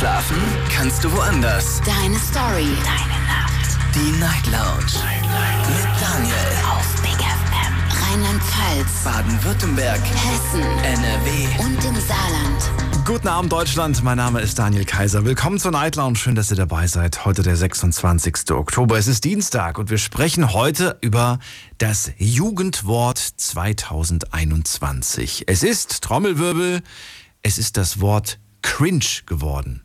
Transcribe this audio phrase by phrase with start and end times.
[0.00, 0.40] Schlafen
[0.74, 1.78] kannst du woanders.
[1.84, 2.74] Deine Story.
[2.84, 3.76] Deine Nacht.
[3.94, 4.94] Die Night Lounge.
[5.68, 6.34] Mit Daniel.
[6.72, 7.74] Auf Big FM.
[8.08, 9.04] Rheinland-Pfalz.
[9.04, 10.00] Baden-Württemberg.
[10.00, 10.62] Hessen.
[10.62, 11.48] NRW.
[11.62, 12.70] Und im Saarland.
[13.04, 15.26] Guten Abend Deutschland, mein Name ist Daniel Kaiser.
[15.26, 17.26] Willkommen zur Night Lounge, schön, dass ihr dabei seid.
[17.26, 18.52] Heute der 26.
[18.52, 21.40] Oktober, es ist Dienstag und wir sprechen heute über
[21.76, 25.44] das Jugendwort 2021.
[25.46, 26.80] Es ist, Trommelwirbel,
[27.42, 29.82] es ist das Wort cringe geworden.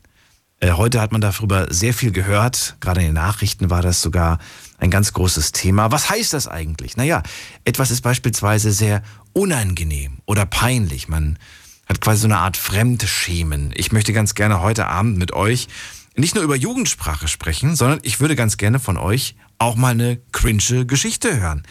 [0.60, 4.38] Äh, heute hat man darüber sehr viel gehört, gerade in den Nachrichten war das sogar
[4.78, 5.92] ein ganz großes Thema.
[5.92, 6.96] Was heißt das eigentlich?
[6.96, 7.22] Naja,
[7.64, 9.02] etwas ist beispielsweise sehr
[9.34, 11.08] unangenehm oder peinlich.
[11.08, 11.38] Man
[11.86, 13.72] hat quasi so eine Art Fremdschämen.
[13.74, 15.68] Ich möchte ganz gerne heute Abend mit euch
[16.16, 20.18] nicht nur über Jugendsprache sprechen, sondern ich würde ganz gerne von euch auch mal eine
[20.32, 21.64] cringe Geschichte hören.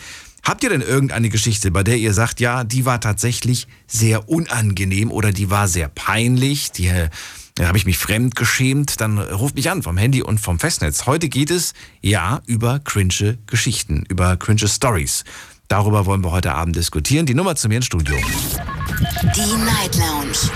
[0.44, 5.12] Habt ihr denn irgendeine Geschichte, bei der ihr sagt, ja, die war tatsächlich sehr unangenehm
[5.12, 7.10] oder die war sehr peinlich, die äh,
[7.56, 11.06] da habe ich mich fremd geschämt, dann ruft mich an vom Handy und vom Festnetz.
[11.06, 15.24] Heute geht es ja über cringe Geschichten, über cringe Stories.
[15.70, 17.26] Darüber wollen wir heute Abend diskutieren.
[17.26, 18.18] Die Nummer zu mir ins Studio.
[18.18, 20.52] Die Night Lounge.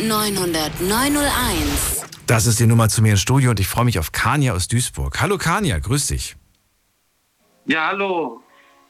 [0.00, 2.06] 0890901.
[2.26, 4.68] Das ist die Nummer zu mir ins Studio und ich freue mich auf Kania aus
[4.68, 5.20] Duisburg.
[5.20, 6.34] Hallo Kania, grüß dich.
[7.66, 8.40] Ja, hallo.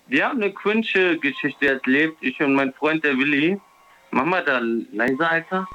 [0.07, 3.61] Wir haben eine cringe Geschichte erlebt, ich und mein Freund der Willi.
[4.13, 4.61] Mach mal da
[4.93, 5.67] leiser, Alter.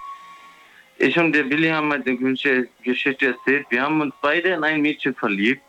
[1.01, 3.65] Ich und der Willi haben halt eine Geschichte erzählt.
[3.71, 5.63] Wir haben uns beide in ein Mädchen verliebt.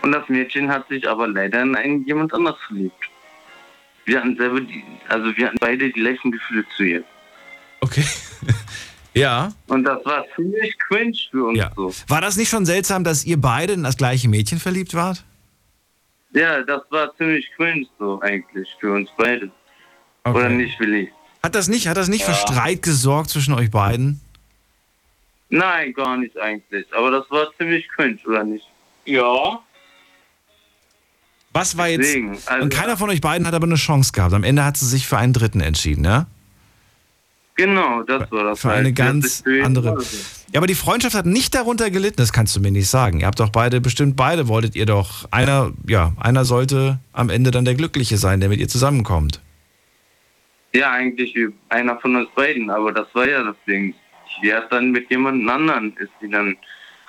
[0.00, 3.10] Und das Mädchen hat sich aber leider in einen jemand anders verliebt.
[4.06, 7.04] Wir hatten selber die, also wir hatten beide die gleichen Gefühle zu ihr.
[7.82, 8.04] Okay.
[9.14, 9.52] ja.
[9.66, 11.70] Und das war ziemlich cringe für uns ja.
[11.76, 11.92] so.
[12.08, 15.22] War das nicht schon seltsam, dass ihr beide in das gleiche Mädchen verliebt wart?
[16.32, 19.50] Ja, das war ziemlich cringe so eigentlich für uns beide.
[20.24, 20.38] Okay.
[20.38, 21.12] Oder nicht, Willi?
[21.44, 24.22] Hat das nicht, hat das nicht für Streit gesorgt zwischen euch beiden?
[25.50, 26.86] Nein, gar nicht eigentlich.
[26.96, 28.64] Aber das war ziemlich cringe, oder nicht?
[29.04, 29.60] Ja.
[31.52, 32.00] Was war jetzt?
[32.00, 34.32] Deswegen, also- und keiner von euch beiden hat aber eine Chance gehabt.
[34.32, 36.28] Am Ende hat sie sich für einen Dritten entschieden, ja?
[37.56, 38.60] Genau, das war das.
[38.60, 38.78] Für halt.
[38.78, 40.02] eine Das ganz andere.
[40.50, 43.20] Ja, aber die Freundschaft hat nicht darunter gelitten, das kannst du mir nicht sagen.
[43.20, 45.28] Ihr habt doch beide, bestimmt beide wolltet ihr doch.
[45.30, 49.42] Einer, ja, einer sollte am Ende dann der Glückliche sein, der mit ihr zusammenkommt.
[50.74, 53.94] Ja, eigentlich wie einer von uns beiden, aber das war ja das Ding.
[54.42, 56.56] Die hat dann mit jemand anderen, ist die dann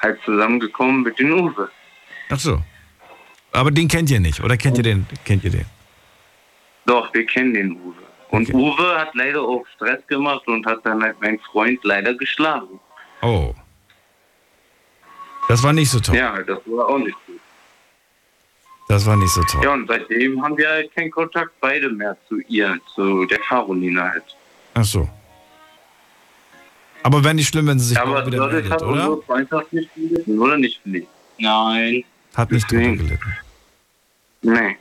[0.02, 1.70] halt zusammengekommen mit den Uwe.
[2.30, 2.62] Ach so.
[3.52, 5.08] Aber den kennt ihr nicht, oder kennt ihr den?
[5.24, 5.66] Kennt ihr den?
[6.86, 7.96] Doch, wir kennen den Uwe.
[8.30, 8.58] Und Okay.
[8.58, 12.80] Uwe hat leider auch Stress gemacht und hat dann halt meinen Freund leider geschlagen.
[13.22, 13.56] Oh.
[15.48, 16.16] Das war nicht so toll.
[16.16, 17.35] Ja, das war auch nicht gut.
[18.88, 19.64] Das war nicht so toll.
[19.64, 24.02] Ja, und seitdem haben wir halt keinen Kontakt beide mehr zu ihr, zu der Caroline
[24.04, 24.24] halt.
[24.76, 25.10] Ach so.
[27.02, 28.92] Aber wäre nicht schlimm, wenn sie sich Ja, aber wieder meldet, hat oder?
[29.10, 31.08] unsere Freundschaft nicht gelitten, oder nicht gelitten?
[31.40, 32.04] Nein.
[32.36, 32.98] Hat nicht Deswegen.
[32.98, 33.34] gelitten.
[34.42, 34.78] Nee.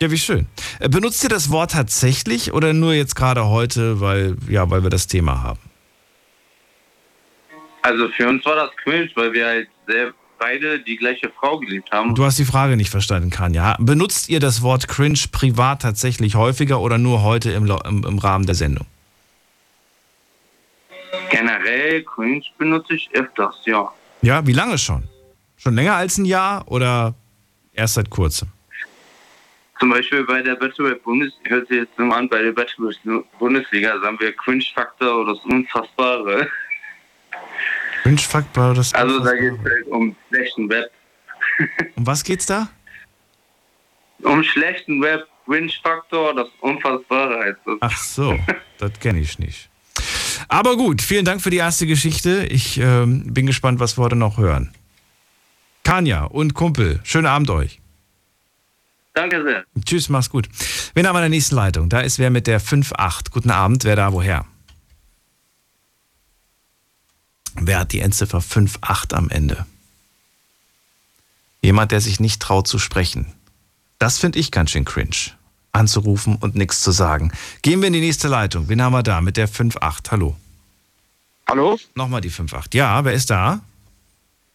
[0.00, 0.46] Ja, wie schön.
[0.78, 4.90] Äh, Benutzt ihr das Wort tatsächlich oder nur jetzt gerade heute, weil, ja, weil wir
[4.90, 5.60] das Thema haben?
[7.82, 11.92] Also für uns war das cringe, weil wir halt sehr beide die gleiche Frau geliebt
[11.92, 12.14] haben.
[12.16, 13.76] Du hast die Frage nicht verstanden, Kanja.
[13.78, 18.46] Benutzt ihr das Wort cringe privat tatsächlich häufiger oder nur heute im, im, im Rahmen
[18.46, 18.86] der Sendung?
[21.30, 23.92] Generell cringe benutze ich öfters, ja.
[24.22, 25.04] Ja, wie lange schon?
[25.56, 27.14] Schon länger als ein Jahr oder
[27.74, 28.48] erst seit kurzem?
[29.78, 32.92] Zum Beispiel bei der Battle Bundes hört sich jetzt an, bei der Battle
[33.38, 36.48] Bundesliga sagen wir Cringe-Faktor oder das Unfassbare.
[38.02, 40.90] Cringe Faktor, das Also da geht es halt um schlechten Web.
[41.96, 42.68] Um was geht's da?
[44.22, 47.76] Um schlechten Web, Cringe-Faktor, das Unfassbare heißt das.
[47.80, 48.38] Ach so,
[48.78, 49.68] das kenne ich nicht.
[50.48, 52.46] Aber gut, vielen Dank für die erste Geschichte.
[52.46, 54.72] Ich ähm, bin gespannt, was wir heute noch hören.
[55.84, 57.80] Kanja und Kumpel, schönen Abend euch.
[59.14, 59.64] Danke sehr.
[59.84, 60.48] Tschüss, mach's gut.
[60.94, 61.88] Wen haben wir in der nächsten Leitung?
[61.88, 63.30] Da ist wer mit der 5-8.
[63.30, 64.46] Guten Abend, wer da woher?
[67.62, 69.66] Wer hat die Endziffer 5-8 am Ende?
[71.60, 73.34] Jemand, der sich nicht traut zu sprechen.
[73.98, 75.32] Das finde ich ganz schön cringe.
[75.72, 77.32] Anzurufen und nichts zu sagen.
[77.60, 78.68] Gehen wir in die nächste Leitung.
[78.70, 80.10] Wen haben wir da mit der 5-8?
[80.10, 80.36] Hallo.
[81.46, 81.78] Hallo?
[81.94, 82.74] Nochmal die 5-8.
[82.74, 83.60] Ja, wer ist da?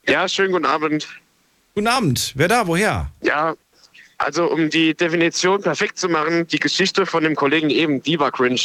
[0.07, 1.07] Ja, schönen guten Abend.
[1.75, 2.33] Guten Abend.
[2.35, 2.65] Wer da?
[2.65, 3.11] Woher?
[3.21, 3.53] Ja,
[4.17, 8.31] also um die Definition perfekt zu machen, die Geschichte von dem Kollegen eben, die war
[8.31, 8.61] cringe.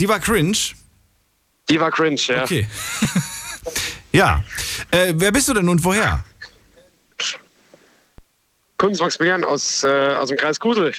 [0.00, 0.58] Die war cringe.
[1.68, 2.42] Die war cringe, ja.
[2.42, 2.66] Okay.
[4.12, 4.42] ja.
[4.90, 6.24] Äh, wer bist du denn und woher?
[8.76, 10.92] Kunz Maximilian aus, äh, aus dem Kreis Kusel.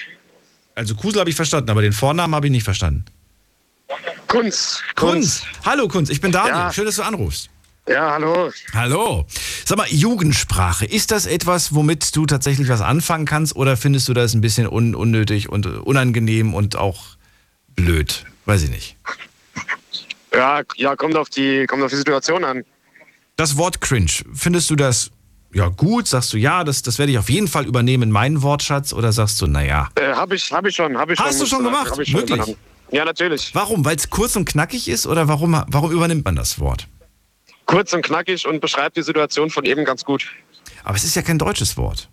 [0.76, 3.06] Also Kusel habe ich verstanden, aber den Vornamen habe ich nicht verstanden.
[4.28, 4.82] Kunz.
[4.96, 5.44] Kunz.
[5.64, 6.56] Hallo Kunz, ich bin Daniel.
[6.56, 6.74] Ja.
[6.74, 7.50] Schön, dass du anrufst.
[7.88, 8.52] Ja, hallo.
[8.74, 9.28] Hallo.
[9.64, 14.14] Sag mal, Jugendsprache, ist das etwas, womit du tatsächlich was anfangen kannst oder findest du
[14.14, 17.04] das ein bisschen un unnötig und unangenehm und auch
[17.76, 18.26] blöd?
[18.46, 18.98] Weiß ich nicht.
[20.36, 22.64] Ja, ja, kommt auf die, kommt auf die Situation an.
[23.36, 25.12] Das Wort cringe, findest du das
[25.54, 26.08] ja gut?
[26.08, 29.12] Sagst du ja, das, das werde ich auf jeden Fall übernehmen in meinen Wortschatz oder
[29.12, 29.90] sagst du, naja.
[29.96, 31.26] Äh, hab ich, hab ich schon, hab ich schon.
[31.26, 31.92] Hast du schon gemacht?
[31.92, 32.38] Hab ich schon Wirklich?
[32.38, 32.58] übernommen.
[32.92, 33.52] Ja, natürlich.
[33.54, 33.84] Warum?
[33.84, 36.88] Weil es kurz und knackig ist oder warum, warum übernimmt man das Wort?
[37.66, 40.28] Kurz und knackig und beschreibt die Situation von eben ganz gut.
[40.84, 42.10] Aber es ist ja kein deutsches Wort.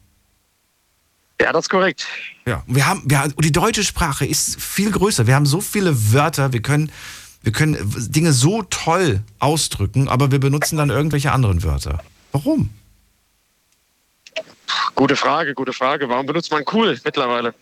[1.40, 2.06] Ja, das ist korrekt.
[2.46, 5.26] Ja, wir haben, wir, die deutsche Sprache ist viel größer.
[5.26, 6.90] Wir haben so viele Wörter, wir können,
[7.42, 7.76] wir können
[8.12, 12.00] Dinge so toll ausdrücken, aber wir benutzen dann irgendwelche anderen Wörter.
[12.32, 12.70] Warum?
[14.94, 16.08] Gute Frage, gute Frage.
[16.08, 17.54] Warum benutzt man cool mittlerweile?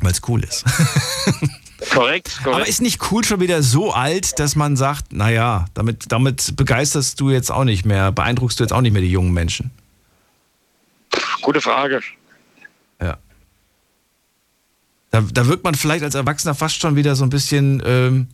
[0.00, 0.64] Weil es cool ist.
[1.90, 2.46] Korrekt, korrekt.
[2.46, 7.20] Aber ist nicht cool schon wieder so alt, dass man sagt, naja, damit, damit begeisterst
[7.20, 9.70] du jetzt auch nicht mehr, beeindruckst du jetzt auch nicht mehr die jungen Menschen?
[11.42, 12.00] Gute Frage.
[13.00, 13.18] Ja.
[15.10, 18.28] Da, da wirkt man vielleicht als Erwachsener fast schon wieder so ein bisschen ähm,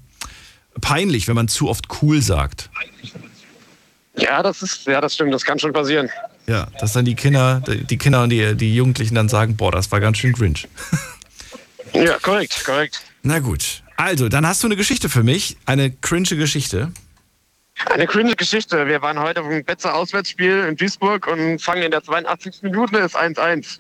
[0.80, 2.70] peinlich, wenn man zu oft cool sagt.
[4.16, 6.10] Ja, das ist, ja, das stimmt, das kann schon passieren.
[6.46, 9.90] Ja, dass dann die Kinder, die Kinder und die, die Jugendlichen dann sagen, boah, das
[9.92, 10.60] war ganz schön cringe.
[11.94, 13.02] Ja, korrekt, korrekt.
[13.22, 13.82] Na gut.
[13.96, 16.90] Also, dann hast du eine Geschichte für mich, eine cringe Geschichte.
[17.86, 18.86] Eine cringe Geschichte.
[18.86, 22.62] Wir waren heute auf einem Betzer Auswärtsspiel in Duisburg und fangen in der 82.
[22.62, 23.78] Minute ist 1-1.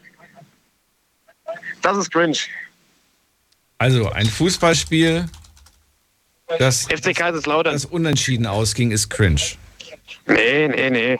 [1.82, 2.36] Das ist cringe.
[3.78, 5.26] Also, ein Fußballspiel,
[6.58, 7.72] das, FC Kaiserslautern.
[7.74, 9.40] das unentschieden ausging, ist cringe.
[10.26, 11.18] Nee, nee, nee.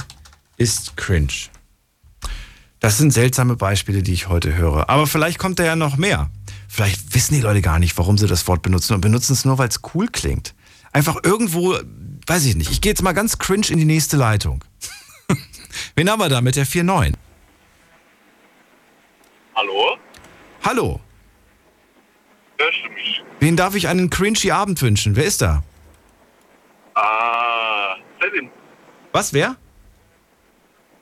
[0.57, 1.49] ist cringe.
[2.79, 4.89] Das sind seltsame Beispiele, die ich heute höre.
[4.89, 6.29] Aber vielleicht kommt da ja noch mehr.
[6.67, 9.57] Vielleicht wissen die Leute gar nicht, warum sie das Wort benutzen und benutzen es nur,
[9.57, 10.55] weil es cool klingt.
[10.91, 11.77] Einfach irgendwo,
[12.27, 12.71] weiß ich nicht.
[12.71, 14.63] Ich gehe jetzt mal ganz cringe in die nächste Leitung.
[15.95, 17.13] Wen haben wir da mit der 4.9?
[19.55, 19.97] Hallo?
[20.63, 20.99] Hallo,
[22.63, 23.21] Hörst du mich?
[23.43, 25.15] Wen darf ich einen cringy Abend wünschen?
[25.15, 25.61] Wer ist da?
[26.95, 28.49] Ah, Selim.
[29.11, 29.57] Was, wer?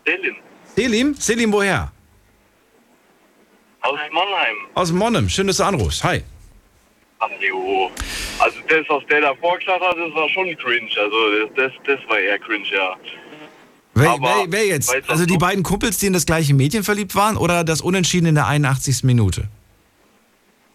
[0.06, 0.36] Selim.
[0.76, 1.14] Selim?
[1.14, 1.92] Selim, woher?
[3.82, 4.56] Aus Mannheim.
[4.74, 5.30] Aus Monnem.
[5.30, 6.04] Schön, dass du anrufst.
[6.04, 6.24] Hi.
[7.20, 7.92] Hallo.
[8.40, 10.90] Also das, was der da vorgeschlagen hat, das war schon cringe.
[10.98, 11.18] Also
[11.56, 12.96] das, das, war eher cringe, ja.
[13.94, 14.96] Wer, wer, wer jetzt?
[15.08, 18.36] Also die beiden Kumpels, die in das gleiche Mädchen verliebt waren oder das Unentschieden in
[18.36, 19.04] der 81.
[19.04, 19.48] Minute?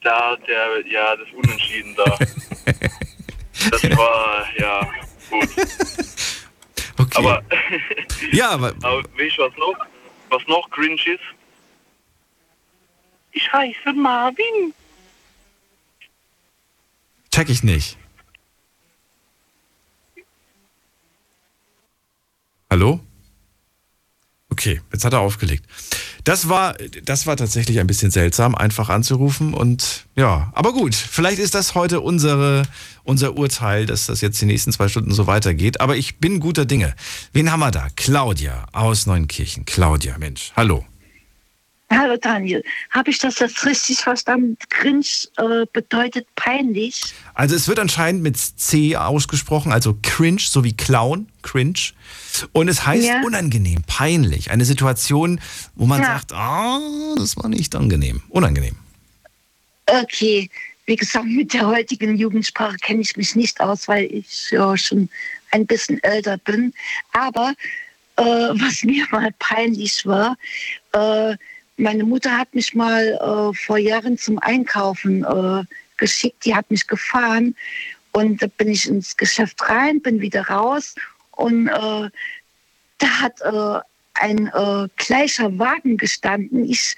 [0.07, 2.05] Da, der, ja, das Unentschieden da.
[3.71, 4.89] das war, ja,
[5.29, 5.49] gut.
[6.97, 7.19] Okay.
[7.19, 7.43] Aber,
[8.31, 9.75] ja, aber aber weißt du, was noch,
[10.31, 11.25] was noch cringe ist?
[13.33, 14.73] Ich heiße Marvin.
[17.33, 17.99] check ich nicht.
[22.71, 23.01] Hallo?
[24.51, 25.67] Okay, jetzt hat er aufgelegt.
[26.27, 31.39] Das war, das war tatsächlich ein bisschen seltsam, einfach anzurufen und ja, aber gut, vielleicht
[31.39, 32.65] ist das heute unsere,
[33.05, 35.81] unser Urteil, dass das jetzt die nächsten zwei Stunden so weitergeht.
[35.81, 36.97] Aber ich bin guter Dinge.
[37.33, 37.87] Wen haben wir da?
[37.95, 39.67] Claudia aus Neunkirchen.
[39.67, 40.85] Claudia, Mensch, hallo.
[41.89, 44.57] Hallo Daniel, habe ich das jetzt richtig verstanden?
[44.71, 47.01] Cringe äh, bedeutet peinlich.
[47.35, 51.93] Also es wird anscheinend mit C ausgesprochen, also cringe, so wie Clown, cringe.
[52.53, 53.21] Und es heißt Ja.
[53.23, 54.51] unangenehm, peinlich.
[54.51, 55.41] Eine Situation,
[55.77, 56.07] wo man Ja.
[56.19, 56.81] sagt, ah,
[57.17, 58.21] das war nicht angenehm.
[58.31, 58.75] Unangenehm.
[59.87, 60.51] Okay,
[60.87, 65.09] wie gesagt, mit der heutigen Jugendsprache kenne ich mich nicht aus, weil ich ja schon
[65.53, 66.75] ein bisschen älter bin.
[67.13, 67.55] Aber
[68.17, 70.37] äh, was mir mal peinlich war,
[70.93, 71.37] äh,
[71.77, 75.65] meine Mutter hat mich mal äh, vor Jahren zum Einkaufen äh,
[75.97, 77.55] geschickt, die hat mich gefahren
[78.13, 80.95] Und da bin ich ins Geschäft rein, bin wieder raus
[81.33, 82.11] und äh,
[82.99, 83.81] da hat äh,
[84.15, 86.65] ein äh, gleicher Wagen gestanden.
[86.65, 86.97] Ich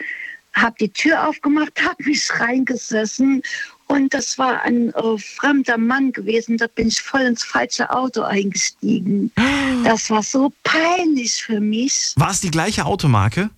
[0.55, 3.43] habe die Tür aufgemacht, habe mich reingesessen
[3.89, 6.57] und das war ein äh, fremder Mann gewesen.
[6.57, 9.33] Da bin ich voll ins falsche Auto eingestiegen.
[9.85, 12.13] Das war so peinlich für mich.
[12.17, 13.49] War es die gleiche Automarke?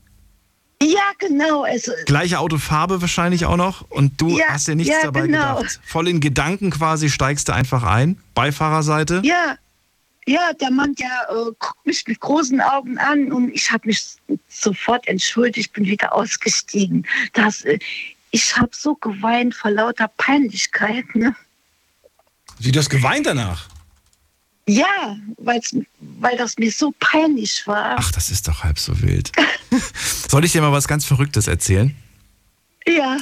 [0.83, 1.63] Ja, genau.
[1.63, 5.57] Also, Gleiche Autofarbe wahrscheinlich auch noch und du Ja, hast dir nichts ja, dabei genau.
[5.59, 5.81] gedacht.
[5.85, 9.21] Voll in Gedanken quasi steigst du einfach ein, Beifahrerseite.
[9.25, 9.57] ja,
[10.27, 14.17] ja, der Mann, der äh, guckt mich mit großen Augen an und ich habe mich
[14.49, 17.07] sofort entschuldigt, bin wieder ausgestiegen.
[17.33, 17.79] Das, äh,
[18.31, 21.05] ich habe so geweint vor lauter Peinlichkeit.
[21.15, 21.35] Ne?
[22.59, 23.70] Wie du hast geweint danach.
[24.73, 25.75] Ja, weil's,
[26.21, 27.97] weil das mir so peinlich war.
[27.99, 29.33] Ach, das ist doch halb so wild.
[30.29, 31.95] Soll ich dir mal was ganz Verrücktes erzählen?
[32.87, 33.17] Ja,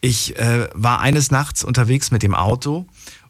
[0.00, 2.86] Ich äh, war eines Nachts unterwegs mit dem Auto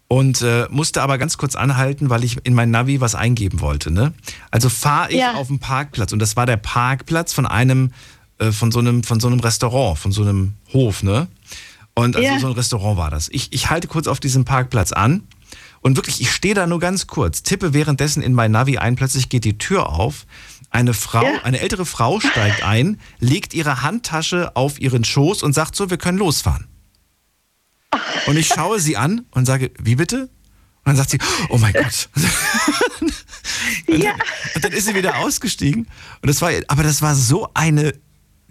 [0.08, 3.90] und äh, musste aber ganz kurz anhalten, weil ich in mein Navi was eingeben wollte.
[3.90, 4.12] Ne?
[4.50, 5.34] Also fahre ich Ja.
[5.34, 7.92] auf den Parkplatz und das war der Parkplatz von einem,
[8.38, 11.28] äh, von so einem, von so einem Restaurant, von so einem Hof, ne?
[11.94, 12.38] Und also Ja.
[12.38, 13.28] so ein Restaurant war das.
[13.30, 15.22] Ich, ich halte kurz auf diesem Parkplatz an
[15.82, 19.28] und wirklich, ich stehe da nur ganz kurz, tippe währenddessen in mein Navi ein, plötzlich
[19.28, 20.26] geht die Tür auf.
[20.70, 21.42] Eine Frau, Ja.
[21.42, 25.98] eine ältere Frau steigt ein, legt ihre Handtasche auf ihren Schoß und sagt so, wir
[25.98, 26.66] können losfahren.
[28.26, 30.22] Und ich schaue sie an und sage, wie bitte?
[30.84, 31.18] Und dann sagt sie,
[31.50, 32.08] oh mein Gott.
[33.86, 34.12] Und, Ja.
[34.12, 34.20] dann,
[34.54, 35.86] und dann ist sie wieder ausgestiegen.
[36.22, 37.92] Und das war, aber das war so eine,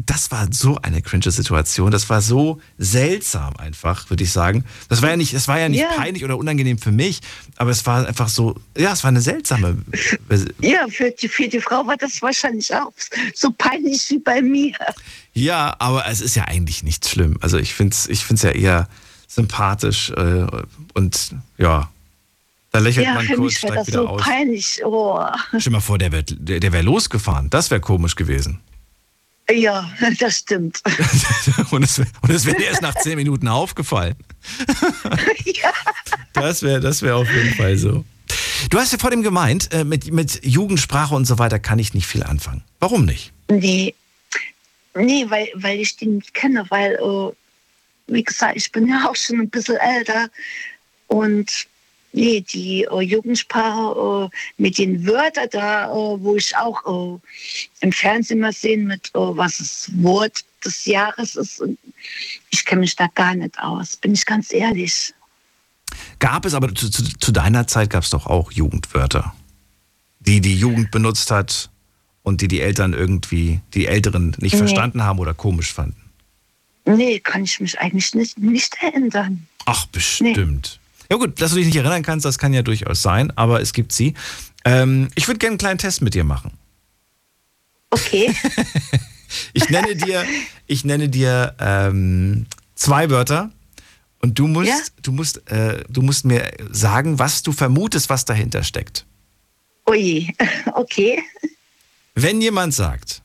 [0.05, 1.91] das war so eine cringe Situation.
[1.91, 4.63] Das war so seltsam einfach, würde ich sagen.
[4.89, 5.89] Das war ja nicht, das war ja nicht Ja.
[5.96, 7.22] peinlich oder unangenehm für mich,
[7.58, 9.77] aber es war einfach so, ja, es war eine seltsame.
[10.62, 12.91] ja für, die, für die Frau war das wahrscheinlich auch
[13.36, 14.74] so peinlich wie bei mir.
[15.34, 17.38] Ja, aber es ist ja eigentlich nicht schlimm.
[17.41, 18.88] Also ich finde es ich find's ja eher
[19.27, 20.46] sympathisch äh,
[20.93, 21.89] und ja,
[22.72, 24.22] da lächelt Ja, man für kurz, mich steigt das wieder so aus.
[24.22, 24.81] peinlich.
[24.86, 25.20] Oh.
[25.50, 27.50] Stell dir mal vor, der, wird, der, der wäre losgefahren.
[27.50, 28.60] Das wäre komisch gewesen.
[29.53, 30.81] Ja, das stimmt.
[31.72, 34.15] und es, und es wäre dir erst nach zehn Minuten aufgefallen.
[35.46, 35.74] ja.
[36.34, 38.05] Das wäre das wär auf jeden Fall so.
[38.70, 41.93] Du hast ja vor dem gemeint, äh, mit, mit Jugendsprache und so weiter kann ich
[41.93, 42.63] nicht viel anfangen.
[42.79, 43.34] Warum nicht?
[43.50, 43.93] Nee,
[44.96, 47.34] nee weil, weil ich den nicht kenne, weil, äh,
[48.08, 50.29] wie gesagt, ich bin ja auch schon ein bisschen älter
[51.08, 51.67] und
[52.13, 57.20] nee, die äh, Jugendsprache äh, mit den Wörtern da, äh, wo ich auch äh,
[57.82, 61.63] im Fernsehen mal sehen mit, äh, was das Wort des Jahres ist,
[62.50, 65.13] ich kenne mich da gar nicht aus, bin ich ganz ehrlich.
[66.20, 69.34] Gab es aber zu, zu, deiner Zeit gab es doch auch Jugendwörter,
[70.20, 71.70] die die Jugend benutzt hat
[72.24, 74.60] und die die Eltern irgendwie, die Älteren nicht Nee.
[74.60, 75.98] verstanden haben oder komisch fanden.
[76.86, 79.48] Nee, kann ich mich eigentlich nicht, nicht erinnern.
[79.65, 80.80] Ach, bestimmt.
[81.12, 83.74] Ja gut, dass du dich nicht erinnern kannst, das kann ja durchaus sein, aber es
[83.74, 84.13] gibt sie.
[84.63, 86.53] Ähm, ich würde gerne einen kleinen Test mit dir machen.
[87.89, 88.34] Okay,
[89.53, 90.25] Ich nenne dir,
[90.68, 93.50] ich nenne dir ähm, zwei Wörter
[94.22, 94.77] und du musst, Ja?
[95.03, 99.06] du musst, äh, du musst mir sagen, was du vermutest, was dahinter steckt.
[99.89, 100.34] ui,
[100.75, 101.22] okay,
[102.15, 103.22] Wenn jemand sagt,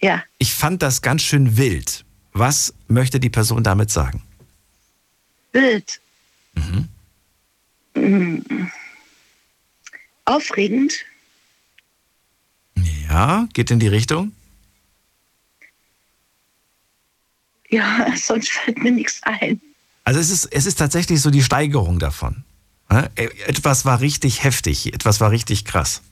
[0.00, 0.22] ja.
[0.38, 4.22] ich fand das ganz schön wild, was möchte die Person damit sagen?
[5.52, 6.00] Wild.
[6.54, 8.38] Mm.
[10.24, 10.92] Aufregend.
[13.08, 14.32] Ja, geht in die Richtung?
[17.68, 19.60] Ja, sonst fällt mir nichts ein.
[20.04, 22.44] Also es ist, es ist tatsächlich so die Steigerung davon.
[22.90, 26.02] Ja, Etwas war richtig heftig, etwas war richtig krass.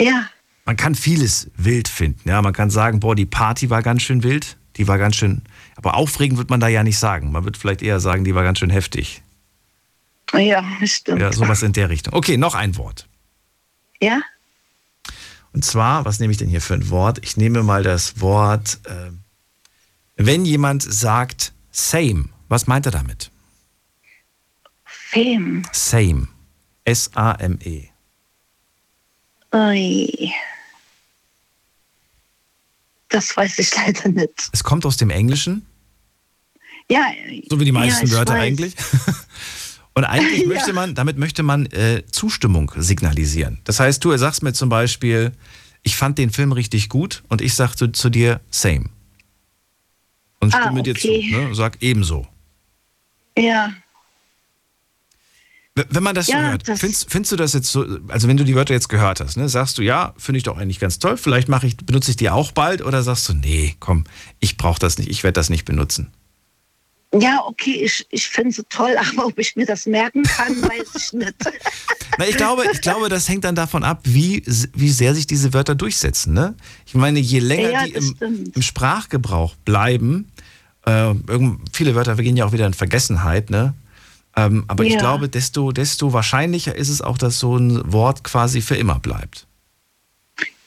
[0.00, 0.28] Ja,
[0.64, 2.28] Man kann vieles wild finden.
[2.28, 5.42] Ja, man kann sagen, boah, die Party war ganz schön wild, die war ganz schön.
[5.76, 7.32] Aber aufregend wird man da ja nicht sagen.
[7.32, 9.22] Man wird vielleicht eher sagen, die war ganz schön heftig.
[10.34, 11.20] Ja, stimmt.
[11.20, 12.14] Ja, sowas in der Richtung.
[12.14, 13.06] Okay, noch ein Wort.
[14.00, 14.20] Ja?
[15.52, 17.18] Und zwar, was nehme ich denn hier für ein Wort?
[17.22, 19.10] Ich nehme mal das Wort, äh,
[20.16, 23.30] wenn jemand sagt same, was meint er damit?
[24.84, 25.62] Fame.
[25.72, 26.28] Same.
[26.84, 27.88] S-A-M-E.
[29.54, 30.32] Ui.
[33.10, 34.48] Das weiß ich leider nicht.
[34.52, 35.66] Es kommt aus dem Englischen,
[36.88, 37.06] Ja,
[37.50, 38.40] so wie die meisten ja, Wörter weiß.
[38.42, 38.74] eigentlich.
[39.94, 40.48] Und eigentlich Ja.
[40.48, 43.60] möchte man, damit möchte man äh, Zustimmung signalisieren.
[43.64, 45.32] Das heißt, du sagst mir zum Beispiel,
[45.82, 48.86] ich fand den Film richtig gut und ich sag zu, zu dir same.
[50.40, 51.28] Und Ah, stimme dir okay.
[51.30, 51.36] zu.
[51.36, 51.54] Ne?
[51.54, 52.26] Sag ebenso.
[53.38, 53.72] Ja,
[55.74, 58.36] Wenn man das so Ja, hört, das- findest, findest du das jetzt so, also wenn
[58.36, 60.98] du die Wörter jetzt gehört hast, ne, sagst du, ja, finde ich doch eigentlich ganz
[60.98, 64.04] toll, vielleicht mache ich, benutze ich die auch bald oder sagst du, nee, komm,
[64.38, 66.12] ich brauche das nicht, ich werde das nicht benutzen.
[67.14, 70.88] Ja, okay, ich, ich finde sie toll, aber ob ich mir das merken kann, weiß
[70.96, 71.34] ich nicht.
[72.18, 74.42] Na, ich glaube, ich glaube, das hängt dann davon ab, wie,
[74.74, 76.32] wie sehr sich diese Wörter durchsetzen.
[76.34, 76.54] Ne?
[76.86, 80.30] Ich meine, je länger Ja, die im, im Sprachgebrauch bleiben,
[80.84, 81.14] äh,
[81.72, 83.74] viele Wörter gehen ja auch wieder in Vergessenheit, ne?
[84.34, 84.98] Ähm, aber ich Ja.
[84.98, 89.46] glaube, desto, desto wahrscheinlicher ist es auch, dass so ein Wort quasi für immer bleibt.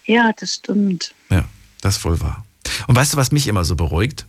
[0.05, 1.15] Ja, das stimmt.
[1.31, 1.45] Ja,
[1.81, 2.45] das ist wohl wahr.
[2.87, 4.27] Und weißt du, was mich immer so beruhigt?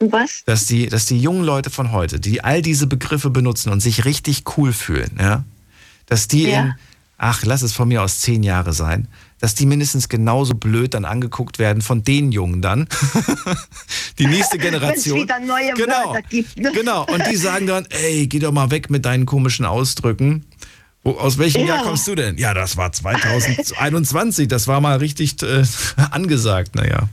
[0.00, 0.44] Was?
[0.46, 4.06] Dass die, dass die jungen Leute von heute, die all diese Begriffe benutzen und sich
[4.06, 5.44] richtig cool fühlen, ja,
[6.06, 6.60] dass die Ja.
[6.62, 6.74] in,
[7.18, 9.08] ach, lass es von mir aus zehn Jahre sein,
[9.40, 12.88] dass die mindestens genauso blöd dann angeguckt werden von den Jungen dann.
[14.18, 15.20] die nächste Generation.
[15.20, 16.56] wieder neue genau, Wörter gibt?
[16.56, 20.46] Genau, und die sagen dann, ey, geh doch mal weg mit deinen komischen Ausdrücken.
[21.02, 21.76] Wo, aus welchem Ja.
[21.76, 22.36] Jahr kommst du denn?
[22.36, 25.64] Ja, das war 2021, das war mal richtig äh,
[26.10, 27.08] angesagt, naja.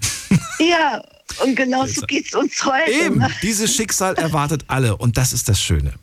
[0.60, 1.01] Ja,
[1.44, 2.91] und genau so geht es uns heute.
[2.91, 3.29] Eben, Ne?
[3.41, 5.94] dieses Schicksal erwartet alle und das ist das Schöne.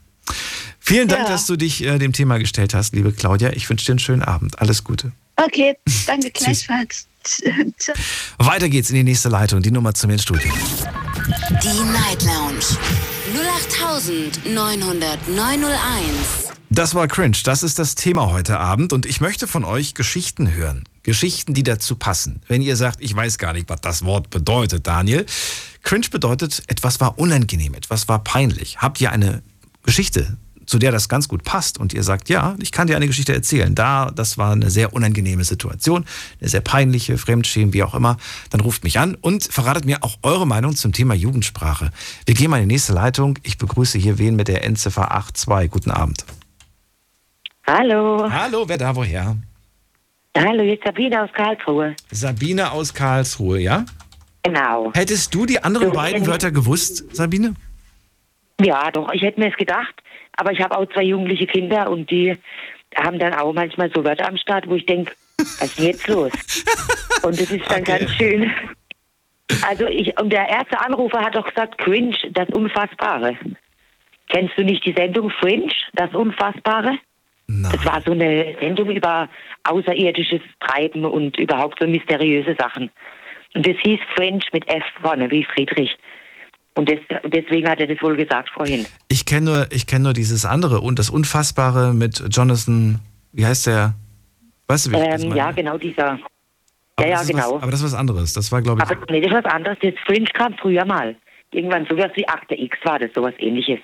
[0.80, 1.28] Vielen Dank, Ja.
[1.28, 3.52] dass du dich äh, dem Thema gestellt hast, liebe Claudia.
[3.52, 4.58] Ich wünsche dir einen schönen Abend.
[4.60, 5.12] Alles Gute.
[5.36, 5.76] Okay,
[6.06, 7.06] danke gleichfalls.
[8.38, 10.52] Weiter geht's in die nächste Leitung, die Nummer zu mir ins Studio.
[11.62, 12.64] Die Night Lounge
[14.54, 16.53] 0890901.
[16.74, 20.52] Das war Cringe, das ist das Thema heute Abend und ich möchte von euch Geschichten
[20.52, 20.82] hören.
[21.04, 22.40] Geschichten, die dazu passen.
[22.48, 25.24] Wenn ihr sagt, ich weiß gar nicht, was das Wort bedeutet, Daniel.
[25.84, 28.78] Cringe bedeutet, etwas war unangenehm, etwas war peinlich.
[28.78, 29.42] Habt ihr eine
[29.84, 33.06] Geschichte, zu der das ganz gut passt und ihr sagt, ja, ich kann dir eine
[33.06, 33.76] Geschichte erzählen.
[33.76, 36.04] Da, das war eine sehr unangenehme Situation,
[36.40, 38.16] eine sehr peinliche, Fremdschämen, wie auch immer.
[38.50, 41.92] Dann ruft mich an und verratet mir auch eure Meinung zum Thema Jugendsprache.
[42.26, 43.38] Wir gehen mal in die nächste Leitung.
[43.44, 45.70] Ich begrüße hier wen mit der Endziffer 82.
[45.70, 46.24] Guten Abend.
[47.66, 48.30] Hallo.
[48.30, 49.36] Hallo, wer da woher?
[50.36, 51.94] Hallo, hier ist Sabine aus Karlsruhe.
[52.10, 53.84] Sabine aus Karlsruhe, ja?
[54.42, 54.92] Genau.
[54.94, 57.54] Hättest du die anderen So, beiden Wörter gewusst, Sabine?
[58.60, 59.94] Ja, doch, ich hätte mir es gedacht.
[60.36, 62.36] Aber ich habe auch zwei jugendliche Kinder und die
[62.96, 66.06] haben dann auch manchmal so Wörter am Start, wo ich denke, was ist denn jetzt
[66.08, 66.32] los?
[67.22, 67.98] Und das ist dann Okay.
[68.00, 68.50] ganz schön.
[69.66, 73.36] Also ich, und der erste Anrufer hat doch gesagt, cringe, das Unfassbare.
[74.28, 76.98] Kennst du nicht die Sendung Fringe, das Unfassbare?
[77.62, 77.72] Nein.
[77.72, 79.28] Das war so eine Sendung über
[79.64, 82.90] außerirdisches Treiben und überhaupt so mysteriöse Sachen.
[83.54, 85.96] Und das hieß French mit F vorne, wie Friedrich.
[86.76, 88.84] Und des, deswegen hat er das wohl gesagt vorhin.
[89.08, 92.98] Ich kenne nur, ich kenn nur dieses andere und das Unfassbare mit Jonathan,
[93.32, 93.94] wie heißt der?
[94.66, 95.36] Weißt du, wie ich Ähm, meine?
[95.36, 96.18] ja, genau dieser.
[96.96, 97.54] Aber ja, ja, genau.
[97.54, 98.32] Was, aber das ist was anderes.
[98.32, 98.90] Das war, glaube ich.
[98.90, 99.78] Aber nee, das ist was anderes.
[99.82, 101.14] Das Fringe kam früher mal.
[101.52, 103.78] Irgendwann sowas wie Akte X war das, sowas ähnliches.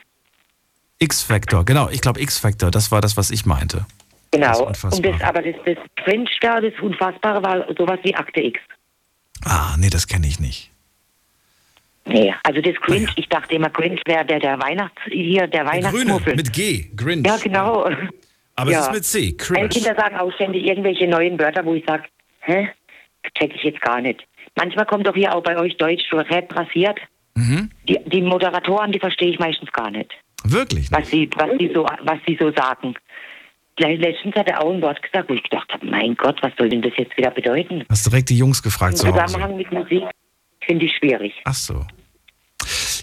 [1.00, 1.88] X-Factor, genau.
[1.90, 3.86] Ich glaube X-Factor, das war das, was ich meinte.
[4.30, 4.66] Das Genau.
[4.66, 5.12] Unfassbare.
[5.12, 8.60] Und das, aber das, das Fringe da, das Unfassbare war sowas wie Akte X.
[9.44, 10.70] Ah, nee, das kenne ich nicht.
[12.04, 13.14] Nee, also das Cringe, Ah, ja.
[13.16, 16.34] ich dachte immer, Cringe wäre der, der Weihnachts, hier, der Weihnachtsmuffel.
[16.36, 17.26] mit G, Grinch.
[17.26, 17.88] Ja, genau.
[18.56, 18.80] Aber ja.
[18.80, 19.68] es ist mit C, Meine Cringe.
[19.68, 22.04] Kinder sagen auch ständig irgendwelche neuen Wörter, wo ich sage,
[22.40, 22.68] hä?
[23.38, 24.24] Check ich jetzt gar nicht.
[24.56, 26.98] Manchmal kommt doch hier auch bei euch Deutsch so Rap rasiert.
[27.34, 27.70] Mhm.
[27.88, 30.10] Die, die Moderatoren, die verstehe ich meistens gar nicht,
[30.44, 30.90] Wirklich?
[30.90, 32.94] was sie, was sie so, was sie so sagen.
[33.76, 36.52] Gleich Letztens hat er auch ein Wort gesagt, wo ich gedacht habe, mein Gott, was
[36.58, 37.84] soll denn das jetzt wieder bedeuten?
[37.88, 39.24] Hast direkt die Jungs gefragt Im zu Hause.
[39.24, 40.04] Zusammenhang mit Musik
[40.60, 41.32] finde ich schwierig.
[41.44, 41.86] Ach so.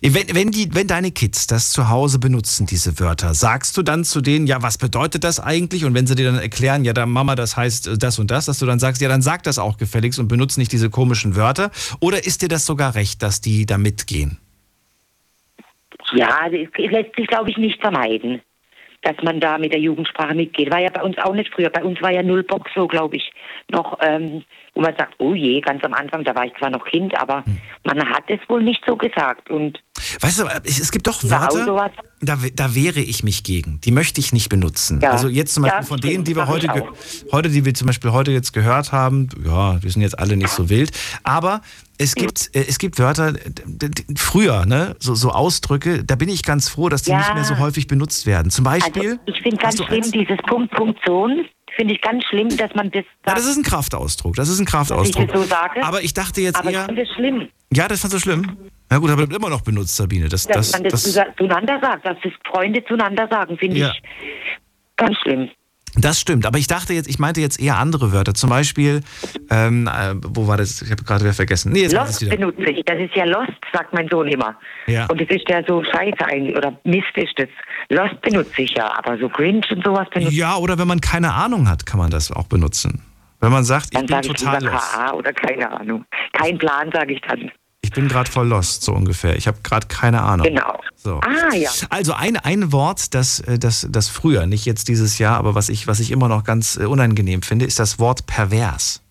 [0.02, 4.04] Wenn, wenn, die, wenn deine Kids das zu Hause benutzen, diese Wörter, sagst du dann
[4.04, 5.86] zu denen, ja, was bedeutet das eigentlich?
[5.86, 8.46] Und wenn sie dir dann erklären, ja, da Mama, das heißt äh, das und das,
[8.46, 11.36] dass du dann sagst, ja, dann sag das auch gefälligst und benutze nicht diese komischen
[11.36, 11.72] Wörter.
[12.00, 14.38] Oder ist dir das sogar recht, dass die da mitgehen?
[16.14, 18.42] Ja, es lässt sich, glaube ich, nicht vermeiden,
[19.02, 20.72] dass man da mit der Jugendsprache mitgeht.
[20.72, 21.70] War ja bei uns auch nicht früher.
[21.70, 23.32] Bei uns war ja null Bock so, glaube ich,
[23.70, 24.44] noch, ähm,
[24.74, 27.44] wo man sagt, oh je, ganz am Anfang, da war ich zwar noch Kind, aber
[27.46, 27.58] Hm.
[27.84, 29.50] man hat es wohl nicht so gesagt.
[29.50, 29.80] Und
[30.22, 31.92] Weißt du, es, es gibt doch Wörter,
[32.22, 33.82] da, da wehre ich mich gegen.
[33.82, 35.00] Die möchte ich nicht benutzen.
[35.02, 35.12] Ja.
[35.12, 36.68] Also jetzt zum Beispiel Ja, von denen, die wir heute,
[37.32, 40.50] heute, die wir zum Beispiel heute jetzt gehört haben, ja, wir sind jetzt alle nicht
[40.50, 40.92] so wild,
[41.24, 41.62] aber
[41.98, 43.34] es gibt, äh, es gibt Wörter,
[44.16, 47.18] früher, ne, so, so Ausdrücke, da bin ich ganz froh, dass die Ja.
[47.20, 48.52] nicht mehr so häufig benutzt werden.
[48.52, 49.12] Zum Beispiel.
[49.12, 50.12] also ich finde ganz schlimm, eins?
[50.12, 53.38] dieses Punkt, Punkt, Sohn, finde ich ganz schlimm, dass man das Ja, sagt.
[53.38, 54.36] das ist ein Kraftausdruck.
[54.36, 55.28] Das ist ein ich Kraftausdruck.
[55.28, 55.84] das so sage.
[55.84, 56.86] Aber ich dachte jetzt aber ich eher.
[56.86, 58.58] finde es schlimm, Ja, das fandst du schlimm.
[58.90, 60.30] Na gut, aber wird immer noch benutzt, Sabine.
[60.30, 63.92] Das, dass das, man das, das, zueinander sagt, dass das Freunde zueinander sagen, finde Ja.
[63.92, 64.02] ich
[64.96, 65.50] ganz schlimm.
[66.00, 68.34] Das stimmt, aber ich dachte jetzt, ich meinte jetzt eher andere Wörter.
[68.34, 69.02] Zum Beispiel,
[69.50, 70.82] ähm, äh, wo war das?
[70.82, 71.72] Ich habe gerade wieder vergessen.
[71.72, 72.38] Nee, jetzt Lost ich wieder.
[72.38, 72.84] benutze ich.
[72.86, 74.56] Das ist ja Lost, sagt mein Sohn immer.
[74.88, 75.06] Ja.
[75.08, 77.48] Und das ist ja so scheiße eigentlich, oder Mist ist das.
[77.90, 80.38] Lost benutze ich ja, aber so Cringe und sowas benutze ich.
[80.38, 83.02] Ja, oder wenn man keine Ahnung hat, kann man das auch benutzen.
[83.40, 84.94] Wenn man sagt, ich Dann bin sage ich total lieber lost.
[84.94, 86.06] KA oder keine Ahnung.
[86.34, 87.52] Kein Plan, sage ich dann.
[87.88, 89.38] Ich bin gerade voll lost, so ungefähr.
[89.38, 90.46] Ich habe gerade keine Ahnung.
[90.46, 90.78] Genau.
[90.98, 91.22] So.
[91.22, 91.70] Ah, ja.
[91.90, 95.70] Also ein, ein Wort, das, äh, das, das früher, nicht jetzt dieses Jahr, aber was
[95.70, 99.02] ich, was ich immer noch ganz äh, unangenehm finde, ist das Wort pervers.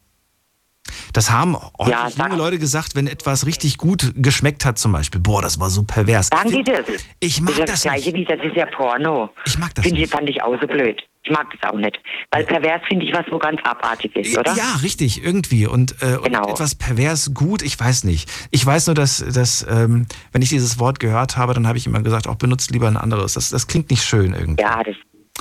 [1.13, 5.21] Das haben häufig Ja, junge Leute gesagt, wenn etwas richtig gut geschmeckt hat, zum Beispiel.
[5.21, 6.29] Boah, das war so pervers.
[6.29, 6.85] Sagen die das?
[7.21, 9.31] Ich mag das das Gleiche wie, das ist ja Porno.
[9.47, 10.13] Ich mag das Finde ich, nicht.
[10.13, 11.01] fand ich auch so blöd.
[11.23, 11.99] Ich mag das auch nicht.
[12.31, 14.55] Weil pervers finde ich was, wo ganz abartig ist, oder?
[14.55, 15.67] Ja, richtig, irgendwie.
[15.67, 16.49] Und, äh, und Genau.
[16.49, 18.31] etwas pervers gut, ich weiß nicht.
[18.53, 21.87] Ich weiß nur, dass, dass ähm, wenn ich dieses Wort gehört habe, dann habe ich
[21.89, 23.33] immer gesagt, auch benutzt lieber ein anderes.
[23.35, 24.63] Das, das klingt nicht schön irgendwie.
[24.63, 24.95] Ja, das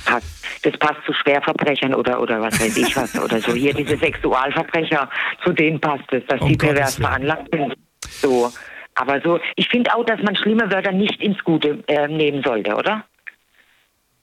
[0.04, 0.28] passt,
[0.64, 3.16] das passt zu Schwerverbrechern oder, oder was weiß ich was.
[3.20, 3.54] oder so.
[3.54, 5.10] Hier diese Sexualverbrecher,
[5.44, 7.76] zu denen passt es, dass Um die pervers veranlagt sind.
[8.22, 8.52] So.
[8.96, 12.76] Aber so, ich finde auch, dass man schlimme Wörter nicht ins Gute äh, nehmen sollte,
[12.76, 13.04] oder?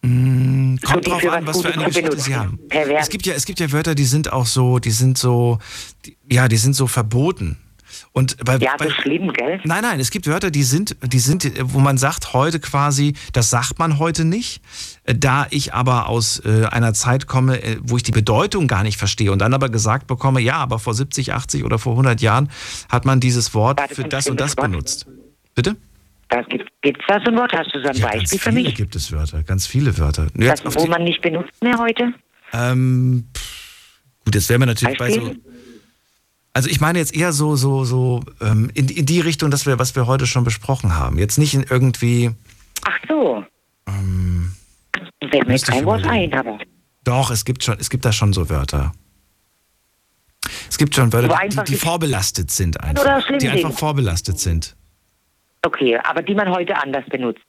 [0.03, 2.59] Mm, So Kommt die drauf an, was was für Gutes eine Geschichte sie haben.
[2.69, 3.03] Pervers.
[3.03, 5.59] Es gibt ja, es gibt ja Wörter, die sind auch so, die sind so,
[6.07, 7.59] die, ja, die sind so verboten.
[8.15, 9.59] Und bei, Ja, bei, so schlimm, gell?
[9.65, 13.49] Nein, nein, es gibt Wörter, die sind, die sind, wo man sagt heute quasi, das
[13.49, 14.61] sagt man heute nicht.
[15.05, 18.83] Äh, Da ich aber aus äh, einer Zeit komme, äh, wo ich die Bedeutung gar
[18.83, 22.21] nicht verstehe und dann aber gesagt bekomme, ja, aber vor 70, 80 oder vor 100
[22.21, 22.51] Jahren
[22.91, 24.71] hat man dieses Wort das für das und das Wort?
[24.71, 25.07] benutzt.
[25.55, 25.77] Bitte?
[26.29, 27.53] Da gibt es da so ein Wort?
[27.55, 28.75] Hast du so ein Ja, ganz Beispiel für viele mich?
[28.75, 30.27] gibt es Wörter, ganz viele Wörter.
[30.35, 32.13] Das, wo man nicht benutzt mehr heute?
[32.55, 35.33] ähm, pff, gut, jetzt wären wir natürlich bei so.
[36.55, 39.79] Also ich meine jetzt eher so, so, so ähm, in, in die Richtung, dass wir,
[39.79, 41.19] was wir heute schon besprochen haben.
[41.19, 42.31] Jetzt nicht in irgendwie.
[42.85, 43.45] Ach so.
[43.87, 44.53] Ähm,
[45.31, 46.59] Fällt mir kein Wort ein, aber.
[47.05, 48.93] Doch, es gibt schon, es gibt da schon so Wörter.
[50.69, 53.03] Es gibt schon Wörter, die, einfach die vorbelastet sind einfach.
[53.05, 53.79] Oder Die einfach sind.
[53.79, 54.77] vorbelastet sind.
[55.65, 57.45] Okay, aber die man heute anders benutzt.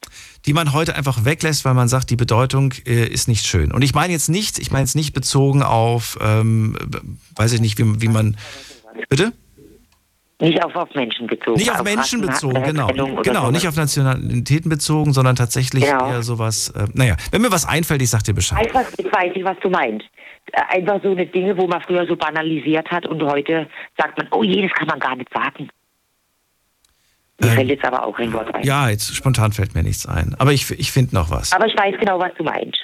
[0.46, 3.72] Die man heute einfach weglässt, weil man sagt, die Bedeutung äh, ist nicht schön.
[3.72, 6.78] Und ich meine jetzt nicht, ich meine jetzt nicht bezogen auf, ähm,
[7.36, 8.38] weiß ich nicht, wie, wie man.
[9.10, 9.34] Bitte?
[10.40, 11.58] Nicht auf, auf Menschen bezogen.
[11.58, 12.88] Nicht auf Menschen Rassen- bezogen, genau.
[12.88, 13.52] Genau, sowas.
[13.52, 16.10] nicht auf Nationalitäten bezogen, sondern tatsächlich Genau.
[16.10, 16.70] eher sowas.
[16.70, 18.60] Äh, naja, wenn mir was einfällt, ich sag dir Bescheid.
[18.68, 20.06] Einfach, ich weiß nicht, was du meinst.
[20.52, 24.28] Äh, Einfach so eine Dinge, wo man früher so banalisiert hat und heute sagt man,
[24.32, 25.70] oh je, das kann man gar nicht sagen.
[27.40, 28.64] Mir Ähm, fällt jetzt aber auch ein Wort ein.
[28.64, 30.36] Ja, jetzt spontan fällt mir nichts ein.
[30.40, 31.54] Aber ich, ich finde noch was.
[31.54, 32.84] Aber ich weiß genau, was du meinst.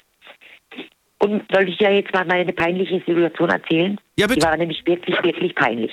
[1.21, 3.99] Und soll ich dir jetzt mal meine peinliche Situation erzählen?
[4.17, 4.39] Ja, bitte.
[4.39, 5.91] Die war nämlich wirklich, wirklich peinlich.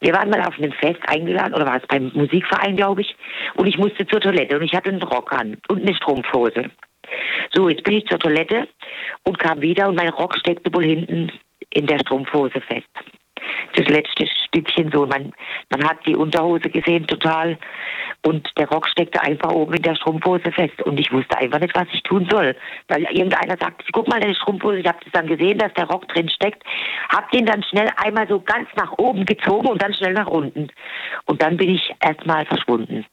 [0.00, 3.16] Wir waren mal auf einem Fest eingeladen, oder war es beim Musikverein, glaube ich,
[3.56, 6.70] und ich musste zur Toilette und ich hatte einen Rock an und eine Strumpfhose.
[7.52, 8.68] So, jetzt bin ich zur Toilette
[9.24, 11.30] und kam wieder und mein Rock steckte wohl hinten
[11.70, 12.88] in der Strumpfhose fest.
[13.74, 15.32] Das letzte Stückchen so, man,
[15.70, 17.58] man hat die Unterhose gesehen total
[18.24, 21.74] und der Rock steckte einfach oben in der Strumpfhose fest und ich wusste einfach nicht,
[21.74, 22.56] was ich tun soll.
[22.88, 26.08] Weil irgendeiner sagte, guck mal, deine Strumpfhose, ich habe das dann gesehen, dass der Rock
[26.08, 26.62] drin steckt,
[27.08, 30.68] hab den dann schnell einmal so ganz nach oben gezogen und dann schnell nach unten.
[31.26, 33.04] Und dann bin ich erstmal verschwunden,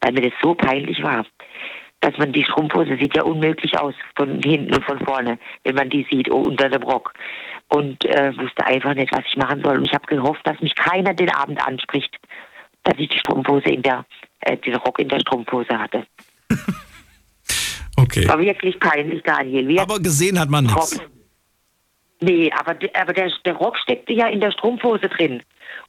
[0.00, 1.24] weil mir das so peinlich war
[2.04, 5.88] dass man die Strumpfhose sieht ja unmöglich aus von hinten und von vorne, wenn man
[5.88, 7.14] die sieht oh, unter dem Rock.
[7.68, 9.78] Und äh, wusste einfach nicht, was ich machen soll.
[9.78, 12.16] Und ich habe gehofft, dass mich keiner den Abend anspricht,
[12.84, 14.04] dass ich die Strumpfhose in der,
[14.40, 16.06] äh, den Rock in der Strumpfhose hatte.
[17.96, 18.28] Okay.
[18.28, 19.68] War wirklich peinlich, Daniel.
[19.68, 21.00] Wir Aber gesehen hat man nichts.
[22.20, 25.42] Nee, aber, aber der, der Rock steckte ja in der Strumpfhose drin.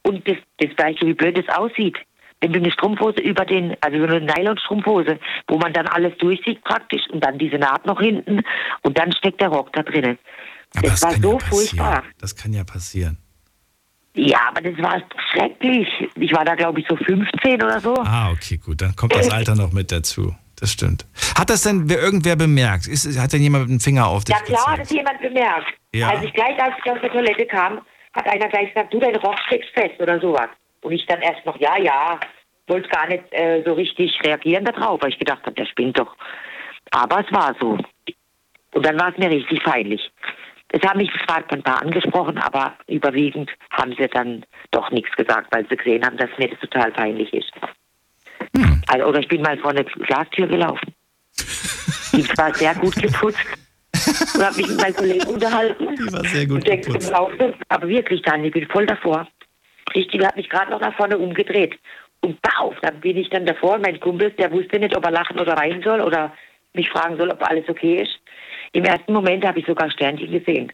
[0.03, 1.97] Und das, das Gleiche, wie blöd es aussieht.
[2.41, 6.63] Wenn du eine Strumpfhose über den, also so eine Nylon-Strumpfhose, wo man dann alles durchsieht
[6.63, 8.41] praktisch und dann diese Naht noch hinten
[8.81, 10.19] und dann steckt der Rock da drinnen.
[10.77, 11.67] Aber Das war kann so ja passieren.
[11.67, 12.03] furchtbar.
[12.19, 13.17] Das kann ja passieren.
[14.13, 15.87] Ja, aber das war schrecklich.
[16.15, 17.93] Ich war da, glaube ich, so 15 oder so.
[17.97, 18.81] Ah, okay, gut.
[18.81, 20.33] Dann kommt das Alter noch mit dazu.
[20.57, 21.05] Das stimmt.
[21.37, 22.87] Hat das denn wer- irgendwer bemerkt?
[22.87, 25.73] Ist, hat denn jemand mit dem Finger auf dich Ja klar, hat es jemand bemerkt.
[25.93, 26.09] Ja.
[26.11, 27.81] Als ich gleich, als ich aus der Toilette kam,
[28.13, 30.47] hat einer gleich gesagt, du, dein Rock steckst fest oder sowas.
[30.81, 32.17] Und ich dann erst noch, ja, ja,
[32.67, 36.15] wollte gar nicht äh, so richtig reagieren darauf, weil ich gedacht habe, der spinnt doch.
[36.91, 37.77] Aber es war so.
[38.73, 40.09] Und dann war es mir richtig peinlich.
[40.75, 45.47] Es haben mich zwar ein paar angesprochen, aber überwiegend haben sie dann doch nichts gesagt,
[45.51, 47.49] weil sie gesehen haben, dass mir das total peinlich ist.
[48.57, 48.81] Hm.
[48.87, 50.93] Also, oder ich bin mal vor eine Glastür gelaufen.
[52.11, 53.39] Die war sehr gut geputzt.
[54.35, 55.95] Und habe mich mit meinen Kollegen unterhalten.
[55.95, 57.15] Die war sehr gut geputzt.
[57.15, 59.25] Auto, Aber wirklich, Daniel, ich bin voll davor.
[59.95, 61.79] Richtig, hat mich gerade noch nach vorne umgedreht.
[62.19, 63.77] Und bauf, dann bin ich dann davor.
[63.77, 66.33] Mein Kumpel, der wusste nicht, ob er lachen oder weinen soll oder
[66.73, 68.19] mich fragen soll, ob alles okay ist.
[68.75, 70.71] Im ersten Moment habe ich sogar Sternchen gesehen.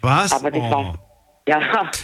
[0.00, 0.32] Was?
[0.32, 0.70] Aber das Oh.
[0.70, 0.98] war,
[1.48, 1.60] ja,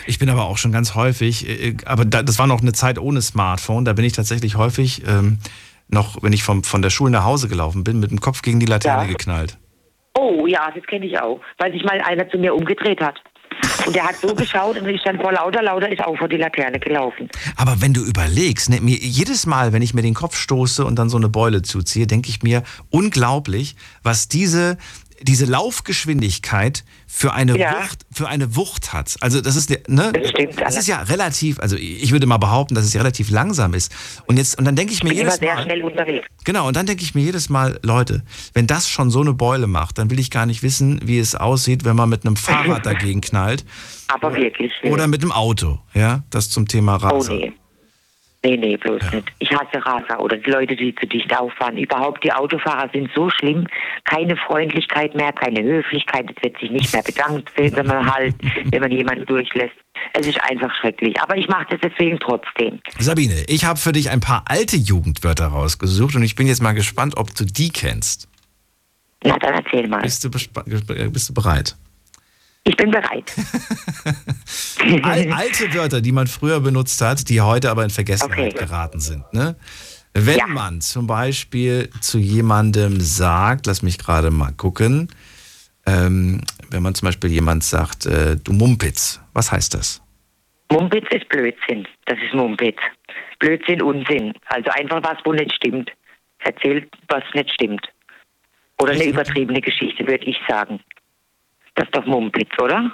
[0.06, 2.98] Ich bin aber auch schon ganz häufig, äh, aber da, das war noch eine Zeit
[2.98, 5.38] ohne Smartphone, da bin ich tatsächlich häufig ähm,
[5.88, 8.58] noch, wenn ich vom, von der Schule nach Hause gelaufen bin, mit dem Kopf gegen
[8.58, 9.08] die Laterne Ja.
[9.08, 9.56] geknallt.
[10.18, 13.14] Oh ja, das kenne ich auch, weil sich mal einer zu mir umgedreht hat.
[13.86, 16.36] Und der hat so geschaut und ist dann vor lauter, lauter ist auch vor die
[16.36, 17.28] Laterne gelaufen.
[17.56, 20.96] Aber wenn du überlegst, ne, mir, jedes Mal, wenn ich mir den Kopf stoße und
[20.96, 24.76] dann so eine Beule zuziehe, denke ich mir, unglaublich, was diese,
[25.22, 27.72] diese Laufgeschwindigkeit für eine, Ja.
[27.82, 29.16] Wucht, für eine Wucht hat.
[29.20, 32.74] Also das ist, ne, Das stimmt, das ist ja relativ, also ich würde mal behaupten,
[32.74, 33.92] dass es ja relativ langsam ist.
[34.26, 37.02] Und jetzt, und dann denke ich mir Ich immer jedes Mal, genau, und dann denke
[37.02, 38.22] ich mir jedes Mal, Leute,
[38.54, 41.34] wenn das schon so eine Beule macht, dann will ich gar nicht wissen, wie es
[41.34, 43.64] aussieht, wenn man mit einem Fahrrad dagegen knallt
[44.08, 44.72] Aber wirklich.
[44.84, 47.34] oder mit einem Auto, ja, das zum Thema Oh Raser.
[47.34, 47.52] nee.
[48.44, 49.32] Nee, nee, bloß nicht.
[49.40, 51.76] Ich hasse Raser oder die Leute, die zu dicht auffahren.
[51.76, 53.66] Überhaupt, die Autofahrer sind so schlimm.
[54.04, 56.30] Keine Freundlichkeit mehr, keine Höflichkeit.
[56.34, 58.36] Es wird sich nicht mehr bedankt, wenn man halt,
[58.70, 59.74] wenn man jemanden durchlässt.
[60.12, 61.20] Es ist einfach schrecklich.
[61.20, 62.78] Aber ich mache das deswegen trotzdem.
[63.00, 66.72] Sabine, ich habe für dich ein paar alte Jugendwörter rausgesucht und ich bin jetzt mal
[66.72, 68.28] gespannt, ob du die kennst.
[69.24, 70.02] Na, dann erzähl mal.
[70.02, 71.76] Bist du, bist du bereit?
[72.68, 73.32] Ich bin bereit.
[75.02, 78.58] Al alte Wörter, die man früher benutzt hat, die heute aber in Vergessenheit Okay.
[78.66, 79.24] geraten sind.
[79.32, 79.56] Ne?
[80.14, 80.46] Wenn Ja.
[80.46, 85.08] man zum Beispiel zu jemandem sagt, lass mich gerade mal gucken,
[85.86, 90.02] ähm, wenn man zum Beispiel jemand sagt, äh, du Mumpitz, was heißt das?
[90.70, 91.86] Mumpitz ist Blödsinn.
[92.04, 92.76] Das ist Mumpitz.
[93.38, 94.34] Blödsinn, Unsinn.
[94.46, 95.90] Also einfach was, wo nicht stimmt.
[96.40, 97.86] Erzählt, was nicht stimmt.
[98.80, 100.80] Oder eine übertriebene Geschichte, würde ich sagen.
[101.78, 102.90] Das ist doch Mumpitz, oder?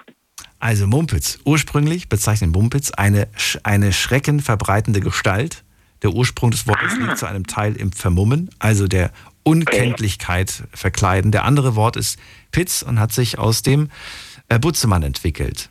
[0.60, 3.28] Also Mumpitz, ursprünglich bezeichnet Mumpitz eine,
[3.62, 5.64] eine schreckenverbreitende Gestalt.
[6.02, 9.10] Der Ursprung des Wortes liegt zu einem Teil im Vermummen, also der
[9.42, 11.32] Unkenntlichkeit verkleiden.
[11.32, 12.18] Der andere Wort ist
[12.52, 13.88] Pitz und hat sich aus dem
[14.50, 15.70] äh, Butzemann entwickelt.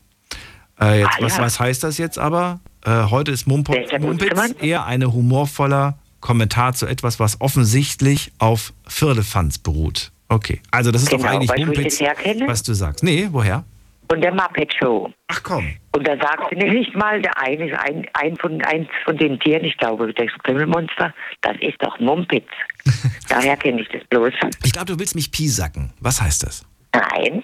[0.81, 1.43] Äh, jetzt, Ah, was, ja.
[1.43, 2.61] was heißt das jetzt aber?
[2.83, 9.59] Äh, heute ist Mumpo, Mumpitz eher ein humorvoller Kommentar zu etwas, was offensichtlich auf Firlefanz
[9.59, 10.11] beruht.
[10.33, 13.03] Okay, also das ist doch Genau, eigentlich weißt du, wo ich Mumpitz, was du sagst.
[13.03, 13.63] Nee, woher?
[14.11, 15.11] Und der Muppet Show.
[15.27, 15.73] Ach komm.
[15.95, 19.77] Und da sagte nicht mal der eine, ein, ein von, eins von den Tieren, ich
[19.77, 22.47] glaube, das Krümmelmonster, das ist doch Mumpitz.
[23.29, 24.33] Daher kenne ich das bloß.
[24.63, 25.93] Ich glaube, du willst mich piesacken.
[25.99, 26.65] Was heißt das?
[26.93, 27.43] Nein.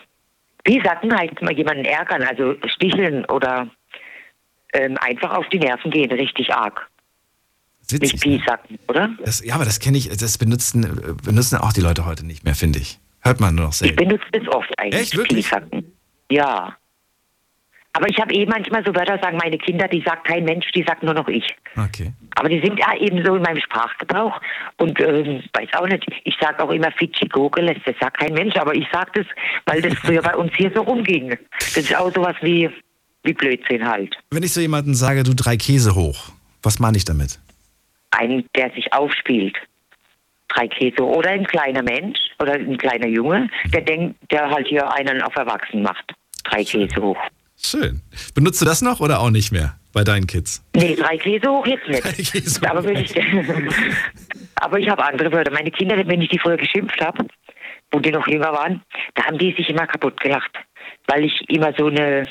[0.65, 3.67] Wie sagten heißt mal jemanden ärgern, also sticheln oder
[4.73, 6.88] ähm, einfach auf die Nerven gehen, richtig arg.
[7.91, 9.10] Ist Nicht piesacken, oder?
[9.25, 12.54] Das, ja, aber das kenne ich, das benutzen, benutzen auch die Leute heute nicht mehr,
[12.56, 12.99] finde ich.
[13.21, 13.95] Hört man nur noch Ich selten.
[13.95, 15.02] benutze das oft eigentlich.
[15.02, 15.45] Echt, wirklich?
[15.49, 15.91] Piesacken.
[16.32, 16.75] Ja.
[17.93, 20.84] Aber ich habe eh manchmal so Wörter, sagen meine Kinder, die sagt kein Mensch, die
[20.84, 21.43] sagt nur noch ich.
[21.75, 22.13] Okay.
[22.36, 24.39] Aber die sind ja eben so in meinem Sprachgebrauch
[24.78, 26.06] und ähm, weiß auch nicht.
[26.23, 29.25] Ich sage auch immer Fidschi Gogeles, das sagt kein Mensch, aber ich sage das,
[29.65, 31.36] weil das früher bei uns hier so rumging.
[31.60, 32.69] Das ist auch sowas wie,
[33.23, 34.15] wie Blödsinn halt.
[34.30, 36.30] Wenn ich so jemanden sage, du drei Käse hoch,
[36.62, 37.39] was meine ich damit?
[38.12, 39.56] Ein, der sich aufspielt.
[40.48, 44.91] Drei Käse oder ein kleiner Mensch oder ein kleiner Junge, der denkt, der halt hier
[44.93, 46.13] einen auf Erwachsen macht.
[46.43, 47.17] Drei Käse hoch.
[47.56, 48.02] Schön.
[48.34, 50.63] Benutzt du das noch oder auch nicht mehr bei deinen Kids?
[50.76, 52.04] Nee, drei Käse hoch jetzt nicht.
[52.04, 52.69] Drei Käse hoch.
[52.69, 53.13] aber, ich,
[54.56, 55.52] aber ich habe andere Wörter.
[55.52, 57.26] Meine Kinder, wenn ich die früher geschimpft habe,
[57.91, 58.82] wo die noch jünger waren,
[59.15, 60.52] da haben die sich immer kaputt gelacht.
[61.08, 62.24] Weil ich immer so eine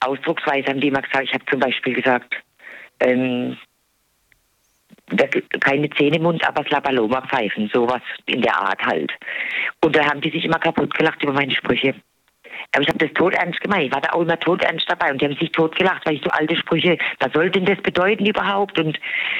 [0.00, 1.24] Ausdrucksweise haben die immer gesagt.
[1.24, 2.34] Ich habe zum Beispiel gesagt,
[3.00, 3.56] ähm,
[5.10, 9.12] da- keine Zähne im Mund, aber Slapaloma pfeifen, sowas in der Art halt.
[9.84, 11.94] Und da haben die sich immer kaputt gelacht über meine Sprüche.
[12.72, 13.84] Aber ich habe das todernst gemeint.
[13.84, 16.30] Ich war da auch immer todernst dabei und die haben sich totgelacht, weil ich so
[16.30, 18.78] alte Sprüche, was soll denn das bedeuten überhaupt?
[18.78, 18.98] Und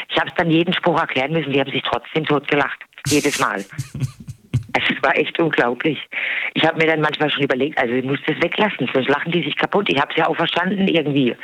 [0.08, 1.52] ich habe es dann jeden Spruch erklären müssen.
[1.52, 2.78] Die haben sich trotzdem totgelacht.
[3.08, 3.64] Jedes Mal.
[4.72, 5.98] Also, Es war echt unglaublich.
[6.52, 9.42] Ich habe mir dann manchmal schon überlegt, also ich muss das weglassen, sonst lachen die
[9.42, 9.88] sich kaputt.
[9.88, 11.34] Ich habe es ja auch verstanden irgendwie.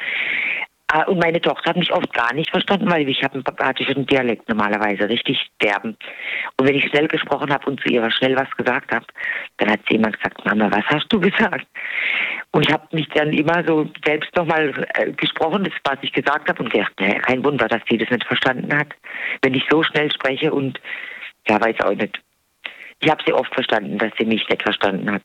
[0.94, 4.04] Ah, Und meine Tochter hat mich oft gar nicht verstanden, weil ich habe einen badischen
[4.04, 5.96] Dialekt normalerweise, richtig derben.
[6.58, 9.06] Und wenn ich schnell gesprochen habe und zu ihr schnell was gesagt habe,
[9.56, 11.66] dann hat sie immer gesagt, Mama, was hast du gesagt?
[12.50, 16.50] Und ich habe mich dann immer so selbst nochmal äh, gesprochen, das, was ich gesagt
[16.50, 18.88] habe, und gedacht, naja, kein Wunder, dass sie das nicht verstanden hat.
[19.40, 20.78] Wenn ich so schnell spreche und,
[21.48, 22.20] ja, weiß auch nicht.
[23.00, 25.22] Ich habe sie oft verstanden, dass sie mich nicht verstanden hat.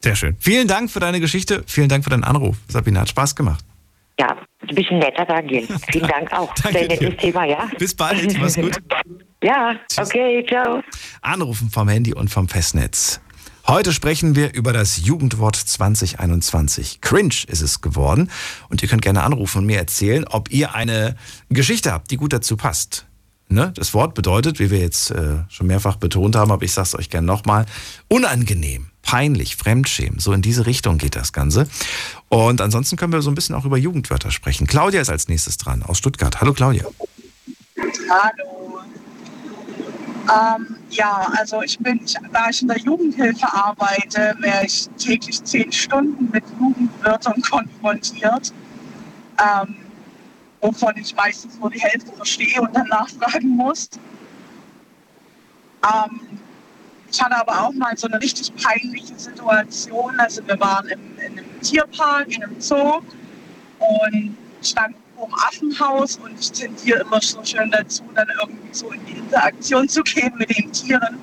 [0.00, 0.36] Sehr schön.
[0.38, 1.64] Vielen Dank für deine Geschichte.
[1.66, 2.58] Vielen Dank für deinen Anruf.
[2.68, 3.64] Sabine, hat Spaß gemacht.
[4.18, 5.66] Ja, ein bisschen netter, Daniel.
[5.90, 6.54] Vielen Dank auch.
[6.54, 7.16] Danke Sehr nettes dir.
[7.16, 7.68] Thema, ja?
[7.78, 8.38] Bis bald.
[8.38, 8.78] Mach's gut.
[9.42, 10.82] Ja, okay, ciao.
[11.20, 13.20] Anrufen vom Handy und vom Festnetz.
[13.68, 17.00] Heute sprechen wir über das Jugendwort 2021.
[17.02, 18.30] Cringe ist es geworden.
[18.70, 21.16] Und ihr könnt gerne anrufen und mir erzählen, ob ihr eine
[21.50, 23.06] Geschichte habt, die gut dazu passt.
[23.48, 23.72] Ne?
[23.76, 26.98] Das Wort bedeutet, wie wir jetzt äh, schon mehrfach betont haben, aber ich sage es
[26.98, 27.66] euch gerne nochmal,
[28.08, 30.18] unangenehm, peinlich, Fremdschämen.
[30.18, 31.68] So in diese Richtung geht das Ganze.
[32.28, 34.66] Und ansonsten können wir so ein bisschen auch über Jugendwörter sprechen.
[34.66, 36.40] Claudia ist als nächstes dran aus Stuttgart.
[36.40, 36.84] Hallo Claudia.
[38.10, 38.80] Hallo.
[40.28, 42.00] Ähm, ja, also ich bin,
[42.32, 48.52] da ich in der Jugendhilfe arbeite, wäre ich täglich zehn Stunden mit Jugendwörtern konfrontiert,
[49.40, 49.76] ähm,
[50.60, 53.88] wovon ich meistens nur die Hälfte verstehe und dann nachfragen muss.
[55.84, 56.40] Ähm,
[57.16, 60.20] ich hatte aber auch mal so eine richtig peinliche Situation.
[60.20, 63.00] Also wir waren im, in einem Tierpark, in einem Zoo
[63.78, 68.90] und standen vor dem Affenhaus und ich tendiere immer so schön dazu, dann irgendwie so
[68.90, 71.18] in die Interaktion zu gehen mit den Tieren.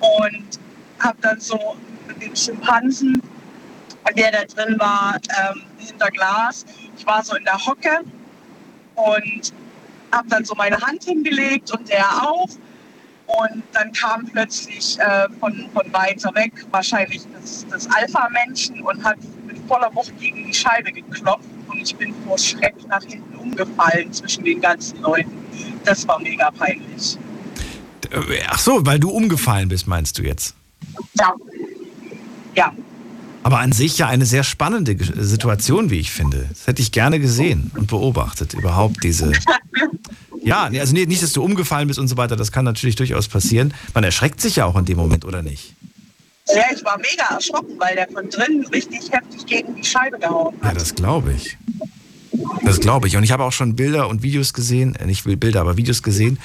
[0.00, 0.58] Und
[1.00, 1.76] habe dann so
[2.08, 3.20] mit dem Schimpansen,
[4.16, 6.64] der da drin war, ähm, hinter Glas,
[6.96, 8.00] ich war so in der Hocke
[8.94, 9.52] und
[10.10, 12.48] habe dann so meine Hand hingelegt und der auch.
[13.38, 19.16] Und dann kam plötzlich äh, von, von weiter weg wahrscheinlich das, das Alpha-Männchen und hat
[19.46, 21.48] mit voller Wucht gegen die Scheibe geklopft.
[21.68, 25.32] Und ich bin vor Schreck nach hinten umgefallen zwischen den ganzen Leuten.
[25.84, 27.16] Das war mega peinlich.
[28.48, 30.54] Ach so, weil du umgefallen bist, meinst du jetzt?
[31.14, 31.34] Ja.
[32.54, 32.72] Ja.
[33.44, 36.46] Aber an sich ja eine sehr spannende Situation, wie ich finde.
[36.50, 39.32] Das hätte ich gerne gesehen und beobachtet, überhaupt diese.
[40.42, 43.74] Ja, also nicht, dass du umgefallen bist und so weiter, das kann natürlich durchaus passieren.
[43.94, 45.74] Man erschreckt sich ja auch in dem Moment, oder nicht?
[46.48, 50.54] Ja, ich war mega erschrocken, weil der von drinnen richtig heftig gegen die Scheibe gehauen
[50.60, 50.72] hat.
[50.72, 51.56] Ja, das glaube ich.
[52.64, 53.16] Das glaube ich.
[53.16, 56.38] Und ich habe auch schon Bilder und Videos gesehen, äh, nicht Bilder, aber Videos gesehen,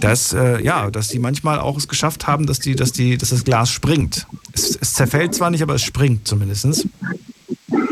[0.00, 3.30] dass, äh, ja, dass die manchmal auch es geschafft haben, dass, die, dass, die, dass
[3.30, 4.26] das Glas springt.
[4.52, 6.86] Es, es zerfällt zwar nicht, aber es springt zumindest.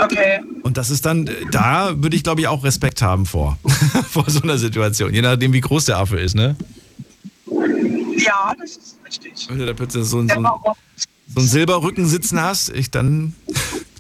[0.01, 0.41] Okay.
[0.63, 3.59] Und das ist dann, da würde ich glaube ich auch Respekt haben vor,
[4.11, 6.57] vor so einer Situation, je nachdem wie groß der Affe ist, ne?
[8.17, 9.47] Ja, das ist richtig.
[9.49, 13.35] Wenn du da plötzlich so, ein, so, ein, so einen Silberrücken sitzen hast, ich dann,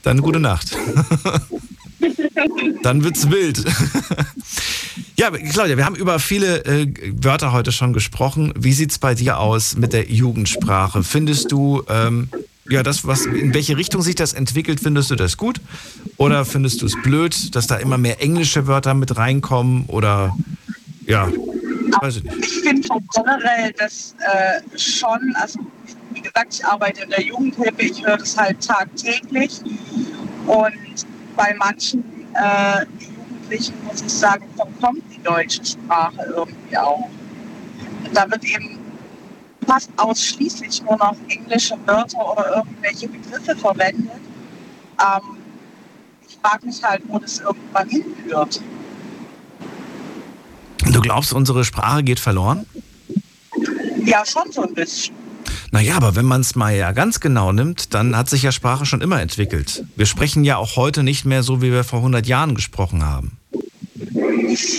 [0.02, 0.76] dann gute Nacht.
[2.82, 3.64] dann wird's wild.
[5.16, 6.92] ja, Claudia, wir haben über viele äh,
[7.22, 8.52] Wörter heute schon gesprochen.
[8.56, 11.02] Wie sieht's bei dir aus mit der Jugendsprache?
[11.02, 12.28] Findest du, ähm,
[12.68, 15.60] ja, das, was, in welche Richtung sich das entwickelt, findest du das gut?
[16.16, 19.84] Oder findest du es blöd, dass da immer mehr englische Wörter mit reinkommen?
[19.86, 20.36] Oder
[21.06, 21.28] ja,
[22.00, 22.38] weiß ich nicht.
[22.38, 25.58] Ich finde generell das äh, schon, also
[26.12, 29.60] wie gesagt, ich arbeite in der Jugendhilfe, ich höre das halt tagtäglich.
[30.46, 37.10] Und bei manchen äh, Jugendlichen, muss ich sagen, verkommt die deutsche Sprache irgendwie auch.
[38.14, 38.78] Da wird eben
[39.66, 44.10] fast ausschließlich nur noch englische Wörter oder irgendwelche Begriffe verwendet.
[45.00, 45.38] Ähm,
[46.28, 48.60] ich frage mich halt, wo das irgendwann hinführt.
[50.92, 52.66] Du glaubst, unsere Sprache geht verloren?
[54.04, 55.14] Ja, schon so ein bisschen.
[55.70, 58.84] Naja, aber wenn man es mal ja ganz genau nimmt, dann hat sich ja Sprache
[58.84, 59.84] schon immer entwickelt.
[59.96, 63.38] Wir sprechen ja auch heute nicht mehr so, wie wir vor 100 Jahren gesprochen haben.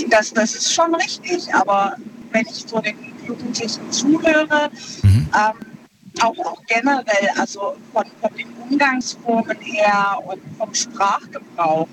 [0.10, 1.96] Das, das ist schon richtig, aber
[2.32, 4.70] wenn ich so den Jugendlichen zuhöre,
[5.02, 5.30] mhm.
[5.34, 5.74] ähm,
[6.22, 11.88] auch, auch, generell, also von, von, den Umgangsformen her und vom Sprachgebrauch,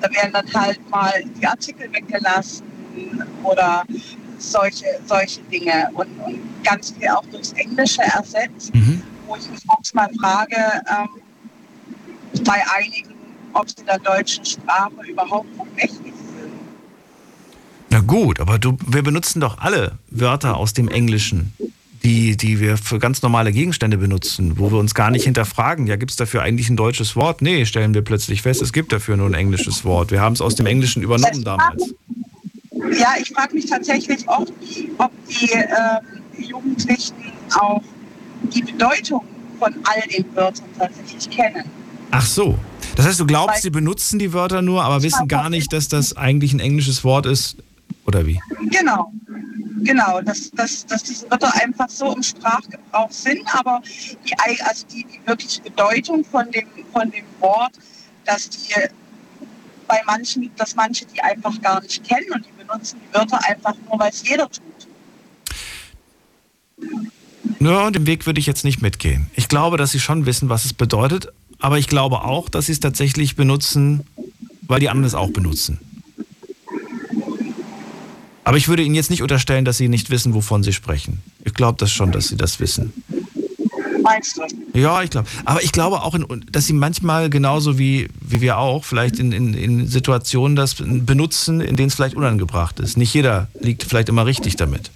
[0.00, 2.64] da werden dann halt mal die Artikel weggelassen
[3.42, 3.84] oder
[4.38, 9.02] solche, solche Dinge und, und ganz viel auch durchs Englische ersetzt, mhm.
[9.26, 10.56] wo ich mich manchmal frage,
[10.88, 11.08] ähm,
[12.44, 13.14] bei einigen,
[13.52, 16.12] ob sie der deutschen Sprache überhaupt noch mächtig.
[17.96, 21.54] Na gut, aber du, wir benutzen doch alle Wörter aus dem Englischen,
[22.04, 25.96] die, die wir für ganz normale Gegenstände benutzen, wo wir uns gar nicht hinterfragen, ja,
[25.96, 27.40] gibt es dafür eigentlich ein deutsches Wort?
[27.40, 30.10] Nee, stellen wir plötzlich fest, es gibt dafür nur ein englisches Wort.
[30.10, 31.94] Wir haben es aus dem Englischen übernommen damals.
[33.00, 34.52] Ja, ich frage mich tatsächlich oft,
[34.98, 35.66] ob die äh,
[36.36, 37.14] Jugendlichen
[37.58, 37.80] auch
[38.54, 39.24] die Bedeutung
[39.58, 41.64] von all den Wörtern tatsächlich kennen.
[42.10, 42.58] Ach so.
[42.96, 46.14] Das heißt, du glaubst, sie benutzen die Wörter nur, aber wissen gar nicht, dass das
[46.14, 47.56] eigentlich ein englisches Wort ist?
[48.06, 48.40] Oder wie?
[48.70, 49.12] Genau.
[49.82, 53.82] Genau, dass, dass, dass diese Wörter einfach so im Sprachgebrauch sind, aber
[54.24, 57.72] die, also die, die wirkliche Bedeutung von dem, von dem Wort,
[58.24, 58.74] dass die
[59.86, 63.74] bei manchen, dass manche die einfach gar nicht kennen und die benutzen die Wörter einfach
[63.88, 64.62] nur, weil es jeder tut.
[67.60, 69.30] Ja, den Weg würde ich jetzt nicht mitgehen.
[69.34, 72.72] Ich glaube, dass sie schon wissen, was es bedeutet, aber ich glaube auch, dass sie
[72.72, 74.04] es tatsächlich benutzen,
[74.62, 75.80] weil die anderen es auch benutzen.
[78.46, 81.20] Aber ich würde Ihnen jetzt nicht unterstellen, dass Sie nicht wissen, wovon Sie sprechen.
[81.44, 82.92] Ich glaube das schon, dass Sie das wissen.
[84.00, 84.42] Meinst du?
[84.72, 85.26] Ja, ich glaube.
[85.44, 89.32] Aber ich glaube auch, in, dass sie manchmal genauso wie, wie wir auch, vielleicht in,
[89.32, 92.96] in, in Situationen das benutzen, in denen es vielleicht unangebracht ist.
[92.96, 94.92] Nicht jeder liegt vielleicht immer richtig damit.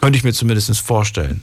[0.00, 1.42] Könnte ich mir zumindest vorstellen.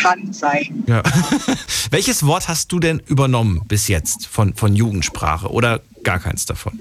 [0.00, 0.84] Kann sein.
[0.86, 1.02] Ja.
[1.90, 6.78] Welches Wort hast du denn übernommen bis jetzt von, von Jugendsprache oder gar keins davon?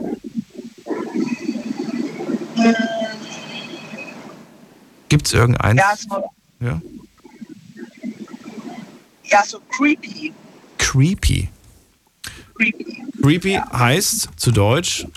[5.09, 5.79] Gibt es irgendeins?
[5.79, 6.81] Ja, so, Ja.
[9.25, 10.33] ja, so creepy.
[10.77, 11.49] Creepy.
[12.55, 13.03] creepy.
[13.21, 15.07] Creepy heißt zu Deutsch,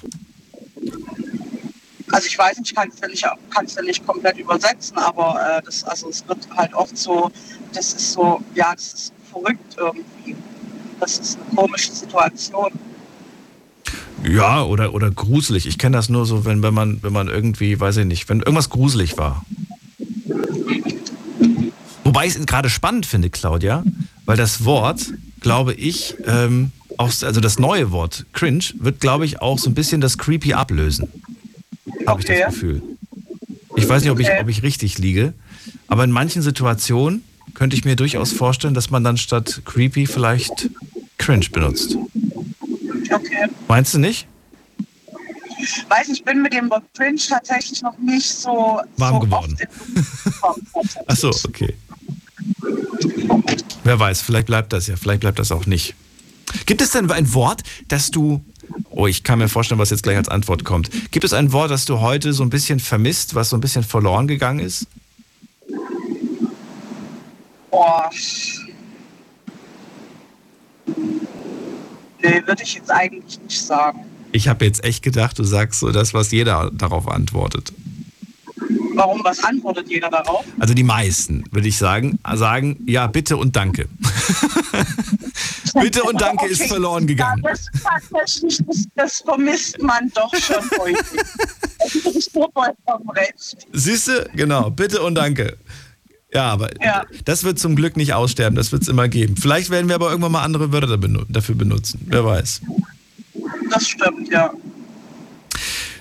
[2.13, 5.63] Also ich weiß nicht, ich kann es ja nicht, ja nicht komplett übersetzen, aber äh,
[5.63, 7.31] das, also es wird halt oft so,
[7.73, 10.37] das ist so, ja, das ist verrückt irgendwie.
[11.01, 12.71] Das ist eine komische Situation.
[14.29, 15.67] ja, oder, oder gruselig.
[15.67, 18.41] Ich kenne das nur so, wenn, wenn, man, wenn man irgendwie, weiß ich nicht, wenn
[18.41, 19.45] irgendwas gruselig war.
[22.05, 23.85] Wobei ich es gerade spannend finde, Claudia,
[24.27, 29.41] weil das Wort, glaube ich, ähm, auch, also das neue Wort cringe, wird, glaube ich,
[29.41, 31.09] auch so ein bisschen das creepy ablösen.
[32.07, 32.41] Habe ich Okay.
[32.45, 32.83] das Gefühl.
[33.77, 35.33] Ich weiß nicht, ob ich, ob ich richtig liege,
[35.87, 37.23] aber in manchen Situationen
[37.61, 40.71] könnte ich mir durchaus vorstellen, dass man dann statt creepy vielleicht
[41.19, 41.95] cringe benutzt.
[43.13, 43.51] Okay.
[43.69, 44.27] Meinst du nicht?
[45.91, 49.59] Weiß nicht, ich bin mit dem Wort Cringe tatsächlich noch nicht so Warm so geworden.
[51.07, 51.77] Ach so, okay.
[53.85, 55.95] Wer weiß, vielleicht bleibt das ja, vielleicht bleibt das auch nicht.
[56.65, 58.43] Gibt es denn ein Wort, das du,
[58.89, 60.91] oh, ich kann mir vorstellen, was jetzt gleich als Antwort kommt.
[61.11, 63.85] Gibt es ein Wort, das du heute so ein bisschen vermisst, was so ein bisschen
[63.85, 64.87] verloren gegangen ist?
[67.71, 68.11] Boah.
[72.23, 74.01] Nee, würde ich jetzt eigentlich nicht sagen.
[74.33, 77.73] Ich habe jetzt echt gedacht, du sagst so das, was jeder darauf antwortet.
[78.95, 80.45] Warum, was antwortet jeder darauf?
[80.59, 83.89] Also die meisten, würde ich sagen, sagen, ja, bitte und danke.
[85.75, 86.69] bitte und danke ist Okay.
[86.69, 87.43] verloren gegangen.
[87.45, 91.21] Ja, das, ist das, das vermisst man doch schon häufig.
[91.93, 93.67] Ich bin vollkommen recht.
[93.73, 94.29] Siehst du?
[94.35, 95.57] Genau, bitte und danke.
[96.33, 97.05] Ja, aber Ja.
[97.25, 99.37] das wird zum Glück nicht aussterben, das wird es immer geben.
[99.37, 100.97] Vielleicht werden wir aber irgendwann mal andere Wörter
[101.29, 102.01] dafür benutzen.
[102.07, 102.61] Wer weiß.
[103.71, 104.53] Das stimmt, ja.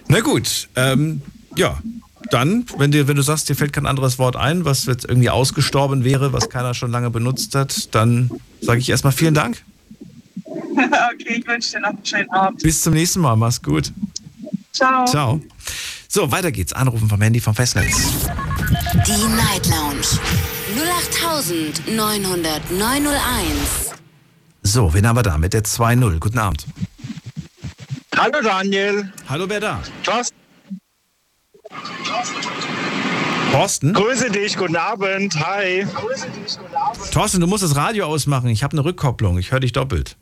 [0.08, 1.22] Na gut, ähm,
[1.56, 1.80] ja.
[2.32, 5.30] Dann, wenn, dir, wenn du sagst, dir fällt kein anderes Wort ein, was jetzt irgendwie
[5.30, 8.30] ausgestorben wäre, was keiner schon lange benutzt hat, dann
[8.62, 9.64] sage ich erstmal vielen Dank.
[10.46, 12.62] okay, ich wünsche dir noch einen schönen Abend.
[12.62, 13.36] Bis zum nächsten Mal.
[13.36, 13.92] Mach's gut.
[14.74, 15.06] Ciao.
[15.06, 15.42] Ciao.
[16.12, 16.74] So, weiter geht's.
[16.74, 17.96] Anrufen vom Handy vom Festnetz.
[19.06, 20.02] Die Night Lounge
[21.86, 23.20] 0890901.
[24.64, 26.18] So, wen haben wir da mit der 2-0?
[26.18, 26.66] Guten Abend.
[28.18, 29.14] Hallo Daniel.
[29.28, 29.80] Hallo, wer da?
[30.04, 30.36] Thorsten,
[33.52, 33.94] Thorsten?
[33.94, 35.40] grüße dich, guten Abend.
[35.40, 35.86] Hi.
[37.12, 38.50] Thorsten, du musst das Radio ausmachen.
[38.50, 39.38] Ich habe eine Rückkopplung.
[39.38, 40.18] Ich höre dich doppelt.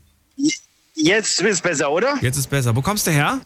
[0.95, 2.17] Jetzt ist besser, oder?
[2.21, 2.75] Jetzt ist besser.
[2.75, 3.39] Wo kommst du her?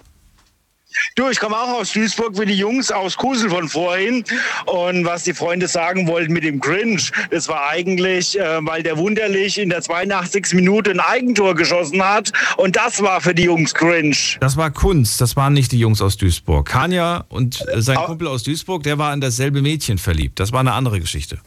[1.15, 4.23] Du, ich komme auch aus Duisburg wie die Jungs aus Kusel von vorhin.
[4.65, 8.97] Und was die Freunde sagen wollten mit dem Cringe, das war eigentlich, äh, weil der
[8.97, 10.53] Wunderlich in der 82.
[10.53, 12.31] Minute ein Eigentor geschossen hat.
[12.57, 14.15] Und das war für die Jungs cringe.
[14.39, 15.21] Das war Kunst.
[15.21, 16.67] Das waren nicht die Jungs aus Duisburg.
[16.67, 20.39] Kanja und äh, sein Kumpel aus Duisburg, der war in dasselbe Mädchen verliebt.
[20.39, 21.39] Das war eine andere Geschichte.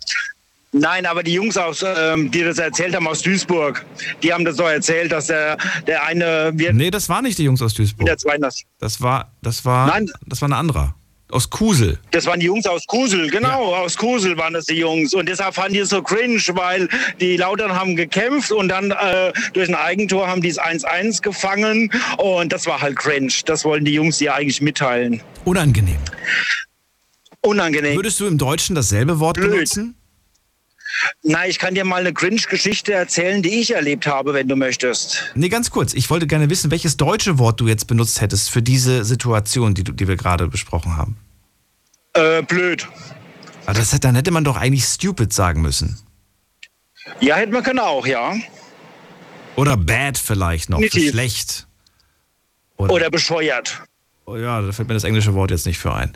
[0.77, 3.87] Nein, aber die Jungs, aus, ähm, die das erzählt haben aus Duisburg,
[4.25, 5.57] die haben das doch erzählt, dass der,
[5.87, 8.07] der eine wird Nee, das war nicht die Jungs aus Duisburg.
[8.07, 8.67] der 82.
[8.81, 10.11] Das war, das war, Nein.
[10.27, 10.93] das war eine andere.
[11.31, 11.99] Aus Kusel.
[12.11, 15.15] Das waren die Jungs aus Kusel, genau, aus Kusel waren das die Jungs.
[15.15, 16.89] Und deshalb fanden die es so cringe, weil
[17.21, 21.89] die Lautern haben gekämpft und dann äh, durch ein Eigentor haben die es 1-1 gefangen.
[22.19, 23.33] Und das war halt cringe.
[23.47, 25.23] Das wollten die Jungs dir eigentlich mitteilen.
[25.45, 25.99] Unangenehm.
[27.43, 27.97] Unangenehm.
[27.97, 29.51] Würdest du im Deutschen dasselbe Wort Blöd.
[29.53, 29.95] benutzen?
[31.23, 35.25] Na, ich kann dir mal eine Cringe-Geschichte erzählen, die ich erlebt habe, wenn du möchtest.
[35.35, 35.93] Nee, ganz kurz.
[35.95, 39.83] Ich wollte gerne wissen, welches deutsche Wort du jetzt benutzt hättest für diese Situation, die,
[39.85, 41.17] du, die wir gerade besprochen haben.
[42.13, 42.87] Äh, blöd.
[43.67, 45.99] Aber das, hätte- dann hätte man doch eigentlich stupid sagen müssen.
[47.21, 48.35] Ja, hätte man können auch, ja.
[49.57, 51.67] Oder bad vielleicht noch, für schlecht.
[52.77, 53.83] Oder bescheuert.
[54.27, 56.13] Oh ja, da fällt mir das englische Wort jetzt nicht für ein.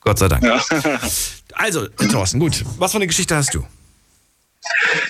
[0.00, 0.42] Gott sei Dank.
[0.44, 0.60] Ja.
[1.54, 2.64] Also, Thorsten, gut.
[2.78, 3.64] Was für eine Geschichte hast du?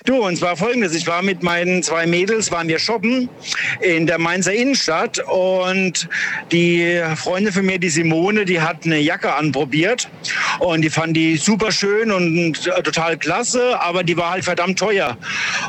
[0.05, 0.95] Du, und zwar folgendes.
[0.95, 3.29] Ich war mit meinen zwei Mädels, waren wir shoppen
[3.81, 6.09] in der Mainzer Innenstadt und
[6.53, 10.09] die Freundin von mir, die Simone, die hat eine Jacke anprobiert
[10.59, 14.79] und die fand die super schön und äh, total klasse, aber die war halt verdammt
[14.79, 15.17] teuer.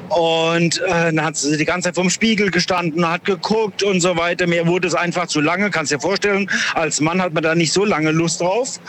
[0.09, 4.17] Und äh, dann hat sie die ganze Zeit vorm Spiegel gestanden, hat geguckt und so
[4.17, 4.47] weiter.
[4.47, 6.49] Mir wurde es einfach zu lange, kannst dir vorstellen.
[6.73, 8.79] Als Mann hat man da nicht so lange Lust drauf.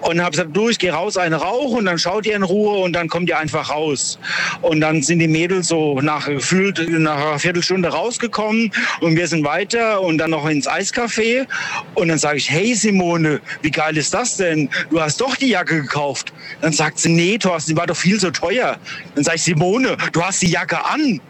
[0.00, 2.78] Und habe gesagt, du, ich geh raus, eine Rauch und dann schaut ihr in Ruhe
[2.78, 4.18] und dann kommt ihr einfach raus.
[4.62, 9.44] Und dann sind die Mädels so nach gefühlt nach einer Viertelstunde rausgekommen und wir sind
[9.44, 11.46] weiter und dann noch ins Eiscafé.
[11.94, 14.68] Und dann sage ich, hey Simone, wie geil ist das denn?
[14.90, 16.32] Du hast doch die Jacke gekauft.
[16.60, 18.78] Dann sagt sie, nee, Thorsten, die war doch viel zu teuer.
[19.14, 21.20] Dann sage ich, Simone, du hast die Jacke an.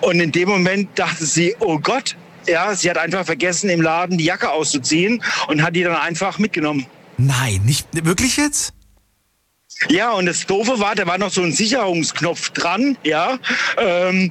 [0.00, 2.16] Und in dem Moment dachte sie, oh Gott,
[2.46, 6.38] ja, sie hat einfach vergessen, im Laden die Jacke auszuziehen und hat die dann einfach
[6.38, 6.86] mitgenommen.
[7.18, 8.72] Nein, nicht wirklich jetzt?
[9.88, 13.38] Ja, und das Doofe war, da war noch so ein Sicherungsknopf dran, ja,
[13.78, 14.30] ähm,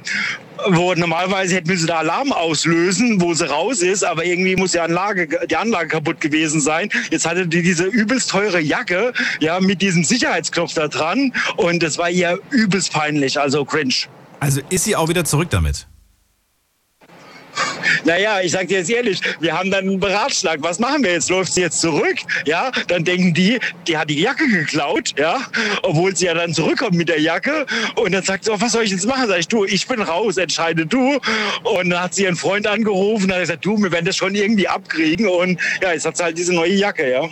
[0.68, 4.80] wo normalerweise hätten sie da Alarm auslösen, wo sie raus ist, aber irgendwie muss die
[4.80, 6.88] Anlage, die Anlage kaputt gewesen sein.
[7.10, 11.98] Jetzt hatte die diese übelst teure Jacke, ja, mit diesem Sicherheitsknopf da dran und das
[11.98, 13.94] war ihr übelst peinlich, also cringe.
[14.38, 15.86] Also ist sie auch wieder zurück damit?
[18.04, 20.62] Naja, ich sag dir jetzt ehrlich, wir haben dann einen Beratschlag.
[20.62, 21.30] Was machen wir jetzt?
[21.30, 22.16] Läuft sie jetzt zurück?
[22.44, 25.40] Ja, dann denken die, die hat die Jacke geklaut, ja,
[25.82, 27.66] obwohl sie ja dann zurückkommt mit der Jacke.
[27.96, 29.28] Und dann sagt sie, oh, was soll ich jetzt machen?
[29.28, 31.18] Sag ich, du, ich bin raus, entscheide du.
[31.64, 34.34] Und dann hat sie ihren Freund angerufen und hat gesagt, du, wir werden das schon
[34.34, 35.28] irgendwie abkriegen.
[35.28, 37.28] Und ja, jetzt hat sie halt diese neue Jacke, ja.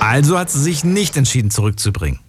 [0.00, 2.20] Also hat sie sich nicht entschieden zurückzubringen.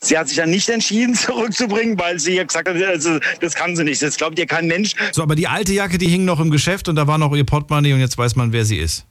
[0.00, 3.74] Sie hat sich dann nicht entschieden, zurückzubringen, weil sie ja gesagt hat, also, das kann
[3.76, 4.00] sie nicht.
[4.02, 4.94] Das glaubt ihr kein Mensch.
[5.12, 7.44] So, aber die alte Jacke, die hing noch im Geschäft und da war noch ihr
[7.44, 9.04] Portemonnaie und jetzt weiß man, wer sie ist.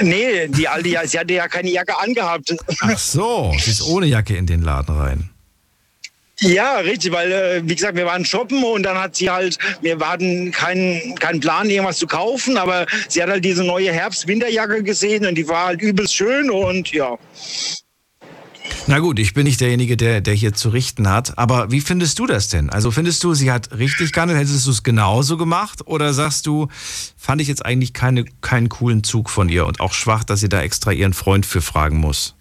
[0.00, 2.54] Nee, die alte, ja- sie hatte ja keine Jacke angehabt.
[2.80, 5.30] Ach so, sie ist ohne Jacke in den Laden rein.
[6.40, 9.98] Ja, richtig, weil, äh, wie gesagt, wir waren shoppen und dann hat sie halt, wir
[10.00, 15.26] hatten keinen keinen Plan, irgendwas zu kaufen, aber sie hat halt diese neue Herbst-Winterjacke gesehen
[15.26, 17.16] und die war halt übelst schön und ja.
[18.86, 22.18] Na gut, ich bin nicht derjenige, der, der hier zu richten hat, aber wie findest
[22.18, 22.68] du das denn?
[22.68, 26.68] Also findest du, sie hat richtig gehandelt, hättest du es genauso gemacht oder sagst du,
[27.16, 30.50] fand ich jetzt eigentlich keine, keinen coolen Zug von ihr und auch schwach, dass sie
[30.50, 32.36] da extra ihren Freund für fragen muss?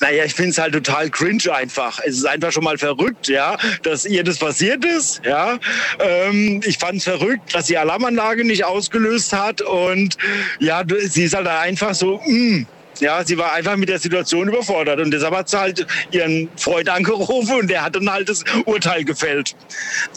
[0.00, 1.98] Naja, ich finde es halt total cringe einfach.
[2.04, 5.58] Es ist einfach schon mal verrückt, ja, dass ihr das passiert ist, ja.
[5.98, 10.16] Ähm, ich fand es verrückt, dass die Alarmanlage nicht ausgelöst hat und
[10.60, 12.66] ja, sie ist halt einfach so, mm,
[13.00, 16.88] ja, sie war einfach mit der Situation überfordert und deshalb hat sie halt ihren Freund
[16.88, 19.54] angerufen und der hat dann halt das Urteil gefällt.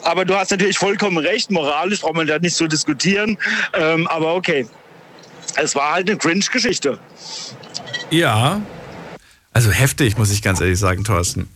[0.03, 3.37] Aber du hast natürlich vollkommen recht, moralisch braucht man da nicht so diskutieren,
[3.73, 4.67] ähm, aber okay.
[5.55, 6.97] Es war halt eine Cringe-Geschichte.
[8.09, 8.61] Ja.
[9.53, 11.49] Also heftig, muss ich ganz ehrlich sagen, Thorsten.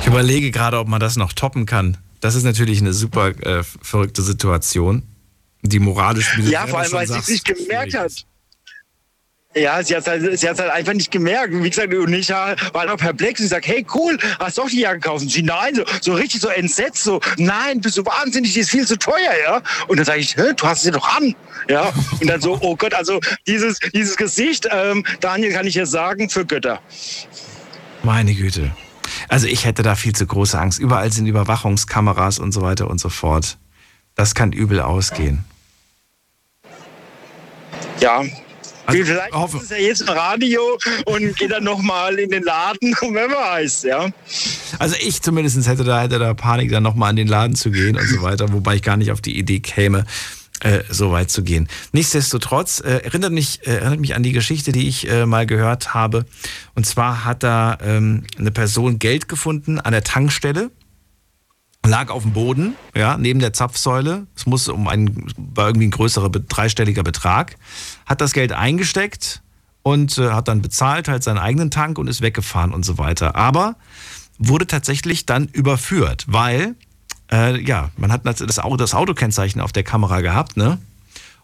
[0.00, 1.98] Ich überlege gerade, ob man das noch toppen kann.
[2.20, 5.02] Das ist natürlich eine super äh, verrückte Situation,
[5.62, 8.26] die moralisch, Ja, vor allem, weil sie es nicht gemerkt hat.
[9.54, 11.52] Ja, sie hat halt, sie hat's halt einfach nicht gemerkt.
[11.52, 14.80] Wie gesagt, und ich war noch perplex und ich sag, hey, cool, hast doch die
[14.80, 15.22] Jacke gekauft?
[15.22, 18.70] Und sie, nein, so, so richtig so entsetzt, so, nein, bist du wahnsinnig, die ist
[18.70, 19.60] viel zu teuer, ja?
[19.88, 21.34] Und dann sage ich, Hä, du hast sie doch an,
[21.68, 21.92] ja?
[22.20, 26.30] Und dann so, oh Gott, also dieses, dieses Gesicht, ähm, Daniel, kann ich jetzt sagen,
[26.30, 26.80] für Götter.
[28.02, 28.70] Meine Güte.
[29.28, 30.78] Also ich hätte da viel zu große Angst.
[30.78, 33.58] Überall sind Überwachungskameras und so weiter und so fort.
[34.14, 35.44] Das kann übel ausgehen.
[38.00, 38.24] Ja.
[39.00, 40.60] Also, Vielleicht hoffe- ist es ja jetzt im Radio
[41.06, 44.08] und geht dann nochmal in den Laden und wer weiß, ja.
[44.78, 47.96] Also ich zumindest hätte da, hätte da Panik, dann nochmal in den Laden zu gehen
[47.96, 50.04] und so weiter, wobei ich gar nicht auf die Idee käme,
[50.60, 51.68] äh, so weit zu gehen.
[51.92, 55.94] Nichtsdestotrotz äh, erinnert, mich, äh, erinnert mich an die Geschichte, die ich äh, mal gehört
[55.94, 56.24] habe.
[56.74, 60.70] Und zwar hat da ähm, eine Person Geld gefunden an der Tankstelle,
[61.86, 64.26] lag auf dem Boden, ja, neben der Zapfsäule.
[64.36, 67.56] Es musste um einen, war irgendwie ein größerer, dreistelliger Betrag.
[68.06, 69.42] Hat das Geld eingesteckt
[69.82, 73.34] und äh, hat dann bezahlt, halt seinen eigenen Tank und ist weggefahren und so weiter.
[73.34, 73.76] Aber
[74.38, 76.76] wurde tatsächlich dann überführt, weil,
[77.32, 80.78] äh, ja, man hat das Auto, das Autokennzeichen auf der Kamera gehabt, ne?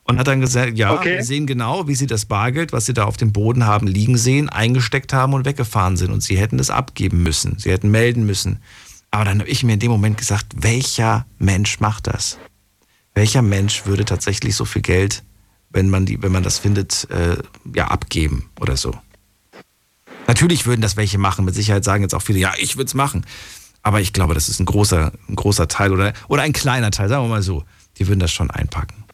[0.05, 1.17] Und hat dann gesagt, ja, Okay.
[1.17, 4.17] wir sehen genau, wie sie das Bargeld, was sie da auf dem Boden haben liegen
[4.17, 6.13] sehen, eingesteckt haben und weggefahren sind.
[6.13, 7.59] Und sie hätten es abgeben müssen.
[7.59, 8.61] Sie hätten melden müssen.
[9.11, 12.39] Aber dann habe ich mir in dem Moment gesagt, welcher Mensch macht das?
[13.15, 15.25] Welcher Mensch würde tatsächlich so viel Geld,
[15.71, 17.37] wenn man, die, wenn man das findet, äh,
[17.75, 18.95] ja, abgeben oder so?
[20.27, 21.45] Natürlich würden das welche machen.
[21.45, 23.25] Mit Sicherheit sagen jetzt auch viele, ja, ich würde es machen.
[23.83, 27.09] Aber ich glaube, das ist ein großer, ein großer Teil oder, oder ein kleiner Teil,
[27.09, 27.65] sagen wir mal so.
[27.99, 29.05] Die würden das schon einpacken.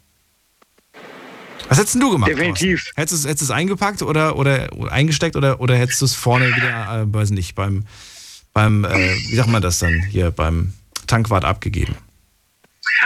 [1.69, 2.31] Was hättest denn du gemacht?
[2.31, 2.83] Definitiv.
[2.83, 3.01] Thorsten?
[3.01, 6.05] Hättest du es, hättest du es eingepackt oder, oder, oder eingesteckt oder, oder hättest du
[6.05, 7.85] es vorne wieder, äh, weiß nicht, beim,
[8.55, 8.89] beim äh,
[9.29, 10.73] wie sagt man das dann, hier beim
[11.07, 11.95] Tankwart abgegeben?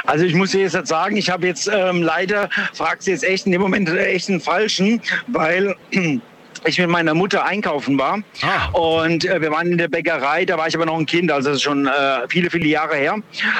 [0.04, 3.46] Also ich muss dir jetzt sagen, ich habe jetzt ähm, leider, fragst du jetzt echt
[3.46, 5.74] in dem Moment echt einen Falschen, weil
[6.64, 8.68] ich mit meiner Mutter einkaufen war Ah.
[8.72, 11.50] und äh, wir waren in der Bäckerei, da war ich aber noch ein Kind, also
[11.50, 13.16] das ist schon äh, viele, viele Jahre her.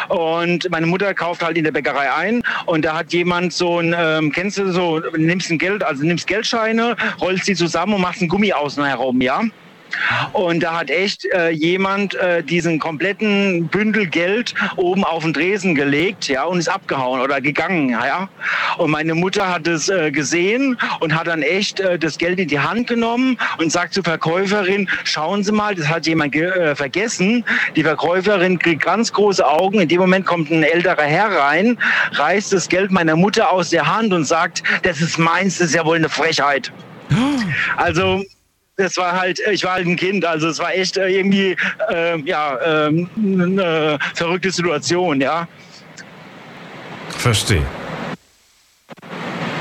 [0.09, 3.95] Und meine Mutter kauft halt in der Bäckerei ein und da hat jemand so ein,
[3.97, 8.20] ähm, kennst du so, nimmst ein Geld, also nimmst Geldscheine, rollst die zusammen und machst
[8.20, 9.43] ein Gummi außen herum, ja?
[10.32, 15.74] Und da hat echt äh, jemand äh, diesen kompletten Bündel Geld oben auf den Dresen
[15.74, 18.28] gelegt, ja, und ist abgehauen oder gegangen, ja.
[18.76, 22.49] Und meine Mutter hat es äh, gesehen und hat dann echt äh, das Geld in
[22.49, 27.45] die Hand genommen und sagt zur Verkäuferin, schauen Sie mal, das hat jemand äh, vergessen.
[27.76, 29.80] Die Verkäuferin kriegt ganz große Augen.
[29.80, 31.78] In dem Moment kommt ein älterer Herr rein,
[32.12, 35.74] reißt das Geld meiner Mutter aus der Hand und sagt, das ist meins, das ist
[35.74, 36.72] ja wohl eine Frechheit.
[37.76, 38.24] Also
[38.79, 41.57] das war halt, ich war halt ein Kind, also es war echt äh, irgendwie
[41.91, 45.49] äh, ja ähm, eine verrückte Situation, ja.
[47.11, 47.66] Verstehe.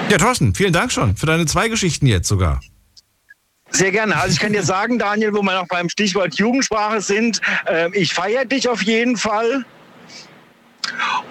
[0.10, 2.62] Ja, Thorsten, vielen Dank schon für deine zwei Geschichten jetzt sogar.
[3.72, 4.16] Sehr gerne.
[4.16, 8.14] Also ich kann dir sagen, Daniel, wo wir noch beim Stichwort Jugendsprache sind, äh, ich
[8.14, 9.66] feiere dich auf jeden Fall.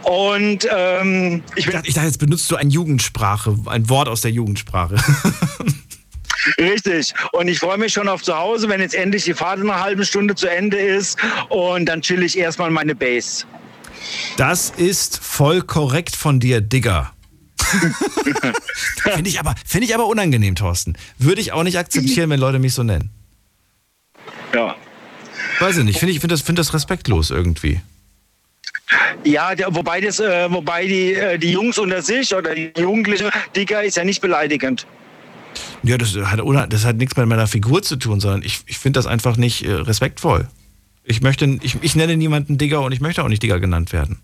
[0.03, 4.21] Und ähm, ich, Ich dachte, ich dachte, jetzt benutzt du eine Jugendsprache, ein Wort aus
[4.21, 4.97] der Jugendsprache.
[6.59, 7.13] Richtig.
[7.33, 9.83] Und ich freue mich schon auf zu Hause, wenn jetzt endlich die Fahrt in einer
[9.83, 11.19] halben Stunde zu Ende ist.
[11.49, 13.45] Und dann chill ich erstmal meine Base.
[14.37, 17.13] Das ist voll korrekt von dir, Digger.
[19.03, 20.97] Finde ich, aber, find ich aber unangenehm, Thorsten.
[21.19, 23.11] Würde ich auch nicht akzeptieren, wenn Leute mich so nennen.
[24.55, 24.77] Ja.
[25.59, 25.99] Weiß ich nicht.
[25.99, 27.81] Finde ich find das, find das respektlos irgendwie.
[29.25, 33.31] Ja, der, wobei, das, äh, wobei die, äh, die Jungs unter sich oder die Jugendlichen,
[33.57, 34.87] Digger ist ja nicht beleidigend.
[35.87, 36.41] Ja, das hat,
[36.73, 39.65] das hat nichts mit meiner Figur zu tun, sondern ich, ich finde das einfach nicht
[39.65, 40.49] äh, respektvoll.
[41.05, 44.21] Ich möchte, ich, ich nenne niemanden Digger und ich möchte auch nicht Digger genannt werden.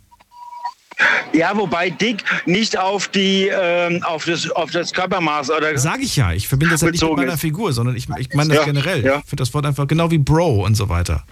[1.33, 6.17] Ja, wobei dick nicht auf die ähm, auf das auf das Körpermaß oder Sag ich
[6.17, 7.41] ja, ich verbinde das ja nicht mit meiner ist.
[7.41, 9.05] Figur, sondern ich, ich meine das Ja, generell.
[9.05, 9.19] ja.
[9.19, 11.25] Ich finde das Wort einfach genau wie Bro und so weiter.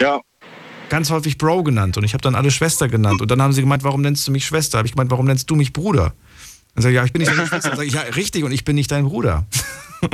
[0.00, 0.20] Ja.
[0.88, 3.20] Ganz häufig Bro genannt und ich habe dann alle Schwester genannt.
[3.20, 4.78] Und dann haben sie gemeint, warum nennst du mich Schwester?
[4.78, 6.12] Habe ich gemeint, warum nennst du mich Bruder?
[6.74, 7.70] Dann sage ich, ja, ich bin nicht deine Schwester.
[7.70, 9.44] Dann sage ich, ja, richtig, und ich bin nicht dein Bruder.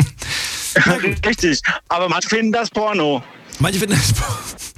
[1.26, 1.60] Richtig.
[1.88, 3.22] Aber manche finden das Porno.
[3.58, 4.12] Manche finden das.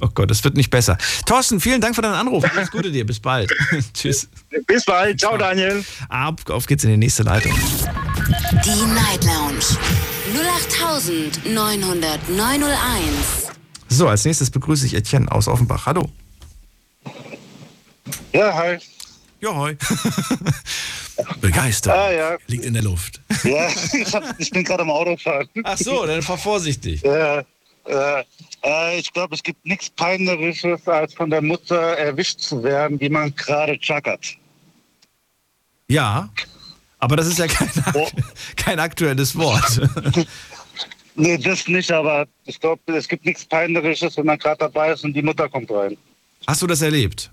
[0.01, 0.97] Oh Gott, das wird nicht besser.
[1.27, 2.45] Thorsten, vielen Dank für deinen Anruf.
[2.51, 3.07] Alles Gute dir.
[3.07, 3.53] Bis bald.
[3.95, 4.29] Tschüss.
[4.67, 5.21] Bis bald.
[5.21, 5.85] Ciao, Daniel.
[6.09, 7.53] Ab, auf geht's in die nächste Leitung.
[8.65, 9.61] Die Night Lounge
[11.47, 13.53] 0890901.
[13.89, 15.87] So, als nächstes begrüße ich Etienne aus Offenbach.
[15.87, 16.11] Hallo.
[18.33, 18.79] Ja, hi.
[19.41, 19.77] Ja, hoi.
[21.41, 21.97] Begeistert.
[21.97, 22.37] Ah, ja.
[22.47, 23.21] Liegt in der Luft.
[23.45, 25.49] Ja, ich, hab, ich bin gerade am Autofahren.
[25.65, 27.03] Ach so, dann fahr vorsichtig.
[27.03, 27.43] Ja,
[27.85, 28.25] äh,
[28.63, 33.09] äh, ich glaube, es gibt nichts Peinlicheres, als von der Mutter erwischt zu werden, wie
[33.09, 34.37] man gerade chackert.
[35.89, 36.31] Ja,
[36.99, 37.69] aber das ist ja kein,
[38.57, 39.81] kein aktuelles Wort.
[41.15, 45.05] Nee, das nicht, aber ich glaube, es gibt nichts Peinlicheres, wenn man gerade dabei ist
[45.05, 45.97] und die Mutter kommt rein.
[46.47, 47.31] Hast du das erlebt?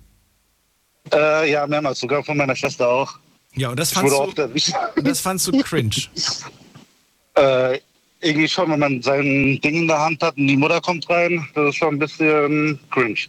[1.14, 3.18] Äh, ja, mehrmals, sogar von meiner Schwester auch.
[3.60, 5.92] Ja, und das fandst du, das fandst du cringe.
[7.36, 7.80] Äh,
[8.20, 11.48] irgendwie schon, wenn man sein Ding in der Hand hat und die Mutter kommt rein,
[11.56, 13.20] das ist schon ein bisschen cringe.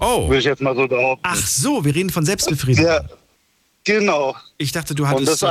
[0.00, 0.28] Oh.
[0.28, 1.22] Würde ich jetzt mal so behaupten.
[1.22, 2.84] Ach so, wir reden von Selbstbefriedigung.
[2.90, 3.00] Ja,
[3.84, 4.36] genau.
[4.58, 5.48] Ich dachte, du hattest, äh,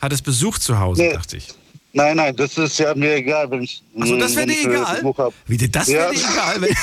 [0.00, 1.12] hattest Besuch zu Hause, Nee.
[1.12, 1.48] dachte ich.
[1.96, 3.80] Nein, nein, das ist ja mir egal, wenn ich.
[4.00, 5.00] Achso, das wäre dir egal?
[5.46, 6.10] Wie dir das wäre Ja.
[6.10, 6.60] dir egal?
[6.60, 6.76] Wenn,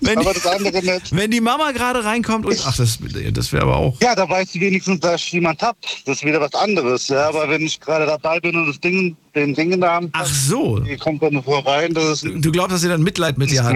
[0.08, 1.16] wenn, Aber die, das andere nicht.
[1.16, 2.62] wenn die Mama gerade reinkommt und.
[2.64, 2.98] Ach, das,
[3.32, 4.00] das wäre aber auch.
[4.00, 5.76] Ja, da weißt du wenigstens, dass ich jemand hab.
[6.06, 7.08] Das ist wieder was anderes.
[7.08, 10.10] Ja, aber wenn ich gerade dabei bin und das Ding, den Ding in der Hand
[10.12, 10.78] Ach so.
[10.78, 12.24] die kommt dann vor rein, das ist.
[12.24, 13.74] Du glaubst, dass sie dann Mitleid mit dir hat?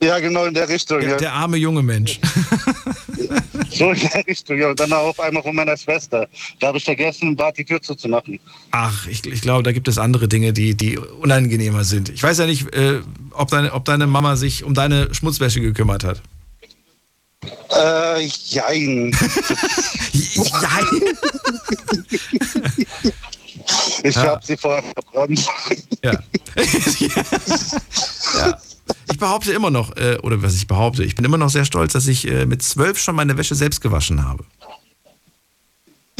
[0.00, 1.00] Ja, genau in der Richtung.
[1.00, 1.16] Der, ja.
[1.16, 2.20] der arme junge Mensch.
[3.70, 4.58] So in der Richtung.
[4.58, 4.70] Ja.
[4.70, 6.28] Und dann auf einmal von meiner Schwester.
[6.58, 8.38] Da habe ich vergessen, Bad die Tür zuzumachen.
[8.70, 12.08] Ach, ich, ich glaube, da gibt es andere Dinge, die, die unangenehmer sind.
[12.08, 13.00] Ich weiß ja nicht, äh,
[13.32, 16.20] ob, deine, ob deine Mama sich um deine Schmutzwäsche gekümmert hat.
[17.70, 19.12] Äh, jein.
[20.22, 21.16] jein?
[24.02, 24.22] Ich Ja.
[24.22, 25.46] habe sie vorher verbrannt.
[26.02, 26.12] Ja.
[28.34, 28.58] ja.
[29.10, 31.92] Ich behaupte immer noch, äh, oder was ich behaupte, ich bin immer noch sehr stolz,
[31.92, 34.44] dass ich äh, mit zwölf schon meine Wäsche selbst gewaschen habe.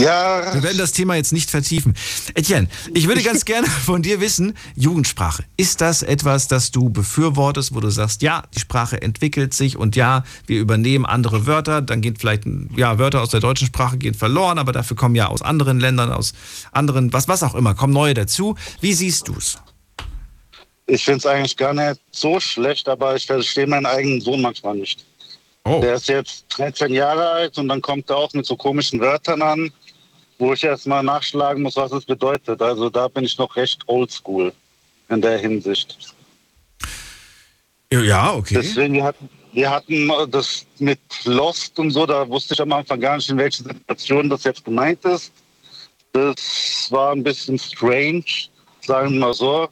[0.00, 0.54] Ja.
[0.54, 1.94] Wir werden das Thema jetzt nicht vertiefen.
[2.34, 5.44] Etienne, ich würde ganz gerne von dir wissen, Jugendsprache.
[5.56, 9.96] Ist das etwas, das du befürwortest, wo du sagst, ja, die Sprache entwickelt sich und
[9.96, 12.44] ja, wir übernehmen andere Wörter, dann gehen vielleicht,
[12.76, 16.10] ja, Wörter aus der deutschen Sprache gehen verloren, aber dafür kommen ja aus anderen Ländern,
[16.12, 16.32] aus
[16.72, 18.56] anderen, was, was auch immer, kommen neue dazu.
[18.80, 19.58] Wie siehst du es?
[20.90, 24.74] Ich finde es eigentlich gar nicht so schlecht, aber ich verstehe meinen eigenen Sohn manchmal
[24.74, 25.04] nicht.
[25.64, 25.78] Oh.
[25.80, 29.40] Der ist jetzt 13 Jahre alt und dann kommt er auch mit so komischen Wörtern
[29.40, 29.72] an,
[30.38, 32.60] wo ich erst mal nachschlagen muss, was es bedeutet.
[32.60, 34.52] Also da bin ich noch recht oldschool
[35.08, 35.96] in der Hinsicht.
[37.92, 38.54] Ja, okay.
[38.54, 42.98] Deswegen, wir hatten, wir hatten das mit Lost und so, da wusste ich am Anfang
[42.98, 45.30] gar nicht, in welcher Situation das jetzt gemeint ist.
[46.12, 48.24] Das war ein bisschen strange,
[48.80, 49.68] sagen wir mal so.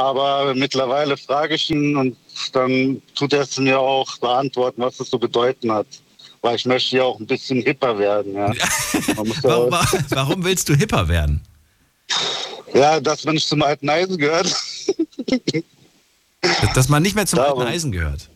[0.00, 2.16] Aber mittlerweile frage ich ihn und
[2.54, 5.86] dann tut er es mir auch beantworten, was es so bedeuten hat.
[6.40, 8.34] Weil ich möchte ja auch ein bisschen hipper werden.
[8.34, 8.50] Ja,
[9.42, 9.76] Warum,
[10.08, 11.42] warum willst du hipper werden?
[12.72, 14.54] ja dass man nicht zum alten Eisen gehört.
[16.74, 18.29] Dass man nicht mehr zum alten Eisen gehört.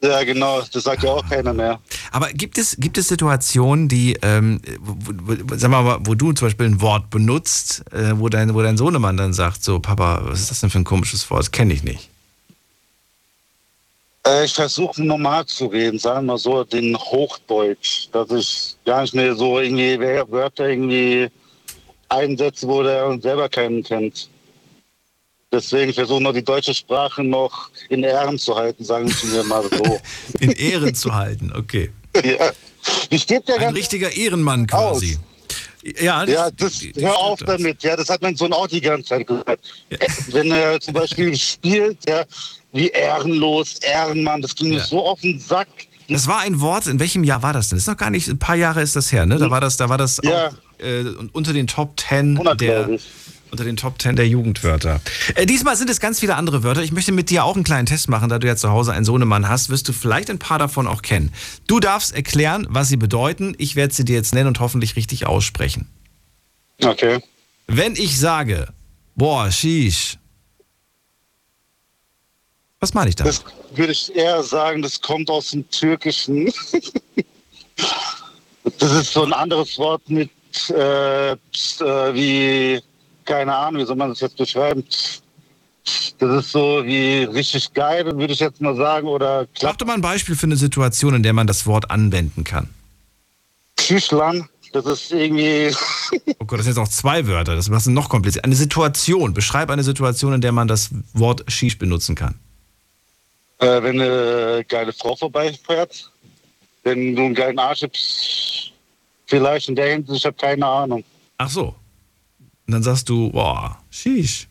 [0.00, 0.62] Ja, genau.
[0.72, 1.80] Das sagt ja auch keiner mehr.
[2.12, 6.66] Aber gibt es, gibt es Situationen, die, ähm, wo, sag mal, wo du zum Beispiel
[6.66, 10.50] ein Wort benutzt, äh, wo, dein, wo dein Sohnemann dann sagt, so, Papa, was ist
[10.50, 11.40] das denn für ein komisches Wort?
[11.40, 12.08] Das kenne ich nicht.
[14.26, 19.02] Äh, ich versuche normal zu reden, sagen wir mal so, den Hochdeutsch, dass ich gar
[19.02, 21.28] nicht mehr so irgendwie Wörter irgendwie
[22.08, 24.28] einsetze, wo der selber keinen kennt.
[25.50, 29.62] Deswegen versuche ich noch die deutsche Sprache noch in Ehren zu halten, sagen wir mal
[29.62, 29.98] so.
[30.40, 31.90] In Ehren zu halten, okay.
[32.22, 32.50] ja.
[33.08, 35.18] Wie steht der Ein richtiger Ehrenmann quasi.
[36.00, 37.82] Ja, das, Ja, das, hör auf damit.
[37.82, 39.60] Ja, das hat mein Sohn auch die ganze Zeit gesagt.
[39.88, 42.24] Äh, Wenn er zum Beispiel spielt, ja,
[42.72, 45.68] wie ehrenlos, Ehrenmann, das ging mir so auf den Sack.
[46.08, 47.76] Das war ein Wort, in welchem Jahr war das denn?
[47.76, 49.38] Das ist noch gar nicht, ein paar Jahre ist das her, ne?
[49.38, 50.48] Da war das, da war das Ja.
[50.48, 50.52] auch,
[50.84, 52.88] äh, unter den Top 10 der,
[53.50, 55.00] unter den Top 10 der Jugendwörter.
[55.34, 56.82] Äh, diesmal sind es ganz viele andere Wörter.
[56.82, 59.04] Ich möchte mit dir auch einen kleinen Test machen, da du ja zu Hause einen
[59.04, 61.32] Sohnemann hast, wirst du vielleicht ein paar davon auch kennen.
[61.66, 63.54] Du darfst erklären, was sie bedeuten.
[63.58, 65.88] Ich werde sie dir jetzt nennen und hoffentlich richtig aussprechen.
[66.82, 67.20] Okay.
[67.66, 68.68] Wenn ich sage,
[69.14, 70.18] boah, sheesh,
[72.80, 73.24] was meine ich da?
[73.24, 73.44] Das
[73.74, 76.46] würde ich eher sagen, das kommt aus dem Türkischen.
[78.78, 80.30] das ist so ein anderes Wort mit
[80.70, 81.36] äh, äh,
[82.14, 82.80] wie,
[83.28, 84.82] keine Ahnung, wie soll man das jetzt beschreiben?
[86.18, 89.94] Das ist so wie richtig geil, würde ich jetzt mal sagen, oder Sag doch mal
[89.94, 92.68] ein Beispiel für eine Situation, in der man das Wort anwenden kann.
[93.76, 94.48] Küchlein.
[94.72, 95.74] Das ist irgendwie,
[96.38, 97.56] Oh Gott, das sind jetzt auch zwei Wörter.
[97.56, 98.44] Das macht es noch kompliziert.
[98.44, 99.32] Eine Situation.
[99.32, 102.34] Beschreib eine Situation, in der man das Wort Shish benutzen kann.
[103.60, 106.10] äh, wenn eine geile Frau vorbeifährt,
[106.84, 108.72] wenn du einen geilen Arsch hast,
[109.26, 111.02] vielleicht in der Hinsicht, ich habe keine Ahnung.
[111.38, 111.74] Ach so.
[112.68, 114.46] Und dann sagst du, boah, Shish.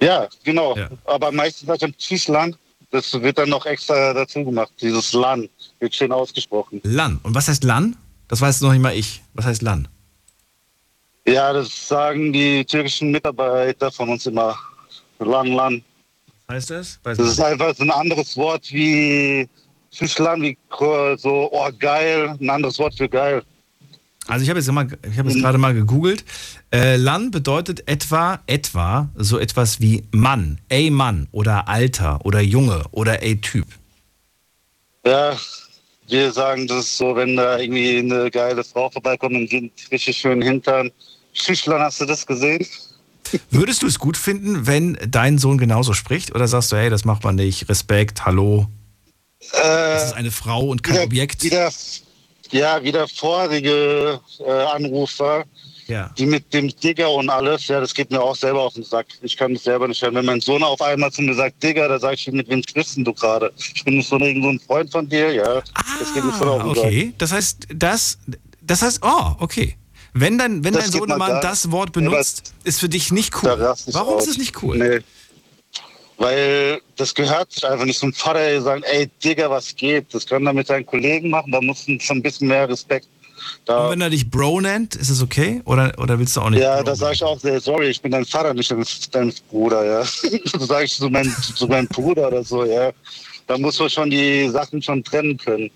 [0.00, 0.76] Ja, genau.
[1.04, 2.58] Aber meistens sagt man Tischland.
[2.90, 4.72] Das wird dann noch extra dazu gemacht.
[4.80, 5.48] Dieses Lan
[5.78, 6.80] wird schön ausgesprochen.
[6.82, 7.20] Lan.
[7.22, 7.96] Und was heißt Lan?
[8.26, 9.22] Das weiß noch nicht mal ich.
[9.34, 9.86] Was heißt Lan?
[11.28, 14.56] Ja, das sagen die türkischen Mitarbeiter von uns immer.
[15.20, 15.84] Lan, Lan.
[16.48, 16.98] Heißt das?
[17.04, 19.48] Weiß Das ist einfach so ein anderes Wort wie
[19.92, 20.58] Tischland, wie
[21.18, 23.44] so, oh geil, ein anderes Wort für geil.
[24.28, 26.24] Also ich habe jetzt, mal- ich habe jetzt gerade mal gegoogelt.
[26.72, 32.84] Äh, Lan bedeutet etwa, etwa so etwas wie Mann, ey Mann oder Alter oder Junge
[32.90, 33.66] oder ey Typ.
[35.04, 35.36] Ja,
[36.08, 40.16] wir sagen das ist so, wenn da irgendwie eine geile Frau vorbeikommt und geht richtig
[40.16, 40.90] schön hintern.
[41.34, 42.66] Tischland, hast du das gesehen?
[43.50, 46.34] Würdest du es gut finden, wenn dein Sohn genauso spricht?
[46.34, 48.68] Oder sagst du, hey, das macht man nicht, Respekt, hallo?
[49.52, 51.42] das ist eine Frau und kein wieder, Objekt.
[51.44, 51.70] Wieder,
[52.52, 55.44] ja, wie der vorige äh, Anrufer,
[55.88, 56.10] Ja.
[56.18, 59.06] die mit dem Digger und alles, ja, das geht mir auch selber auf den Sack.
[59.22, 60.14] Ich kann das selber nicht hören.
[60.14, 62.96] Wenn mein Sohn auf einmal zu mir sagt, Digger, da sag ich, mit wem sprichst
[62.98, 63.52] du gerade?
[63.56, 65.62] Ich bin nicht so ein Freund von dir, ja.
[65.98, 66.84] das geht mir voll auf Ah, den Sack.
[66.86, 68.18] okay, das heißt, das,
[68.62, 69.76] das heißt, oh, okay.
[70.18, 71.40] Wenn dein, wenn Das dein Sohnemann da.
[71.40, 73.54] das Wort benutzt, ist für dich nicht cool.
[73.58, 74.26] Warum ist aus.
[74.26, 74.78] es nicht cool?
[74.78, 75.00] Nee.
[76.18, 80.14] Weil das gehört sich einfach nicht zum Vater, der sagt, ey Digga, was geht?
[80.14, 83.06] Das können er mit seinen Kollegen machen, da muss schon ein bisschen mehr Respekt.
[83.64, 85.60] Da, Und wenn er dich Bro nennt, ist es okay?
[85.66, 86.60] Oder, oder willst du auch nicht?
[86.62, 89.32] ja, Bro da sage ich auch, sehr, sorry, ich bin dein Vater, nicht dein, dein
[89.50, 90.00] Bruder, ja.
[90.52, 92.92] Das sage ich zu, mein, zu meinem Bruder oder so, ja.
[93.46, 95.70] Da muss man schon die Sachen schon trennen können.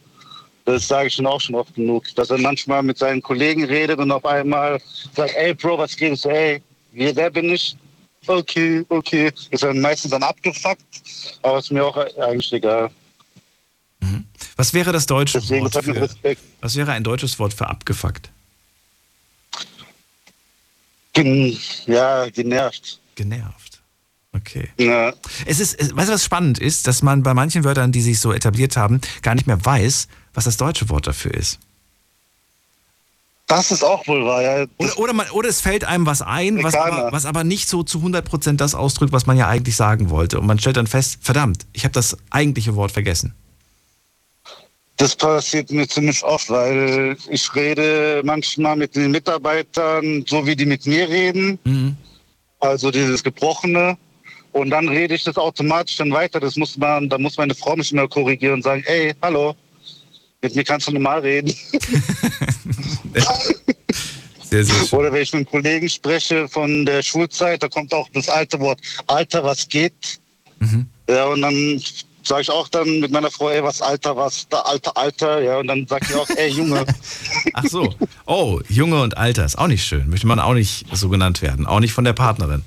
[0.65, 2.05] Das sage ich schon auch schon oft genug.
[2.17, 4.81] Dass er manchmal mit seinen Kollegen redet und auf einmal
[5.15, 6.13] sagt, ey Bro, was geht?
[6.15, 6.63] Ich so, ey,
[6.93, 7.77] wer bin ich?
[8.27, 9.33] Okay, okay.
[9.51, 10.83] Ist dann meistens dann abgefuckt,
[11.43, 12.91] aber ist mir auch eigentlich egal.
[14.57, 16.43] Was wäre das deutsche Deswegen Wort für, Respekt.
[16.61, 18.31] Was wäre ein deutsches Wort für abgefuckt?
[21.13, 21.57] Gen
[21.87, 23.01] ja, genervt.
[23.15, 23.81] Genervt.
[24.33, 24.69] Okay.
[24.79, 25.13] Ja.
[25.47, 28.21] Es ist, es- weißt du, was spannend ist, dass man bei manchen Wörtern, die sich
[28.21, 31.59] so etabliert haben, gar nicht mehr weiß, was das deutsche Wort dafür ist.
[33.51, 34.67] Das ist auch wohl wahr, ja.
[34.79, 37.83] Oder, oder, man, oder es fällt einem was ein, was aber, was aber nicht so
[37.83, 40.39] zu 100% das ausdrückt, was man ja eigentlich sagen wollte.
[40.39, 43.35] Und man stellt dann fest, verdammt, ich habe das eigentliche Wort vergessen.
[44.99, 50.67] Das passiert mir ziemlich oft, weil ich rede manchmal mit den Mitarbeitern, so wie die
[50.67, 51.59] mit mir reden.
[52.61, 53.99] Also dieses Gebrochene.
[54.53, 56.39] Und dann rede ich das automatisch dann weiter.
[56.39, 59.57] Das muss man, da muss meine Frau mich immer korrigieren und sagen, ey, hallo,
[60.41, 61.53] mit mir kannst du normal reden.
[64.51, 64.99] Sehr, sehr schön.
[64.99, 68.59] Oder wenn ich mit einem Kollegen spreche von der Schulzeit, da kommt auch das alte
[68.59, 70.19] Wort, Alter, was geht?
[70.59, 70.87] Mhm.
[71.09, 71.81] Ja, und dann
[72.25, 75.59] sage ich auch dann mit meiner Frau, ey, was Alter, was da, Alter, Alter, ja,
[75.59, 76.85] und dann sagt sie auch, ey, Junge.
[77.55, 77.95] Ach so.
[78.27, 80.11] Oh, Junge und Alter ist auch nicht schön.
[80.11, 81.67] Möchte man auch nicht so genannt werden.
[81.67, 82.65] Auch nicht von der Partnerin.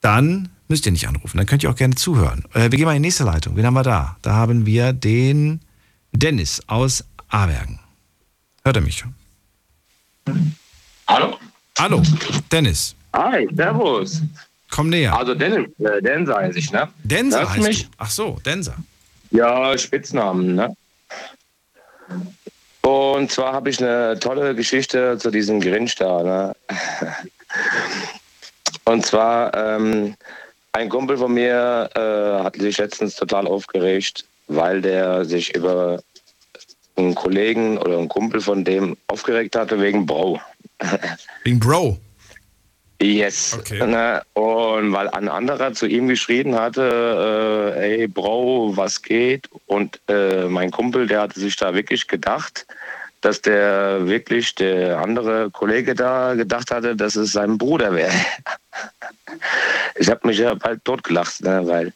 [0.00, 1.38] dann müsst ihr nicht anrufen.
[1.38, 2.44] Dann könnt ihr auch gerne zuhören.
[2.54, 3.56] Äh, wir gehen mal in die nächste Leitung.
[3.56, 4.16] Wen haben wir da?
[4.22, 5.58] Da haben wir den
[6.12, 7.78] Dennis aus Abergen.
[8.64, 9.14] Hört er mich schon?
[11.06, 11.38] Hallo?
[11.78, 12.02] Hallo,
[12.52, 12.94] Dennis.
[13.14, 14.22] Hi, servus.
[14.70, 15.16] Komm näher.
[15.16, 16.88] Also Dennis, äh, Denser heiße ich, ne?
[17.02, 17.84] Denser heißt mich?
[17.84, 17.90] du.
[17.98, 18.76] Ach so, Denser.
[19.30, 20.76] Ja, Spitznamen, ne?
[22.82, 26.56] Und zwar habe ich eine tolle Geschichte zu diesem Grinch da, ne?
[28.84, 30.14] Und zwar, ähm,
[30.72, 36.00] ein Kumpel von mir äh, hat sich letztens total aufgeregt, weil der sich über
[36.96, 40.40] einen Kollegen oder einen Kumpel von dem aufgeregt hatte wegen Bro.
[41.44, 41.98] Wegen Bro.
[43.02, 43.58] Yes.
[43.70, 44.22] Ne?
[44.34, 49.48] Und weil ein anderer zu ihm geschrien hatte, äh, ey Bro, was geht?
[49.66, 52.66] Und äh, mein Kumpel, der hatte sich da wirklich gedacht,
[53.22, 58.12] dass der wirklich, der andere Kollege da gedacht hatte, dass es sein Bruder wäre.
[59.96, 61.62] Ich habe mich ja bald totgelacht, ne?
[61.66, 61.92] weil,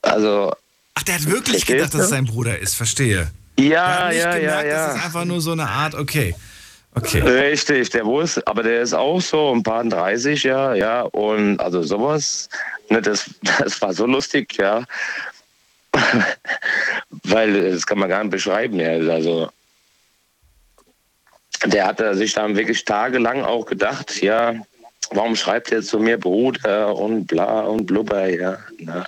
[0.00, 0.52] also...
[0.94, 2.74] Ach, der hat wirklich gedacht, dass es sein Bruder ist.
[2.74, 3.30] Verstehe.
[3.58, 4.86] Ja, Der hat nicht ja, ja, gemerkt, ja.
[4.86, 6.34] Das ist einfach nur so eine Art, okay.
[6.94, 7.20] Okay.
[7.20, 11.82] Richtig, der wusste, aber der ist auch so ein paar 30, ja, ja, und also
[11.82, 12.50] sowas,
[12.90, 14.84] ne, das, das war so lustig, ja,
[17.24, 19.50] weil das kann man gar nicht beschreiben, ja, also
[21.64, 24.54] der hatte sich dann wirklich tagelang auch gedacht, ja,
[25.12, 29.06] warum schreibt er zu mir Bruder und bla und blubber, ja, ne.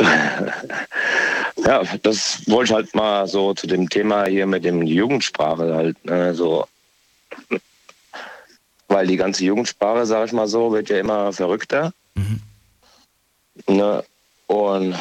[1.64, 6.04] Ja, das wollte ich halt mal so zu dem Thema hier mit dem Jugendsprache halt,
[6.04, 6.66] ne, so.
[8.88, 11.92] Weil die ganze Jugendsprache, sag ich mal so, wird ja immer verrückter.
[13.68, 14.02] Ne?
[14.46, 14.96] Und,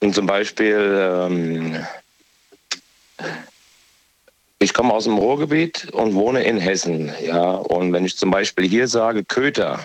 [0.00, 1.86] und zum Beispiel, ähm,
[4.58, 7.52] ich komme aus dem Ruhrgebiet und wohne in Hessen, ja.
[7.54, 9.80] Und wenn ich zum Beispiel hier sage Köter,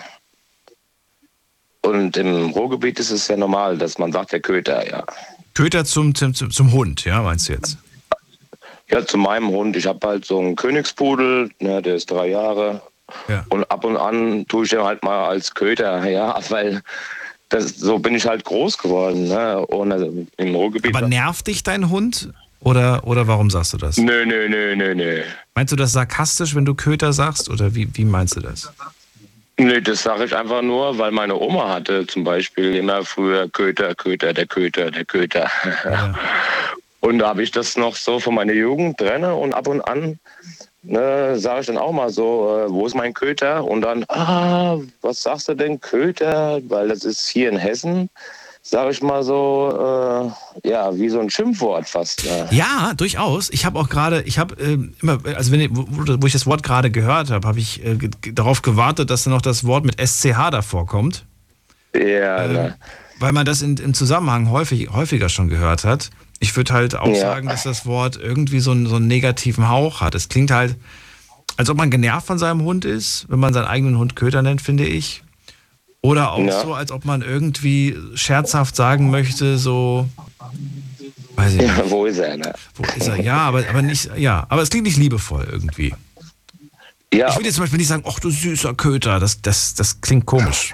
[1.82, 5.04] und im Ruhrgebiet ist es ja normal, dass man sagt der Köter, ja.
[5.54, 7.76] Köter zum, zum, zum Hund, ja, meinst du jetzt?
[8.90, 9.76] Ja, zu meinem Hund.
[9.76, 12.82] Ich habe halt so einen Königspudel, ne, der ist drei Jahre.
[13.28, 13.44] Ja.
[13.48, 16.82] Und ab und an tue ich den halt mal als Köter, ja, weil
[17.48, 19.28] das, so bin ich halt groß geworden.
[19.28, 19.66] Ne?
[19.66, 20.94] Und also im Ruhrgebiet.
[20.94, 22.30] Aber nervt dich dein Hund?
[22.60, 23.96] Oder, oder warum sagst du das?
[23.96, 25.22] Nö, nö, nö, nö, nö.
[25.54, 27.50] Meinst du das sarkastisch, wenn du Köter sagst?
[27.50, 28.72] Oder wie, wie meinst du das?
[29.58, 33.94] Nee, das sage ich einfach nur, weil meine Oma hatte zum Beispiel immer früher Köter,
[33.94, 35.50] Köter, der Köter, der Köter.
[37.00, 40.18] Und da habe ich das noch so von meiner Jugend drinne und ab und an
[40.82, 43.64] ne, sage ich dann auch mal so, äh, wo ist mein Köter?
[43.64, 46.60] Und dann, ah, was sagst du denn Köter?
[46.68, 48.10] Weil das ist hier in Hessen,
[48.64, 50.32] sage ich mal so,
[50.64, 52.24] äh, ja, wie so ein Schimpfwort fast.
[52.24, 52.48] Ne?
[52.52, 53.50] Ja, durchaus.
[53.50, 56.62] Ich habe auch gerade, ich habe äh, immer, also wenn, wo, wo ich das Wort
[56.62, 57.98] gerade gehört habe, habe ich äh,
[58.32, 61.24] darauf gewartet, dass dann noch das Wort mit SCH davor kommt.
[61.94, 62.76] Ja, ne.
[63.18, 66.10] Weil man das in, im Zusammenhang häufig, häufiger schon gehört hat.
[66.40, 67.14] Ich würde halt auch Ja.
[67.20, 70.14] sagen, dass das Wort irgendwie so einen, so einen negativen Hauch hat.
[70.14, 70.76] Es klingt halt,
[71.56, 74.62] als ob man genervt von seinem Hund ist, wenn man seinen eigenen Hund Köter nennt,
[74.62, 75.22] finde ich.
[76.02, 76.60] Oder auch Ja.
[76.62, 80.08] so, als ob man irgendwie scherzhaft sagen möchte, so,
[81.36, 81.78] weiß ich nicht.
[81.78, 82.36] Ja, wo ist er?
[82.36, 82.52] Ne?
[82.74, 83.20] Wo ist er?
[83.20, 85.94] Ja, aber, aber nicht, ja, aber es klingt nicht liebevoll irgendwie.
[87.14, 87.28] Ja.
[87.28, 90.24] Ich will jetzt zum Beispiel nicht sagen, ach du süßer Köter, das, das, das klingt
[90.26, 90.72] komisch.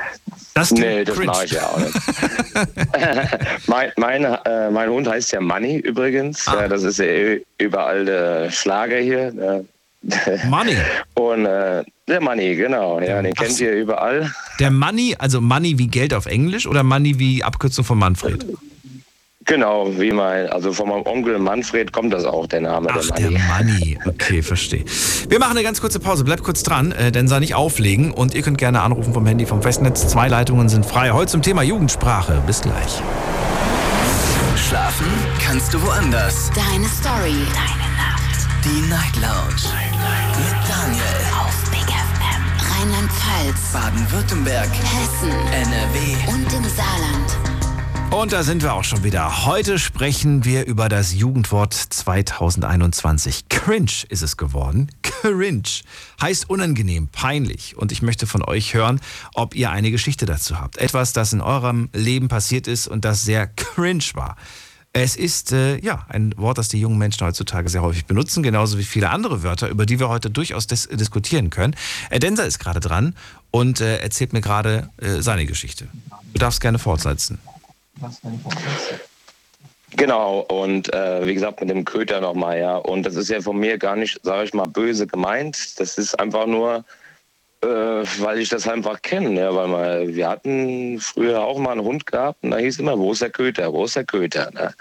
[0.55, 1.27] Das klingt Nee, das cringe.
[1.27, 1.95] mache ich ja auch nicht.
[3.67, 6.47] mein, mein, äh, mein Hund heißt ja Money übrigens.
[6.49, 6.63] Ah.
[6.63, 9.33] Ja, das ist ja ü- überall der Schlager hier.
[9.33, 9.65] ne?
[10.49, 10.77] Money.
[11.15, 13.01] Und äh, der Money, genau.
[13.01, 14.31] Ja, den kennt ihr überall.
[14.59, 18.45] Der Money, also Money wie Geld auf Englisch oder Money wie Abkürzung von Manfred?
[19.45, 23.31] Genau, wie mein, also von meinem Onkel Manfred kommt das auch, der Name Ach, der
[23.31, 23.99] der Money.
[23.99, 23.99] Money.
[24.07, 24.85] Okay, verstehe.
[25.29, 26.25] Wir machen eine ganz kurze Pause.
[26.25, 28.11] Bleibt kurz dran, äh, denn sei nicht auflegen.
[28.11, 30.07] Und ihr könnt gerne anrufen vom Handy vom Festnetz.
[30.09, 31.13] Zwei Leitungen sind frei.
[31.13, 32.43] Heute zum Thema Jugendsprache.
[32.47, 33.01] Bis gleich.
[34.69, 35.07] Schlafen
[35.43, 36.51] kannst du woanders.
[36.55, 37.39] Deine Story.
[37.55, 38.49] Deine Nacht.
[38.65, 39.88] Die Night Lounge.
[43.73, 44.71] Baden-Württemberg.
[44.71, 45.31] Hessen.
[45.31, 46.33] NRW.
[46.33, 47.39] Und im Saarland.
[48.11, 49.45] Und da sind wir auch schon wieder.
[49.45, 53.51] Heute sprechen wir über das Jugendwort 2021.
[53.51, 54.91] Cringe ist es geworden.
[55.03, 55.69] Cringe
[56.21, 57.77] heißt unangenehm, peinlich.
[57.77, 59.01] Und ich möchte von euch hören,
[59.35, 60.79] ob ihr eine Geschichte dazu habt.
[60.79, 64.37] Etwas, das in eurem Leben passiert ist und das sehr cringe war.
[64.95, 68.79] Es ist äh, ja ein Wort, das die jungen Menschen heutzutage sehr häufig benutzen, genauso
[68.79, 71.77] wie viele andere Wörter, über die wir heute durchaus dis diskutieren können.
[72.11, 73.15] Äh, Denser ist gerade dran
[73.51, 75.89] und äh, erzählt mir gerade äh, seine Geschichte.
[76.33, 77.39] Du darfst gerne fortsetzen.
[79.97, 82.77] Genau, und äh, wie gesagt, mit dem Köter nochmal, ja.
[82.77, 85.81] Und das ist ja von mir gar nicht, sage ich mal, böse gemeint.
[85.81, 86.85] Das ist einfach nur,
[87.63, 89.41] äh, weil ich das einfach kenne.
[89.41, 92.99] Ja, weil mal, wir hatten früher auch mal einen Hund gehabt und da hieß immer,
[92.99, 94.51] wo ist der Köter, wo ist der Köter?
[94.53, 94.75] Ne?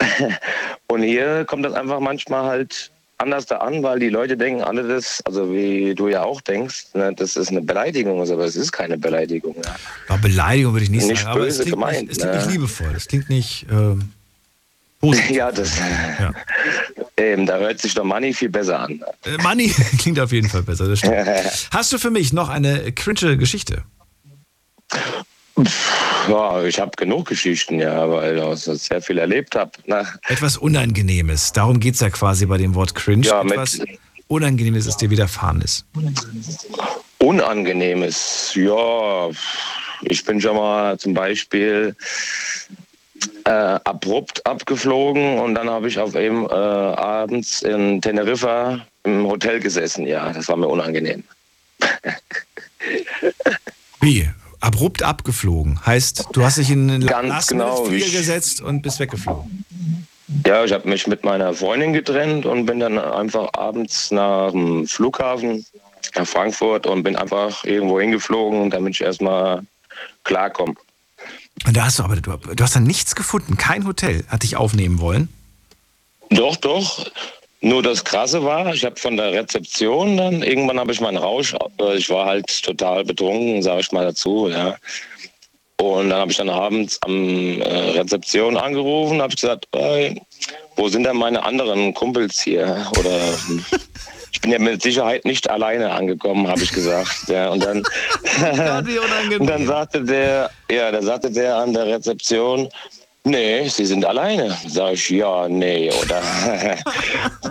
[0.86, 4.86] und hier kommt das einfach manchmal halt anders da an, weil die Leute denken alle
[4.86, 8.72] das, also wie du ja auch denkst, ne, das ist eine Beleidigung, aber es ist
[8.72, 9.54] keine Beleidigung.
[9.56, 9.62] Ne?
[10.08, 12.32] Ja, Beleidigung würde ich nicht, Nicht sagen, aber es böse klingt, gemeint, nicht, es klingt
[12.32, 12.40] ne?
[12.40, 12.92] nicht liebevoll.
[12.96, 14.12] Es klingt nicht ähm,
[15.00, 15.30] positiv.
[15.30, 15.72] Ja, das.
[17.16, 19.02] Eben, da hört sich doch Money viel besser an.
[19.24, 21.16] Äh, Money klingt auf jeden Fall besser, das stimmt.
[21.72, 23.82] Hast du für mich noch eine cringe Geschichte?
[26.28, 29.72] Ja, ich habe genug Geschichten, ja, weil ich sehr viel erlebt habe.
[29.86, 30.06] Ne?
[30.28, 31.52] Etwas Unangenehmes.
[31.52, 33.26] Darum geht es ja quasi bei dem Wort cringe.
[33.26, 33.80] Ja, Etwas
[34.28, 35.86] Unangenehmes, das dir widerfahren ist.
[37.18, 39.30] Unangenehmes, ja.
[40.02, 41.96] Ich bin schon mal zum Beispiel
[43.44, 49.60] äh, abrupt abgeflogen und dann habe ich auf eben äh, abends in Teneriffa im Hotel
[49.60, 50.06] gesessen.
[50.06, 51.24] Ja, das war mir unangenehm.
[54.00, 54.28] Wie?
[54.60, 55.84] Abrupt abgeflogen.
[55.86, 59.64] Heißt, du hast dich in einen Ganz genau, ich- gesetzt und bist weggeflogen.
[60.46, 64.86] Ja, ich habe mich mit meiner Freundin getrennt und bin dann einfach abends nach dem
[64.86, 65.64] Flughafen
[66.16, 69.62] nach Frankfurt und bin einfach irgendwo hingeflogen, damit ich erstmal
[70.24, 70.74] klarkomme.
[71.66, 73.56] Und da hast du aber, du, du hast dann nichts gefunden.
[73.56, 75.28] Kein Hotel hat dich aufnehmen wollen.
[76.30, 77.06] Doch, doch.
[77.60, 81.54] Nur das Krasse war, ich habe von der Rezeption dann, irgendwann habe ich meinen Rausch,
[81.80, 84.76] äh, ich war halt total betrunken, sage ich mal dazu, ja.
[85.80, 90.20] Und dann habe ich dann abends am äh, Rezeption angerufen, habe gesagt, hey,
[90.76, 92.86] wo sind denn meine anderen Kumpels hier?
[92.98, 93.20] Oder
[94.32, 97.28] ich bin ja mit Sicherheit nicht alleine angekommen, habe ich gesagt.
[97.28, 97.78] Ja, und dann,
[99.38, 102.68] und dann sagte der, ja, da sagte der an der Rezeption,
[103.24, 104.56] Nee, Sie sind alleine.
[104.66, 106.22] Sag ich, ja, nee, oder?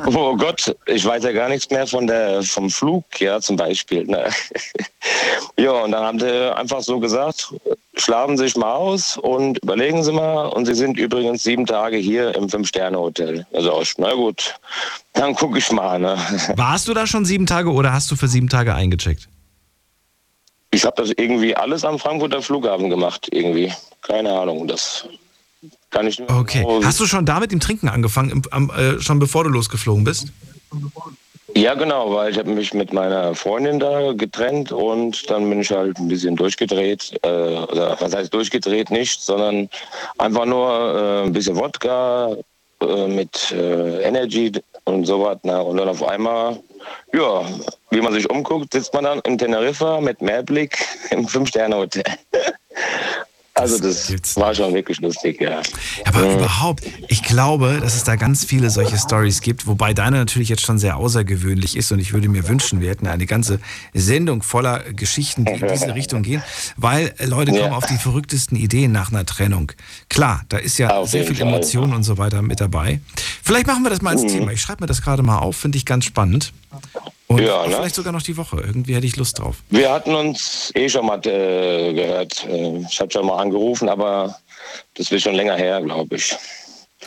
[0.07, 4.05] oh Gott, ich weiß ja gar nichts mehr von der, vom Flug, ja, zum Beispiel.
[4.05, 4.29] Ne?
[5.57, 7.53] ja, und dann haben sie einfach so gesagt,
[7.95, 10.47] schlafen Sie sich mal aus und überlegen Sie mal.
[10.47, 13.45] Und Sie sind übrigens sieben Tage hier im Fünf-Sterne-Hotel.
[13.53, 14.55] Also, na gut,
[15.13, 15.99] dann gucke ich mal.
[15.99, 16.17] Ne?
[16.55, 19.27] Warst du da schon sieben Tage oder hast du für sieben Tage eingecheckt?
[20.71, 23.71] Ich habe das irgendwie alles am Frankfurter Flughafen gemacht, irgendwie.
[24.01, 25.07] Keine Ahnung, das
[25.97, 26.63] kann ich nicht Okay.
[26.83, 30.03] Hast du schon da mit dem Trinken angefangen, im, am, äh, schon bevor du losgeflogen
[30.03, 30.27] bist?
[31.55, 35.71] Ja, genau, weil ich habe mich mit meiner Freundin da getrennt und dann bin ich
[35.71, 37.17] halt ein bisschen durchgedreht.
[37.23, 39.69] Äh, oder was heißt durchgedreht nicht, sondern
[40.19, 42.35] einfach nur äh, ein bisschen Wodka
[42.81, 44.51] äh, mit äh, Energy
[44.83, 45.39] und sowas.
[45.41, 45.59] Ne?
[45.63, 46.59] Und dann auf einmal,
[47.11, 47.43] ja,
[47.89, 50.77] wie man sich umguckt, sitzt man dann in Teneriffa mit Meerblick
[51.09, 52.03] im Fünf-Sterne-Hotel.
[53.59, 55.61] Also das war schon wirklich lustig, ja.
[56.05, 60.49] Aber überhaupt, ich glaube, dass es da ganz viele solche Stories gibt, wobei deine natürlich
[60.49, 63.59] jetzt schon sehr außergewöhnlich ist und ich würde mir wünschen, wir hätten eine ganze
[63.93, 66.43] Sendung voller Geschichten, die in diese Richtung gehen,
[66.77, 67.71] weil äh, Leute kommen Ja.
[67.77, 69.71] auf die verrücktesten Ideen nach einer Trennung.
[70.09, 71.47] Klar, da ist ja Auf sehr viel Fall.
[71.47, 72.99] Emotion und so weiter mit dabei.
[73.43, 74.27] Vielleicht machen wir das mal als Mhm.
[74.27, 74.51] Thema.
[74.51, 76.53] Ich schreibe mir das gerade mal auf, finde ich ganz spannend.
[77.27, 77.75] Und Ja, ne?
[77.75, 78.57] vielleicht sogar noch die Woche.
[78.57, 79.57] Irgendwie hätte ich Lust drauf.
[79.69, 82.45] Wir hatten uns eh schon mal äh, gehört.
[82.45, 84.35] Äh, Ich hatte schon mal angerufen, aber
[84.95, 86.35] das ist schon länger her, glaube ich.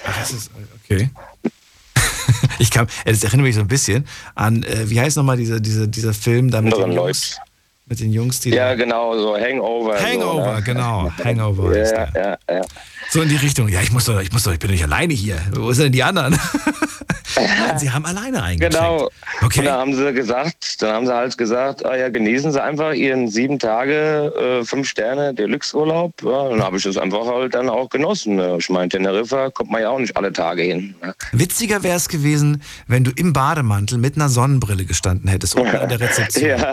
[0.07, 0.51] Ach, das ist,
[0.85, 1.11] okay.
[2.59, 5.87] ich kann, das erinnert mich so ein bisschen an, äh, wie heißt nochmal dieser, dieser,
[5.87, 7.39] dieser Film da mit den Jungs?
[7.87, 8.51] Mit den Jungs, die.
[8.51, 10.01] Ja, genau, so Hangover.
[10.01, 10.63] Hangover, so, ne?
[10.63, 11.11] genau.
[11.25, 11.77] Hangover.
[11.77, 12.63] ist Ja, ja, ja.
[13.11, 13.69] So in die Richtung.
[13.69, 15.37] Ja, ich muss doch, ich muss doch, ich bin doch nicht alleine hier.
[15.53, 16.39] Wo sind denn die anderen?
[17.37, 18.75] Nein, sie haben alleine eingecheckt.
[18.75, 19.09] Genau.
[19.43, 19.61] Okay.
[19.61, 22.93] Und dann haben sie gesagt, dann haben sie halt gesagt, ah ja, genießen Sie einfach
[22.93, 26.13] Ihren sieben Tage, äh, fünf Sterne Deluxe-Urlaub.
[26.23, 28.41] Ja, dann habe ich das einfach halt dann auch genossen.
[28.59, 30.95] Ich meine, Teneriffa kommt man ja auch nicht alle Tage hin.
[31.03, 31.15] ne?
[31.33, 35.89] Witziger wäre es gewesen, wenn du im Bademantel mit einer Sonnenbrille gestanden hättest, unten an
[35.89, 36.49] der Rezeption.
[36.49, 36.73] Ja,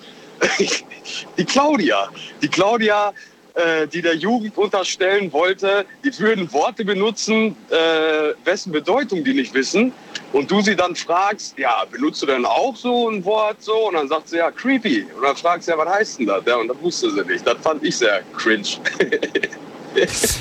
[1.36, 2.08] Die Claudia.
[2.40, 3.12] Die Claudia,
[3.54, 9.54] äh, die der Jugend unterstellen wollte, die würden Worte benutzen, äh, wessen Bedeutung die nicht
[9.54, 9.92] wissen.
[10.32, 13.88] Und du sie dann fragst, ja, benutzt du denn auch so ein Wort so?
[13.88, 15.06] Und dann sagt sie, ja, creepy.
[15.16, 16.42] Und dann fragst du, ja, was heißt denn das?
[16.44, 17.46] Ja, und das wusste sie nicht.
[17.46, 18.66] Das fand ich sehr cringe.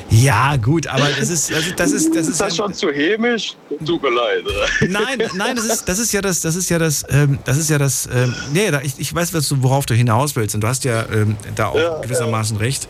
[0.09, 3.55] Ja, gut, aber das ist, ist, das ist, das ist, Ist das schon zu hämisch?
[3.85, 4.43] Tut mir leid.
[4.89, 7.69] Nein, nein, das ist, das ist ja das, das ist ja das, ähm, das ist
[7.69, 11.05] ja das, ähm, nee, ich, ich weiß, worauf du hinaus willst und du hast ja
[11.11, 12.87] ähm, da auch gewissermaßen recht.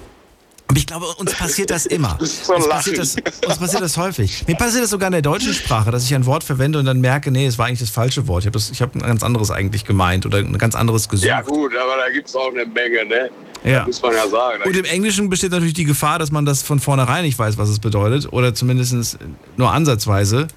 [0.73, 2.17] Aber ich glaube, uns passiert das immer.
[2.19, 3.15] so uns, passiert das,
[3.45, 4.47] uns passiert das häufig.
[4.47, 6.99] Mir passiert das sogar in der deutschen Sprache, dass ich ein Wort verwende und dann
[6.99, 8.43] merke, nee, es war eigentlich das falsche Wort.
[8.43, 11.27] Ich habe hab ein ganz anderes eigentlich gemeint oder ein ganz anderes gesucht.
[11.27, 13.29] Ja gut, aber da gibt es auch eine Menge, ne?
[13.63, 13.85] Ja.
[13.85, 14.63] Muss man ja sagen.
[14.65, 17.69] Und im Englischen besteht natürlich die Gefahr, dass man das von vornherein nicht weiß, was
[17.69, 18.33] es bedeutet.
[18.33, 19.19] Oder zumindest
[19.57, 20.47] nur ansatzweise.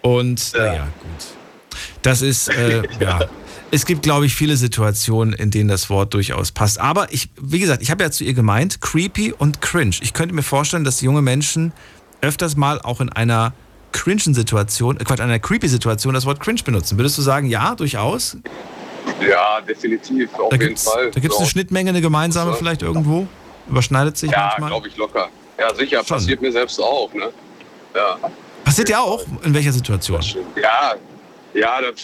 [0.00, 1.26] Und naja, gut.
[2.02, 3.18] Das ist, äh, ja.
[3.72, 6.80] Es gibt, glaube ich, viele Situationen, in denen das Wort durchaus passt.
[6.80, 9.94] Aber ich, wie gesagt, ich habe ja zu ihr gemeint, creepy und cringe.
[10.00, 11.72] Ich könnte mir vorstellen, dass junge Menschen
[12.20, 13.52] öfters mal auch in einer
[13.92, 16.98] cringen Situation, äh, Quatsch, einer creepy Situation das Wort cringe benutzen.
[16.98, 18.36] Würdest du sagen, ja, durchaus?
[19.20, 21.10] Ja, definitiv, auf Da jeden Fall.
[21.12, 21.50] da gibt's eine So.
[21.50, 23.26] Schnittmenge, eine gemeinsame vielleicht irgendwo?
[23.68, 24.70] Überschneidet sich Ja, manchmal?
[24.70, 25.28] glaube ich locker.
[25.58, 27.30] Ja, sicher, passiert mir selbst auch, ne?
[27.94, 28.16] Ja.
[28.64, 29.24] Passiert ja auch?
[29.44, 30.20] In welcher Situation?
[30.60, 30.94] Ja,
[31.54, 31.94] ja das,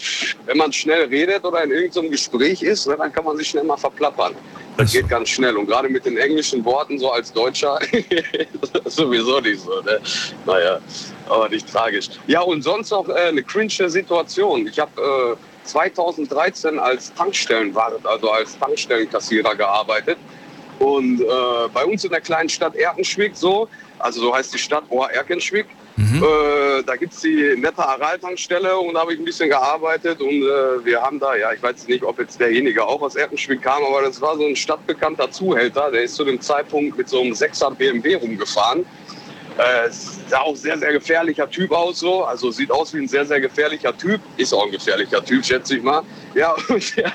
[0.46, 3.64] wenn man schnell redet oder in irgendeinem Gespräch ist, ne, dann kann man sich schnell
[3.64, 4.34] mal verplappern.
[4.76, 5.56] Das geht ganz schnell.
[5.56, 7.78] Und gerade mit den englischen Worten, so als Deutscher,
[8.84, 9.80] sowieso nicht so.
[9.80, 10.00] Ne?
[10.44, 10.78] Naja,
[11.28, 12.10] aber nicht tragisch.
[12.26, 14.66] Ja, und sonst auch äh, eine cringe Situation.
[14.66, 20.18] Ich habe äh, 2013 als Tankstellenwart, also als Tankstellenkassierer gearbeitet.
[20.78, 21.24] Und äh,
[21.72, 23.68] bei uns in der kleinen Stadt Erkenschwick so,
[23.98, 25.66] also so heißt die Stadt Ohr Erkenschwick,
[25.98, 30.42] äh, da gibt es die nette Aral-Tankstelle und da habe ich ein bisschen gearbeitet und
[30.42, 33.82] äh, wir haben da, ja, ich weiß nicht, ob jetzt derjenige auch aus Erkenschwick kam,
[33.82, 37.32] aber das war so ein stadtbekannter Zuhälter, der ist zu dem Zeitpunkt mit so einem
[37.32, 38.84] 6er BMW rumgefahren.
[39.58, 42.24] Äh, sah auch sehr, sehr gefährlicher Typ aus, so.
[42.24, 44.20] Also sieht aus wie ein sehr, sehr gefährlicher Typ.
[44.36, 46.02] Ist auch ein gefährlicher Typ, schätze ich mal.
[46.34, 47.12] Ja, und der,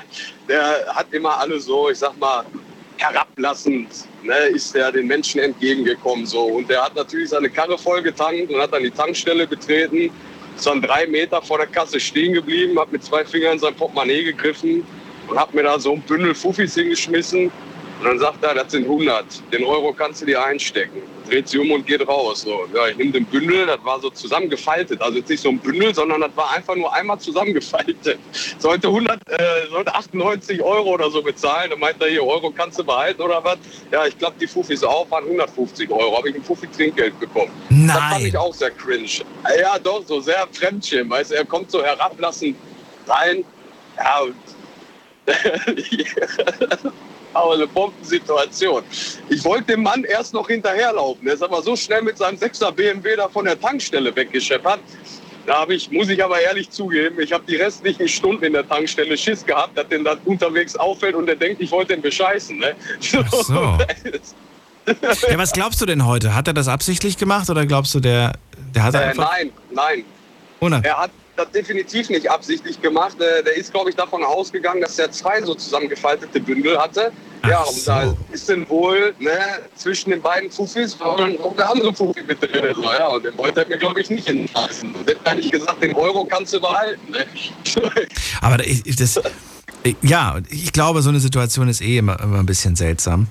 [0.48, 2.44] der hat immer alle so, ich sag mal,
[3.02, 3.88] herablassend
[4.22, 6.26] ne, ist er den Menschen entgegengekommen.
[6.26, 6.44] So.
[6.44, 10.10] Und der hat natürlich seine Karre voll getankt und hat dann die Tankstelle betreten,
[10.56, 13.74] ist dann drei Meter vor der Kasse stehen geblieben, hat mit zwei Fingern in sein
[13.74, 14.84] Portemonnaie gegriffen
[15.28, 17.50] und hat mir da so ein Bündel Fuffis hingeschmissen.
[18.02, 19.24] Und dann sagt er, das sind 100.
[19.52, 21.02] Den Euro kannst du dir einstecken.
[21.28, 22.42] Dreht sich um und geht raus.
[22.42, 25.00] So, ja, ich nehme den Bündel, das war so zusammengefaltet.
[25.00, 28.18] Also jetzt nicht so ein Bündel, sondern das war einfach nur einmal zusammengefaltet.
[28.58, 31.70] Sollte 100, äh, sollte 98 Euro oder so bezahlen.
[31.70, 33.58] Dann meint er hier, Euro kannst du behalten oder was?
[33.92, 36.18] Ja, ich glaube, die Fufis auch waren 150 Euro.
[36.18, 37.52] Habe ich ein Fuffi Trinkgeld bekommen.
[37.68, 37.86] Nein.
[37.86, 39.06] Das fand ich auch sehr cringe.
[39.60, 41.08] Ja, doch, so sehr Fremdschirm.
[41.08, 42.56] Weißt er kommt so herablassend
[43.06, 43.44] rein.
[43.96, 44.34] Ja, und
[47.34, 48.82] aber eine Bombensituation.
[49.28, 51.26] Ich wollte dem Mann erst noch hinterherlaufen.
[51.26, 54.80] Er ist aber so schnell mit seinem 6er BMW da von der Tankstelle weggescheppert.
[55.46, 58.68] Da habe ich, muss ich aber ehrlich zugeben, ich habe die restlichen Stunden in der
[58.68, 62.58] Tankstelle Schiss gehabt, dass den da unterwegs auffällt und der denkt, ich wollte den bescheißen.
[62.58, 62.74] Ne?
[63.16, 63.78] Ach so.
[64.86, 66.34] Ja, was glaubst du denn heute?
[66.34, 68.32] Hat er das absichtlich gemacht oder glaubst du, der,
[68.74, 69.30] der hat Äh, einfach...
[69.32, 70.04] nein, nein.
[70.84, 73.16] Er hat das definitiv nicht absichtlich gemacht.
[73.20, 77.10] Äh, Der ist, glaube ich, davon ausgegangen, dass er zwei so zusammengefaltete Bündel hatte.
[77.48, 79.30] ja, und da ist dann wohl ne,
[79.74, 82.74] zwischen den beiden Fufis war dann auch der andere Fufi mit drin.
[82.74, 84.94] So, ja, und den wollte er mir, glaube ich, nicht entlassen.
[84.94, 87.00] Und dann habe ich gesagt, den Euro kannst du behalten.
[87.10, 87.24] Ne?
[88.40, 89.20] Aber das,
[90.02, 93.26] ja, ich glaube, so eine Situation ist eh immer, immer ein bisschen seltsam.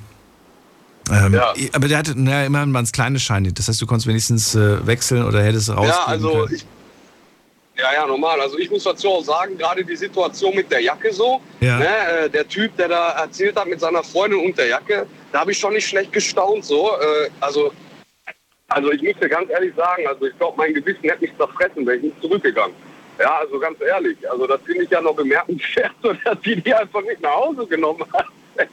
[1.09, 1.53] Ähm, Ja.
[1.73, 3.51] Aber der hatte naja, immerhin mal ein kleines Schein.
[3.53, 6.65] Das heißt, du konntest wenigstens äh, wechseln oder hättest rausgehen Ja, also ich.
[7.81, 8.39] Ja, ja, normal.
[8.41, 11.79] Also ich muss dazu auch sagen, gerade die Situation mit der Jacke so, Ja.
[11.79, 11.87] ne,
[12.25, 15.51] äh, der Typ, der da erzählt hat mit seiner Freundin und der Jacke, da habe
[15.51, 16.91] ich schon nicht schlecht gestaunt so.
[16.91, 17.73] Äh, also,
[18.67, 21.85] also ich muss dir ganz ehrlich sagen, also ich glaube, mein Gewissen hätte mich zerfressen,
[21.87, 22.75] wäre ich nicht zurückgegangen.
[23.19, 25.91] Ja, also ganz ehrlich, also das finde ich ja noch bemerkenswert,
[26.23, 28.27] dass die die einfach nicht nach Hause genommen hat.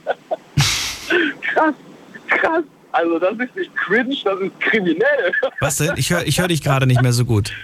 [1.43, 1.75] krass,
[2.29, 2.65] krass.
[2.93, 5.33] Also das ist nicht cringe, das ist kriminell.
[5.61, 5.93] Was denn?
[5.97, 7.53] Ich höre ich hör dich gerade nicht mehr so gut.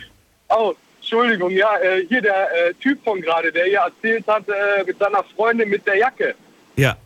[0.51, 0.75] Oh,
[1.15, 4.99] Entschuldigung, ja, äh, hier der äh, Typ von gerade, der hier erzählt hat äh, mit
[4.99, 6.35] seiner Freundin mit der Jacke.
[6.75, 6.97] Ja.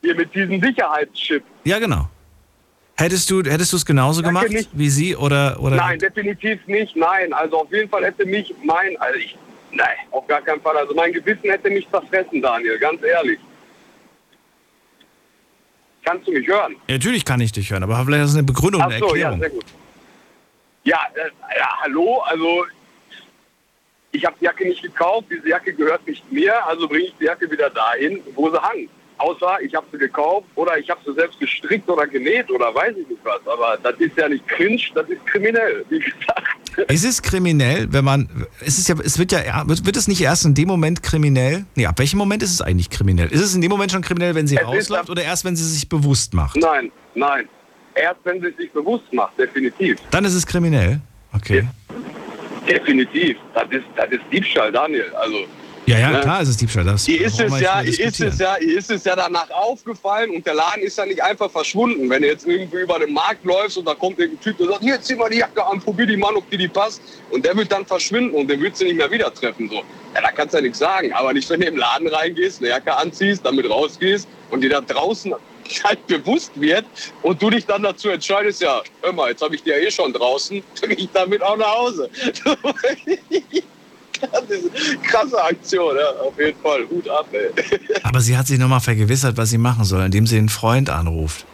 [0.00, 1.42] Hier mit diesem Sicherheitschip.
[1.64, 2.08] Ja, genau.
[2.96, 4.70] Hättest du hättest du es genauso Danke gemacht nicht.
[4.72, 7.32] wie sie oder oder Nein, definitiv nicht, nein.
[7.32, 9.36] Also auf jeden Fall hätte mich mein, also ich,
[9.72, 10.76] nein, auf gar keinen Fall.
[10.76, 13.40] Also mein Gewissen hätte mich zerfressen, Daniel, ganz ehrlich.
[16.04, 16.76] Kannst du mich hören?
[16.86, 19.16] Ja, natürlich kann ich dich hören, aber vielleicht ist das eine Begründung, eine Ach so,
[19.16, 19.40] ja, Erklärung.
[19.40, 19.64] sehr gut.
[20.84, 22.64] Ja, äh, ja, hallo, also
[24.16, 27.24] ich habe die Jacke nicht gekauft, diese Jacke gehört nicht mir, also bringe ich die
[27.24, 28.88] Jacke wieder dahin, wo sie hang.
[29.18, 32.94] Außer ich habe sie gekauft oder ich habe sie selbst gestrickt oder genäht oder weiß
[33.00, 33.40] ich nicht was.
[33.46, 36.90] Aber das ist ja nicht cringe, das ist kriminell, wie gesagt.
[36.90, 38.28] Ist es kriminell, wenn man
[38.60, 41.64] es ist ja es wird ja wird, wird es nicht erst in dem Moment kriminell?
[41.76, 43.28] Nee, ab welchem Moment ist es eigentlich kriminell?
[43.28, 45.64] Ist es in dem Moment schon kriminell, wenn sie Es rausläuft oder erst wenn sie
[45.64, 46.56] sich bewusst macht?
[46.56, 47.48] Nein, nein.
[47.94, 49.98] Erst wenn sie es sich bewusst macht, definitiv.
[50.10, 51.00] Dann ist es kriminell.
[51.32, 51.66] Okay.
[52.68, 53.36] Definitiv.
[53.54, 55.12] Das ist, das ist Diebstahl, Daniel.
[55.14, 55.44] Also
[55.86, 56.20] Ja, ja, Ne?
[56.20, 56.84] klar ist es Diebstahl.
[56.84, 60.30] Das Ihr ist es ja, ihr ist es ja, ihr ist es ja danach aufgefallen
[60.30, 62.10] und der Laden ist ja nicht einfach verschwunden.
[62.10, 64.80] Wenn du jetzt irgendwie über den Markt läufst und da kommt irgendein Typ, der sagt,
[64.82, 67.00] hier zieh mal die Jacke an, probier die mal, ob dir die passt.
[67.30, 69.68] Und der wird dann verschwinden und den würdest du nicht mehr wieder treffen.
[69.68, 69.76] So.
[70.14, 71.12] Ja, da kannst du ja nichts sagen.
[71.12, 74.80] Aber nicht, wenn du im Laden reingehst, eine Jacke anziehst, damit rausgehst und dir da
[74.80, 75.32] draußen
[75.84, 76.84] halt bewusst wird
[77.22, 79.90] und du dich dann dazu entscheidest, ja, hör mal, jetzt habe ich die ja eh
[79.90, 82.10] schon draußen, dann gehe ich damit auch nach Hause.
[84.20, 86.86] Das ist eine krasse Aktion, ja, auf jeden Fall.
[86.88, 87.50] Hut ab, ey.
[88.02, 91.44] Aber sie hat sich nochmal vergewissert, was sie machen soll, indem sie den Freund anruft.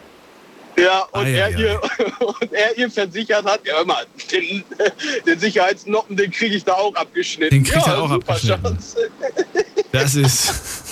[0.77, 1.81] Ja, und, Ei, er ei, ihr,
[2.19, 4.63] und er ihr versichert hat, ja hör mal, den,
[5.25, 7.53] den Sicherheitsnoppen, den kriege ich da auch abgeschnitten.
[7.53, 8.63] Den kriegt ja, er auch abgeschnitten.
[8.63, 9.11] Chance.
[9.91, 10.82] Das ist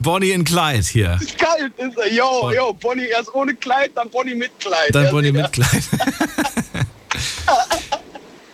[0.00, 1.18] Bonnie and Clyde hier.
[1.38, 2.12] Kalt ist er.
[2.12, 4.94] Jo, jo, Bonnie erst ohne Kleid, dann Bonnie mit Kleid.
[4.94, 5.82] Dann Ja, Bonnie mit Clyde.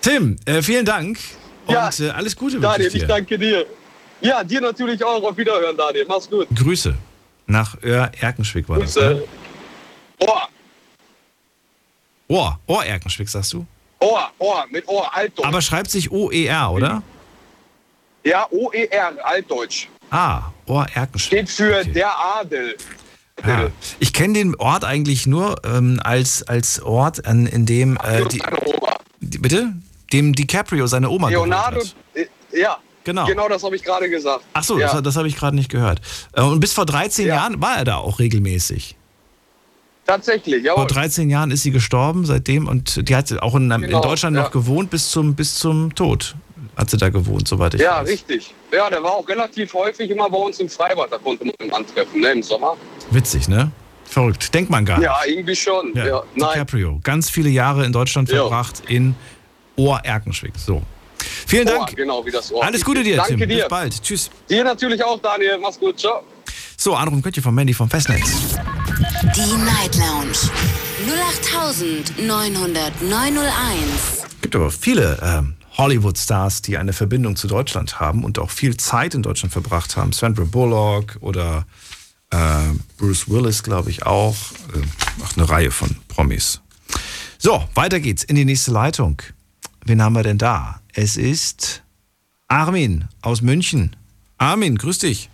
[0.00, 1.18] Tim, äh, vielen Dank
[1.66, 3.06] und Ja, äh, alles Gute Daniel, ich ich dir.
[3.08, 3.66] danke dir.
[4.20, 5.22] Ja, dir natürlich auch.
[5.22, 6.04] Auf Wiederhören, Daniel.
[6.08, 6.48] Mach's gut.
[6.54, 6.94] Grüße
[7.46, 8.94] nach Öhr Erkenschwick war das.
[8.96, 9.02] Ne?
[9.02, 9.28] Grüße.
[10.20, 10.48] Ohr,
[12.28, 13.64] Ohr, Ohr Erkenschwick sagst du?
[14.00, 15.46] Ohr, Ohr, mit Ohr, Altdeutsch.
[15.46, 17.02] Aber schreibt sich O-E-R, oder?
[18.24, 19.88] ja, O-E-R, Altdeutsch.
[20.10, 21.48] Ah, Ohr Erkenschwick.
[21.48, 22.10] Steht für der
[22.40, 22.76] Adel.
[23.46, 23.68] Ja.
[24.00, 28.42] Ich kenne den Ort eigentlich nur ähm, als, als Ort, an, in dem äh, die,
[29.20, 29.74] die, bitte?
[30.12, 31.94] Dem DiCaprio seine Oma Leonardo, hat.
[32.14, 32.26] äh,
[32.58, 32.78] ja.
[33.04, 33.26] Genau.
[33.26, 34.44] Genau das habe ich gerade gesagt.
[34.52, 34.92] Ach so, ja.
[34.92, 36.00] das, das habe ich gerade nicht gehört.
[36.32, 38.96] Äh, Und bis vor 13 Jahren war er da auch regelmäßig.
[40.06, 40.74] Tatsächlich, ja.
[40.74, 44.36] Vor 13 Jahren ist sie gestorben seitdem und die hat auch in, in Genau, Deutschland
[44.36, 44.42] ja.
[44.42, 46.34] noch gewohnt bis zum, bis zum Tod.
[46.76, 48.08] Hat sie da gewohnt, soweit ich Ja, weiß.
[48.08, 48.54] richtig.
[48.72, 51.72] Ja, der war auch relativ häufig immer bei uns im Freibad, da konnte man ihn
[51.72, 52.76] antreffen, ne, im Sommer.
[53.10, 53.70] Witzig, ne?
[54.04, 54.54] Verrückt.
[54.54, 55.04] Denkt man gar nicht.
[55.06, 55.92] Ja, irgendwie schon.
[55.94, 56.50] Ja, Ja, nein.
[56.54, 57.00] DiCaprio.
[57.04, 58.36] Ganz viele Jahre in Deutschland Ja.
[58.42, 59.14] verbracht in
[59.76, 60.52] Ohr-Erkenschwick.
[60.56, 60.82] So.
[61.46, 61.94] Vielen Ohr, Dank.
[61.96, 62.64] genau wie das Ohr.
[62.64, 63.48] Alles Gute dir, Danke Tim.
[63.48, 63.58] dir.
[63.58, 64.02] Bis bald.
[64.02, 64.30] Tschüss.
[64.48, 65.58] Dir natürlich auch, Daniel.
[65.58, 65.98] Mach's gut.
[65.98, 66.22] Ciao.
[66.76, 68.56] So, anrufen könnt ihr von Mandy vom Festnetz.
[69.34, 70.38] Die Night Lounge
[72.98, 74.24] 0890901.
[74.40, 79.14] gibt aber viele ähm, Hollywood-Stars, die eine Verbindung zu Deutschland haben und auch viel Zeit
[79.14, 80.12] in Deutschland verbracht haben.
[80.12, 81.66] Sandra Bullock oder
[82.30, 82.36] äh,
[82.98, 84.36] Bruce Willis, glaube ich, auch.
[84.74, 86.60] Äh, auch eine Reihe von Promis.
[87.38, 89.22] So, weiter geht's in die nächste Leitung.
[89.84, 90.80] Wen haben wir denn da?
[90.92, 91.82] Es ist
[92.48, 93.94] Armin aus München.
[94.36, 95.30] Armin, grüß dich.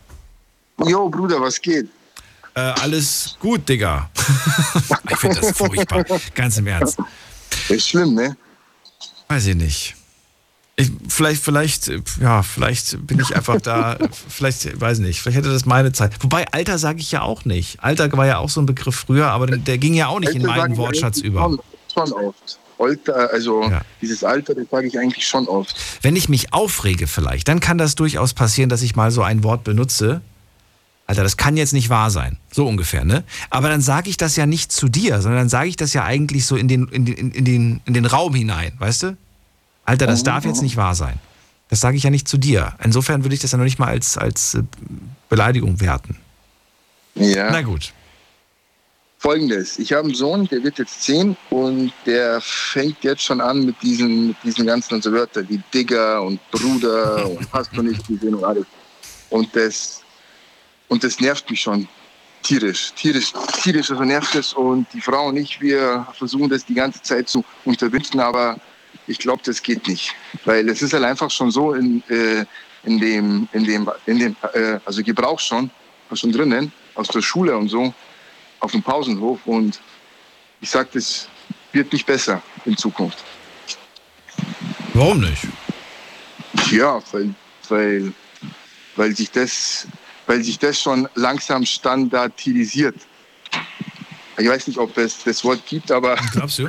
[0.84, 1.88] Jo, Bruder, was geht?
[2.54, 4.10] Äh, alles gut, Digga.
[5.10, 6.04] ich finde das furchtbar.
[6.34, 6.98] Ganz im Ernst.
[7.68, 8.36] Ist schlimm, ne?
[9.28, 9.96] Weiß ich nicht.
[10.76, 13.96] Ich, vielleicht, vielleicht, ja, vielleicht bin ich einfach da,
[14.28, 16.12] vielleicht, weiß nicht, vielleicht hätte das meine Zeit.
[16.20, 17.82] Wobei, Alter sage ich ja auch nicht.
[17.82, 20.34] Alter war ja auch so ein Begriff früher, aber der, der ging ja auch nicht
[20.34, 21.42] in Alter meinen sagen Wortschatz über.
[21.42, 21.60] Schon,
[21.92, 22.58] schon oft.
[22.76, 23.70] Alter, also
[24.02, 25.76] dieses Alter, das sage ich eigentlich schon oft.
[26.02, 29.44] Wenn ich mich aufrege vielleicht, dann kann das durchaus passieren, dass ich mal so ein
[29.44, 30.22] Wort benutze.
[31.06, 32.38] Alter, das kann jetzt nicht wahr sein.
[32.50, 33.24] So ungefähr, ne?
[33.50, 36.04] Aber dann sage ich das ja nicht zu dir, sondern dann sage ich das ja
[36.04, 39.16] eigentlich so in den, in den, in den, in den Raum hinein, weißt du?
[39.84, 40.64] Alter, das darf jetzt mhm.
[40.64, 41.18] nicht wahr sein.
[41.68, 42.74] Das sage ich ja nicht zu dir.
[42.82, 44.62] Insofern würde ich das ja noch nicht mal als, als äh,
[45.28, 46.16] Beleidigung werten.
[47.14, 47.50] Ja.
[47.50, 47.92] Na gut.
[49.18, 53.64] Folgendes, ich habe einen Sohn, der wird jetzt zehn und der fängt jetzt schon an
[53.64, 58.06] mit diesen, mit diesen ganzen so Wörtern wie Digger und Bruder und hast du nicht
[58.06, 58.66] gesehen und alles.
[59.30, 60.02] Und das,
[60.88, 61.88] und das nervt mich schon
[62.42, 63.32] tierisch, tierisch,
[63.62, 64.52] tierisch, also nervt es.
[64.52, 68.58] Und die Frau und ich, wir versuchen das die ganze Zeit zu unterbinden, aber
[69.06, 70.14] ich glaube, das geht nicht.
[70.44, 72.44] Weil es ist halt einfach schon so in, äh,
[72.84, 75.70] in dem, in dem, in dem äh, also Gebrauch schon,
[76.12, 77.92] schon drinnen, aus der Schule und so,
[78.60, 79.40] auf dem Pausenhof.
[79.46, 79.80] Und
[80.60, 81.28] ich sage, das
[81.72, 83.22] wird nicht besser in Zukunft.
[84.92, 85.46] Warum nicht?
[86.70, 87.34] Ja, weil,
[87.68, 88.12] weil,
[88.96, 89.86] weil, sich das,
[90.26, 92.96] weil sich das schon langsam standardisiert.
[94.38, 96.16] Ich weiß nicht, ob es das Wort gibt, aber.
[96.32, 96.68] Glaubst du?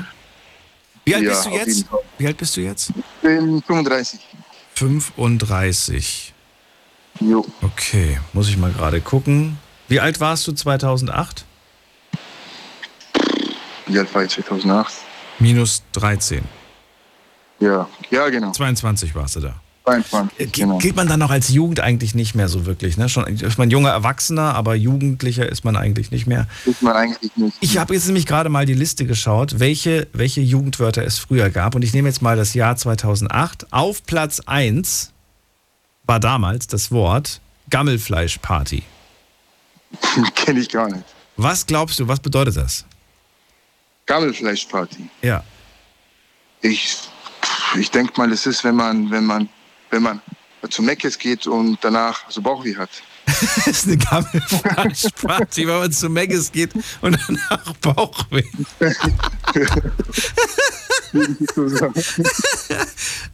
[1.05, 1.85] Wie alt Ja, bist du jetzt?
[2.17, 2.89] Wie alt bist du jetzt?
[2.89, 4.19] Ich bin 35.
[4.73, 6.33] 35.
[7.21, 7.45] Jo.
[7.61, 9.57] Okay, muss ich mal gerade gucken.
[9.87, 11.45] Wie alt warst du 2008?
[13.85, 14.93] Wie alt war ich 2008?
[15.39, 16.43] Minus 13.
[17.59, 18.51] Ja, ja, genau.
[18.51, 19.61] 22 warst du da.
[19.85, 20.77] 22, Ge- genau.
[20.79, 22.97] Gilt man dann noch als Jugend eigentlich nicht mehr so wirklich?
[22.97, 23.07] Ne?
[23.07, 26.47] Schon ist man junger Erwachsener, aber Jugendlicher ist man eigentlich nicht mehr.
[26.65, 27.55] Ist man eigentlich nicht.
[27.61, 31.75] Ich habe jetzt nämlich gerade mal die Liste geschaut, welche, welche Jugendwörter es früher gab.
[31.75, 33.71] Und ich nehme jetzt mal das Jahr 2008.
[33.71, 35.11] Auf Platz 1
[36.05, 37.39] war damals das Wort
[37.69, 38.83] Gammelfleischparty.
[40.35, 41.03] Kenne ich gar nicht.
[41.37, 42.85] Was glaubst du, was bedeutet das?
[44.07, 45.09] Gammelfleischparty.
[45.21, 45.43] Ja.
[46.61, 46.97] Ich,
[47.79, 49.49] ich denke mal, es ist, wenn man, wenn man,
[49.89, 50.21] wenn man
[50.69, 52.89] zu Meckes geht und danach so Bauchweh hat.
[53.65, 56.71] Das ist eine Gammelfleischparty, wenn man zu Megges geht
[57.01, 58.43] und danach Bauchweh.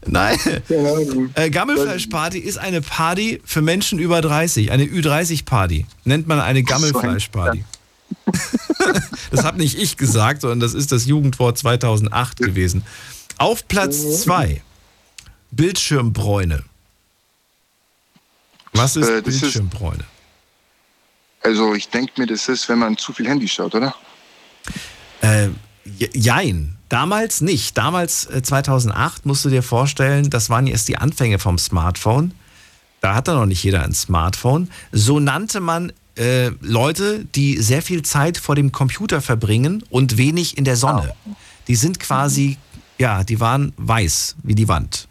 [0.05, 0.39] Nein.
[1.35, 5.85] Äh, Gammelfleischparty ist eine Party für Menschen über 30, eine Ü30-Party.
[6.05, 7.65] Nennt man eine Gammelfleischparty.
[9.29, 12.83] das habe nicht ich gesagt, sondern das ist das Jugendwort 2008 gewesen.
[13.37, 14.61] Auf Platz 2
[15.51, 16.63] Bildschirmbräune.
[18.73, 20.03] Was ist Äh, das ist- Bildschirmbräune?
[21.43, 23.95] Also ich denke mir, das ist, wenn man zu viel Handy schaut, oder?
[25.21, 25.49] Äh,
[25.85, 26.77] je- jein.
[26.89, 27.77] Damals nicht.
[27.77, 32.33] Damals, äh, 2008, musst du dir vorstellen, das waren erst die Anfänge vom Smartphone.
[32.99, 34.69] Da hatte noch nicht jeder ein Smartphone.
[34.91, 40.57] So nannte man äh, Leute, die sehr viel Zeit vor dem Computer verbringen und wenig
[40.57, 41.15] in der Sonne.
[41.69, 42.57] Die sind quasi,
[42.99, 45.07] ja, die waren weiß wie die Wand.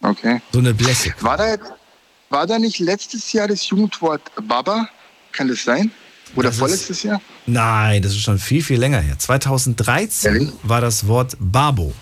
[0.00, 0.40] Okay.
[0.52, 1.12] So eine Blässe.
[1.20, 1.56] War da,
[2.30, 4.88] war da nicht letztes Jahr das Jugendwort Baba?
[5.32, 5.90] Kann das sein?
[6.34, 7.20] Oder Das ist- vorletztes Jahr?
[7.46, 9.18] Nein, das ist schon viel, viel länger her.
[9.18, 11.92] 2013 war das Wort Babo.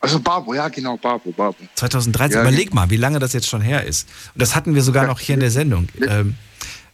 [0.00, 1.56] Also Babo, ja genau, Babo, Babo.
[1.74, 4.08] 2013, Ja, überleg mal, wie lange das jetzt schon her ist.
[4.34, 5.88] Und das hatten wir sogar noch hier in der Sendung.
[6.08, 6.36] Ähm,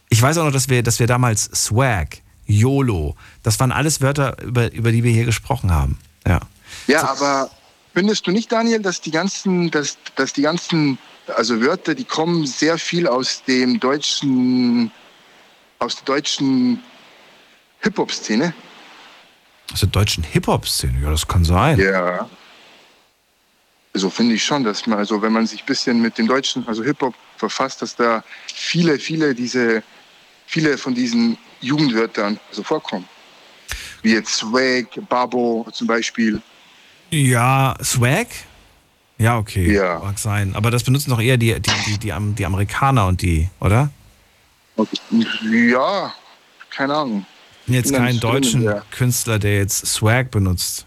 [0.09, 2.17] ich weiß auch noch, dass wir, dass wir damals Swag,
[2.47, 5.97] YOLO, das waren alles Wörter, über, über die wir hier gesprochen haben.
[6.27, 6.39] Ja.
[6.87, 7.49] Ja, aber
[7.95, 10.97] findest du nicht, Daniel, dass die ganzen, dass, dass die ganzen,
[11.27, 14.91] also Wörter, die kommen sehr viel aus dem deutschen,
[15.79, 16.83] aus der deutschen
[17.79, 18.53] Hip-Hop-Szene?
[19.71, 21.79] Aus der deutschen Hip-Hop-Szene, ja, das kann sein.
[21.79, 22.29] Ja.
[23.93, 26.67] Also finde ich schon, dass man, also wenn man sich ein bisschen mit dem deutschen,
[26.67, 28.23] also Hip-Hop verfasst, dass da
[28.53, 29.81] viele, viele diese,
[30.47, 33.07] viele von diesen Jugendwörtern so vorkommen.
[34.01, 36.41] Wie jetzt Swag, Babo zum Beispiel.
[37.11, 38.27] Ja, Swag?
[39.17, 39.73] Ja, okay.
[39.73, 39.99] Ja.
[39.99, 40.55] Mag sein.
[40.55, 43.89] Aber das benutzen doch eher die, die, die, die, Am- die Amerikaner und die, oder?
[45.51, 46.13] Ja,
[46.69, 47.25] keine Ahnung.
[47.67, 50.85] Jetzt keinen deutschen der- Künstler, der jetzt Swag benutzt.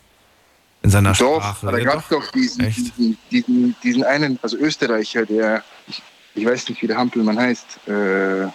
[0.83, 1.67] In seiner Doch, Sprache.
[1.73, 6.01] da gab es doch diesen, diesen, diesen, diesen einen, also Österreicher, der, ich,
[6.37, 7.89] ich weiß nicht, wie der Hampelmann heißt.
[7.89, 8.47] Äh,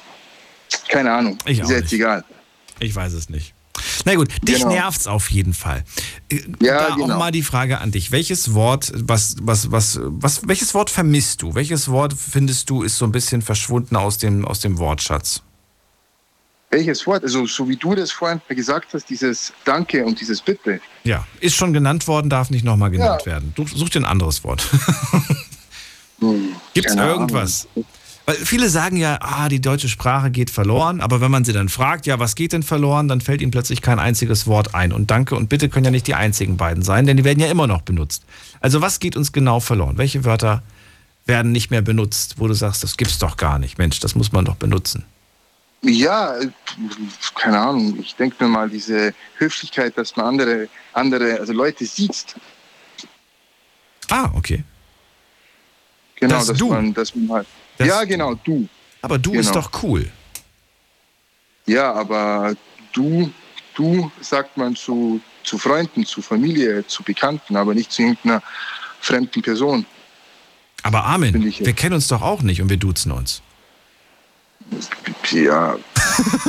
[0.87, 1.37] keine Ahnung.
[1.45, 1.93] Ich auch ist jetzt nicht.
[1.93, 2.23] egal.
[2.79, 3.53] Ich weiß es nicht.
[4.05, 4.69] Na gut, dich Genau.
[4.69, 5.83] nervt's auf jeden Fall.
[6.29, 7.17] Äh, Ja, da auch genau.
[7.17, 8.11] mal die Frage an dich.
[8.11, 11.55] Welches Wort, was, was, was, was, welches Wort vermisst du?
[11.55, 15.41] Welches Wort findest du ist so ein bisschen verschwunden aus dem, aus dem Wortschatz?
[16.71, 17.23] Welches Wort?
[17.23, 20.81] Also, so wie du das vorhin gesagt hast, dieses Danke und dieses Bitte.
[21.03, 23.33] Ja, ist schon genannt worden, darf nicht nochmal genannt Ja.
[23.33, 23.51] werden.
[23.55, 24.67] Du, such dir ein anderes Wort.
[26.73, 27.67] Gibt es irgendwas?
[28.25, 31.67] Weil viele sagen ja, ah, die deutsche Sprache geht verloren, aber wenn man sie dann
[31.67, 34.93] fragt, ja, was geht denn verloren, dann fällt ihnen plötzlich kein einziges Wort ein.
[34.93, 37.47] Und Danke und Bitte können ja nicht die einzigen beiden sein, denn die werden ja
[37.51, 38.23] immer noch benutzt.
[38.61, 39.97] Also was geht uns genau verloren?
[39.97, 40.63] Welche Wörter
[41.25, 43.77] werden nicht mehr benutzt, wo du sagst, das gibt's doch gar nicht.
[43.77, 45.03] Mensch, das muss man doch benutzen.
[45.81, 46.47] Ja, äh,
[47.35, 47.99] keine Ahnung.
[47.99, 52.35] Ich denke mir mal, diese Höflichkeit, dass man andere, andere also Leute sieht.
[54.09, 54.63] Ah, okay.
[56.15, 56.69] Genau, Das dass Du.
[56.69, 57.47] man, dass man halt.
[57.77, 58.67] Das ja, genau, du.
[59.01, 59.61] Aber du ist Genau.
[59.61, 60.09] doch cool.
[61.65, 62.55] Ja, aber
[62.93, 63.31] du,
[63.75, 68.41] du sagt man zu, zu Freunden, zu Familie, zu Bekannten, aber nicht zu irgendeiner
[68.99, 69.85] fremden Person.
[70.83, 73.41] Aber Armin, wir kennen uns doch auch nicht und wir duzen uns.
[75.31, 75.77] Ja.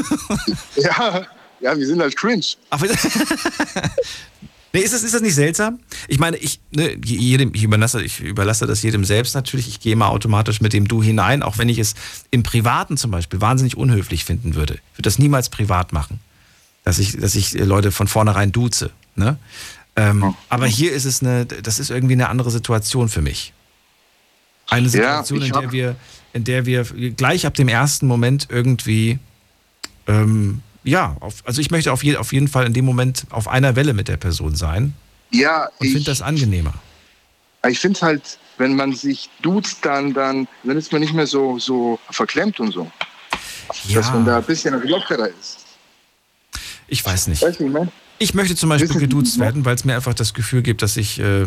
[0.76, 1.26] ja,
[1.60, 2.44] ja, wir sind halt cringe.
[2.70, 2.86] Aber
[4.74, 5.78] nee, ist, das, ist das nicht seltsam?
[6.08, 9.68] Ich meine, ich, ne, jedem, ich, überlasse, ich überlasse das jedem selbst natürlich.
[9.68, 11.94] Ich gehe immer automatisch mit dem Du hinein, auch wenn ich es
[12.30, 14.74] im Privaten zum Beispiel wahnsinnig unhöflich finden würde.
[14.74, 16.20] Ich würde das niemals privat machen,
[16.82, 18.90] dass ich, dass ich Leute von vornherein duze.
[19.16, 19.38] Ne?
[19.96, 23.52] Ähm, aber hier ist es eine, das ist irgendwie eine andere Situation für mich.
[24.68, 25.96] Eine Situation, ich in der wir,
[26.32, 29.18] in der wir gleich ab dem ersten Moment irgendwie,
[30.08, 33.48] ähm, ja, auf, also ich möchte auf, je, auf jeden Fall in dem Moment auf
[33.48, 34.94] einer Welle mit der Person sein
[35.30, 36.74] Ja, und ich, finde das angenehmer.
[37.68, 41.58] ich finde halt, wenn man sich duzt, dann, dann, dann ist man nicht mehr so,
[41.58, 42.90] so verklemmt und so.
[43.92, 45.58] Dass man da ein bisschen lockerer ist.
[46.86, 47.42] Ich weiß nicht.
[47.42, 47.88] Weißt du, ich?
[48.18, 50.96] Ich möchte zum Beispiel Wissen geduzt werden, weil es mir einfach das Gefühl gibt, dass
[50.96, 51.46] ich äh,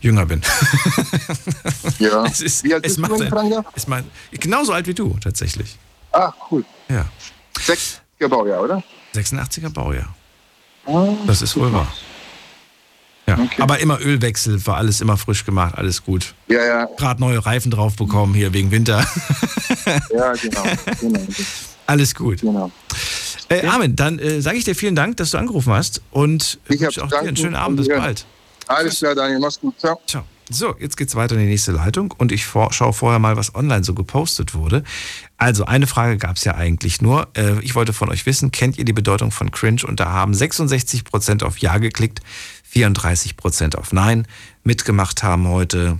[0.00, 0.42] jünger bin.
[1.98, 2.24] Ja.
[2.26, 3.66] es ist, Wie alt es bist du, macht fragen darf?
[3.74, 5.76] es macht, genauso alt wie du, tatsächlich.
[6.12, 6.64] Ah, cool.
[6.88, 7.06] Ja.
[8.20, 8.82] 60er Baujahr, oder?
[9.14, 10.14] 86er Baujahr.
[10.86, 11.92] Ah, Das ist wohl wahr.
[13.26, 13.38] Ja.
[13.58, 16.34] Aber immer Ölwechsel, war alles immer frisch gemacht, alles gut.
[16.46, 16.84] Ja, ja.
[16.96, 19.04] Gerade neue Reifen drauf bekommen hier wegen Winter.
[20.12, 20.62] Ja, genau.
[21.00, 21.20] genau.
[21.86, 22.40] alles gut.
[22.40, 22.72] Genau.
[23.48, 26.74] Äh, Armin, dann äh, sage ich dir vielen Dank, dass du angerufen hast und äh,
[26.74, 27.76] Ich wünsche auch dir einen schönen Abend.
[27.78, 28.26] Bis bald.
[28.66, 29.38] Alles klar, Daniel.
[29.38, 29.78] Mach's gut.
[29.78, 30.00] Ciao.
[30.06, 30.24] Ciao.
[30.48, 33.54] So, jetzt geht's weiter in die nächste Leitung und ich vor, schaue vorher mal, was
[33.56, 34.84] online so gepostet wurde.
[35.36, 37.28] Also, eine Frage gab's ja eigentlich nur.
[37.36, 39.82] Äh, ich wollte von euch wissen, kennt ihr die Bedeutung von Cringe?
[39.84, 42.20] Und da haben 66% auf Ja geklickt,
[42.72, 44.28] 34% auf Nein.
[44.62, 45.98] Mitgemacht haben heute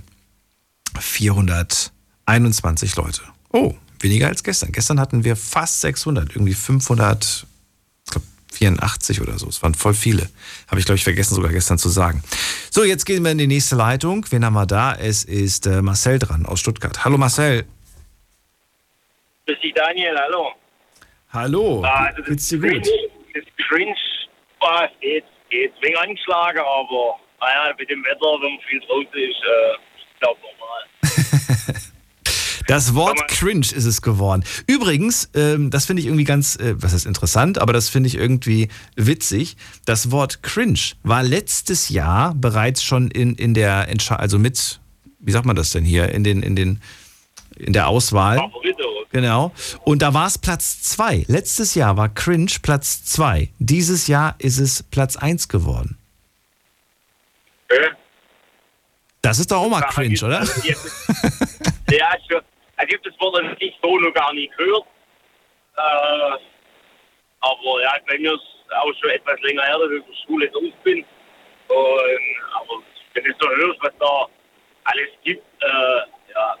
[0.97, 3.21] 421 Leute.
[3.51, 4.71] Oh, weniger als gestern.
[4.71, 7.56] Gestern hatten wir fast 600, irgendwie 500, ich glaube
[8.57, 9.47] 84 oder so.
[9.47, 10.29] Es waren voll viele.
[10.67, 12.23] Habe ich, glaube ich, vergessen sogar gestern zu sagen.
[12.71, 14.25] So, jetzt gehen wir in die nächste Leitung.
[14.29, 14.93] Wen haben wir da?
[14.93, 17.05] Es ist äh, Marcel dran aus Stuttgart.
[17.05, 17.65] Hallo Marcel.
[19.45, 20.51] Grüß dich, Daniel, hallo.
[21.31, 21.83] Hallo.
[21.85, 22.87] Ah, also Geht's dir gut?
[23.33, 23.95] das Cringe,
[24.61, 25.73] ah, es geht, geht.
[25.81, 30.39] Wegen angeschlagen, aber naja, mit dem Wetter, wenn man viel draußen ist, äh, ich glaube
[30.41, 30.83] normal.
[32.67, 34.43] Das Wort cringe ist es geworden.
[34.67, 38.15] Übrigens, ähm, das finde ich irgendwie ganz, äh, was ist interessant, aber das finde ich
[38.15, 39.55] irgendwie witzig.
[39.85, 44.81] Das Wort cringe war letztes Jahr bereits schon in, in der Entscheidung, also mit,
[45.19, 46.81] wie sagt man das denn hier, in den, in den,
[47.55, 48.51] in der Auswahl.
[49.11, 49.53] Genau.
[49.85, 51.23] Und da war es Platz zwei.
[51.27, 53.49] Letztes Jahr war cringe Platz zwei.
[53.59, 55.97] Dieses Jahr ist es Platz eins geworden.
[57.69, 57.87] Okay.
[59.21, 60.45] Das ist doch auch mal cringe, oder?
[61.89, 62.41] Ja, schon.
[62.77, 64.85] Also ich habe das Wort an sich so noch gar nicht gehört.
[65.77, 66.37] Äh,
[67.41, 68.41] aber ja, bei mir ist
[68.71, 70.99] auch schon etwas länger her, dass ich aus der Schule raus bin.
[71.67, 71.77] Und,
[72.55, 72.81] aber
[73.13, 74.27] wenn du so hörst, was da
[74.85, 76.55] alles gibt, äh, ja,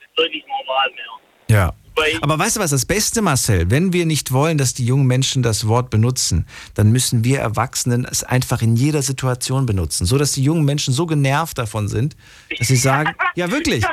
[0.00, 1.56] das wird nicht normal mehr.
[1.56, 1.74] Ja.
[2.20, 5.42] Aber weißt du was, das Beste, Marcel, wenn wir nicht wollen, dass die jungen Menschen
[5.42, 10.32] das Wort benutzen, dann müssen wir Erwachsenen es einfach in jeder Situation benutzen, so dass
[10.32, 12.16] die jungen Menschen so genervt davon sind,
[12.56, 13.84] dass sie sagen, ja wirklich,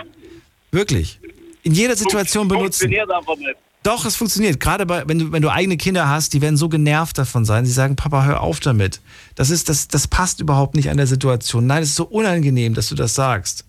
[0.72, 1.20] wirklich,
[1.66, 2.90] in jeder Situation benutzen.
[2.90, 3.56] Funktioniert aber nicht.
[3.84, 4.60] Doch, es funktioniert.
[4.60, 7.66] Gerade bei, wenn du, wenn du eigene Kinder hast, die werden so genervt davon sein.
[7.66, 9.00] Sie sagen, Papa, hör auf damit.
[9.36, 11.68] Das ist, das, das passt überhaupt nicht an der Situation.
[11.68, 13.66] Nein, es ist so unangenehm, dass du das sagst.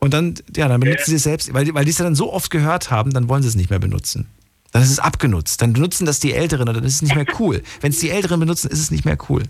[0.00, 2.32] Und dann, ja, dann benutzen sie es selbst, weil, die- weil die es dann so
[2.32, 4.26] oft gehört haben, dann wollen sie es nicht mehr benutzen.
[4.72, 5.62] Dann ist es abgenutzt.
[5.62, 7.62] Dann benutzen das die Älteren und dann ist es nicht mehr cool.
[7.80, 9.44] Wenn es die Älteren benutzen, ist es nicht mehr cool.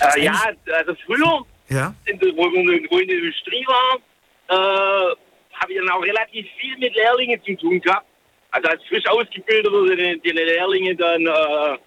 [0.00, 0.40] Äh, ja,
[0.78, 1.94] also früher, Ja?
[2.06, 5.14] in der, wo, wo in der Industrie war, äh,
[5.62, 8.06] habe ich dann auch relativ viel mit Lehrlingen zu tun gehabt.
[8.50, 11.78] Also als frisch ausgebildeter den, den Lehrlingen dann äh,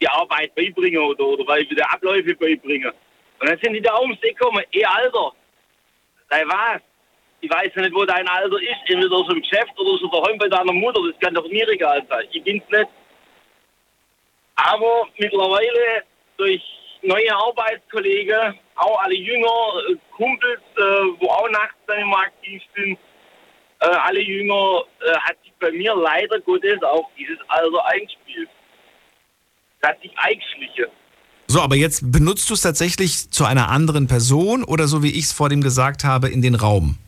[0.00, 2.92] die Arbeit beibringen oder, oder weil wir die Abläufe beibringen.
[3.38, 5.32] Und dann sind die da ums Eck gekommen, eh Alter,
[6.30, 6.80] sei was?
[7.40, 10.38] Ich weiß ja nicht, wo dein Alter ist, entweder so im Geschäft oder so daheim
[10.38, 12.26] bei deiner Mutter, das kann doch mir egal sein.
[12.32, 12.88] Ich bin's nicht.
[14.56, 16.02] Aber mittlerweile
[16.38, 16.62] durch
[17.02, 19.48] neue Arbeitskollegen, auch alle jünger,
[19.90, 20.80] äh, Kumpels, äh,
[21.20, 22.98] wo auch nachts dann immer aktiv sind,
[23.80, 28.48] äh, alle jünger, äh, hat sich bei mir leider Gottes auch dieses Alter eingespielt.
[29.80, 30.86] Das hat sich eingeschlichen.
[31.48, 35.26] So, aber jetzt benutzt du es tatsächlich zu einer anderen Person oder so wie ich
[35.26, 36.98] es vor dem gesagt habe, in den Raum?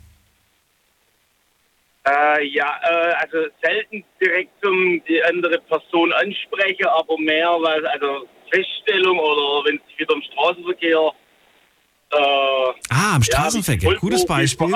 [2.07, 8.27] Äh, ja, äh, also selten direkt zum die andere Person ansprechen, aber mehr, weil, also
[8.51, 11.13] Feststellung oder wenn es wieder im Straßenverkehr.
[12.11, 12.17] Äh,
[12.91, 13.95] Ah, im Straßenverkehr.
[13.97, 14.73] Gutes Beispiel.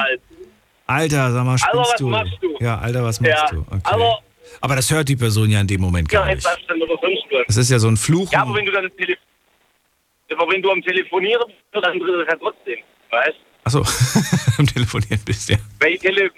[0.86, 2.08] Alter, sag mal, spinnst Alter, was du?
[2.08, 2.56] machst du?
[2.60, 3.60] Ja, Alter, was machst Ja, du?
[3.60, 3.80] Okay.
[3.84, 4.18] aber
[4.60, 6.46] aber das hört die Person ja in dem Moment gar ja, nicht.
[7.46, 8.30] Das ist ja so ein Fluch.
[8.32, 9.16] Ja, aber wenn du dann das Tele
[10.36, 12.78] aber wenn du am Telefonieren bist, dann andere das ja trotzdem,
[13.10, 13.84] weißt Achso,
[14.58, 15.56] am Telefonieren bist ja.
[15.78, 16.30] Weil ich, tele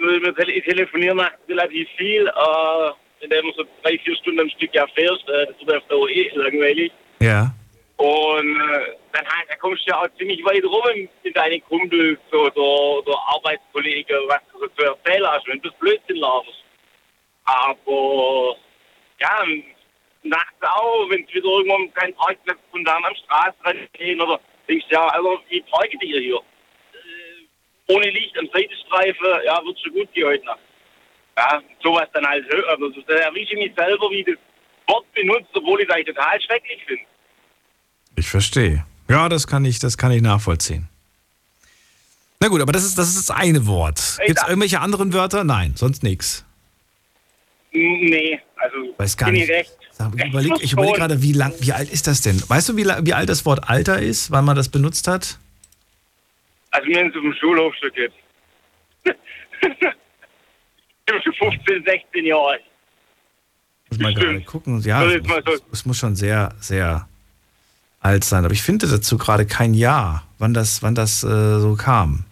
[0.54, 2.90] ich telefoniere nachts relativ viel, äh,
[3.20, 5.88] wenn du immer so drei, vier Stunden am Stück ja fährst, äh, das wird auf
[5.88, 6.92] Dauer eh langweilig.
[7.20, 7.54] Ja.
[7.96, 12.18] Und äh, dann, halt, dann kommst du ja auch ziemlich weit rum mit deinen Kumpels
[12.32, 16.64] oder, oder Arbeitskollegen, was du so zu hast, wenn du Blödsinn laberst.
[17.44, 18.56] Aber
[19.20, 19.44] ja,
[20.22, 24.86] nachts auch, wenn es wieder irgendwo keinen Parkplatz von da am Straßenrand gehen oder denkst
[24.88, 26.36] du, ja, also wie parket ihr hier?
[26.36, 30.60] Äh, ohne Licht am Seitenstreifen, ja, wird schon gut gehen heute Nacht.
[31.36, 32.46] Ja, sowas dann halt.
[32.68, 34.36] Also, da erwische ich mich selber, wie das
[34.88, 37.04] Wort benutzt, obwohl ich es eigentlich total schrecklich finde.
[38.16, 38.86] Ich verstehe.
[39.08, 40.88] Ja, das kann ich, das kann ich nachvollziehen.
[42.40, 44.18] Na gut, aber das ist, das ist das eine Wort.
[44.26, 45.44] Gibt es irgendwelche anderen Wörter?
[45.44, 46.44] Nein, sonst nichts.
[47.72, 49.48] Nee, also Weiß gar bin nicht.
[49.48, 49.72] ich recht.
[49.92, 52.42] Sag, Ich überlege ich überleg gerade, wie lang, wie alt ist das denn?
[52.48, 55.38] Weißt du, wie, wie alt das Wort Alter ist, wann man das benutzt hat?
[56.70, 58.12] Also wir sind auf dem Schulhof schon geht.
[59.62, 59.78] ich
[61.06, 62.62] bin schon 15, 16 Jahre alt.
[63.90, 64.80] Muss mal gerade gucken.
[64.80, 67.08] Ja, es muss, es muss schon sehr, sehr
[68.04, 68.44] alt sein.
[68.44, 72.24] Aber ich finde dazu gerade kein Jahr, wann das, wann das äh, so kam.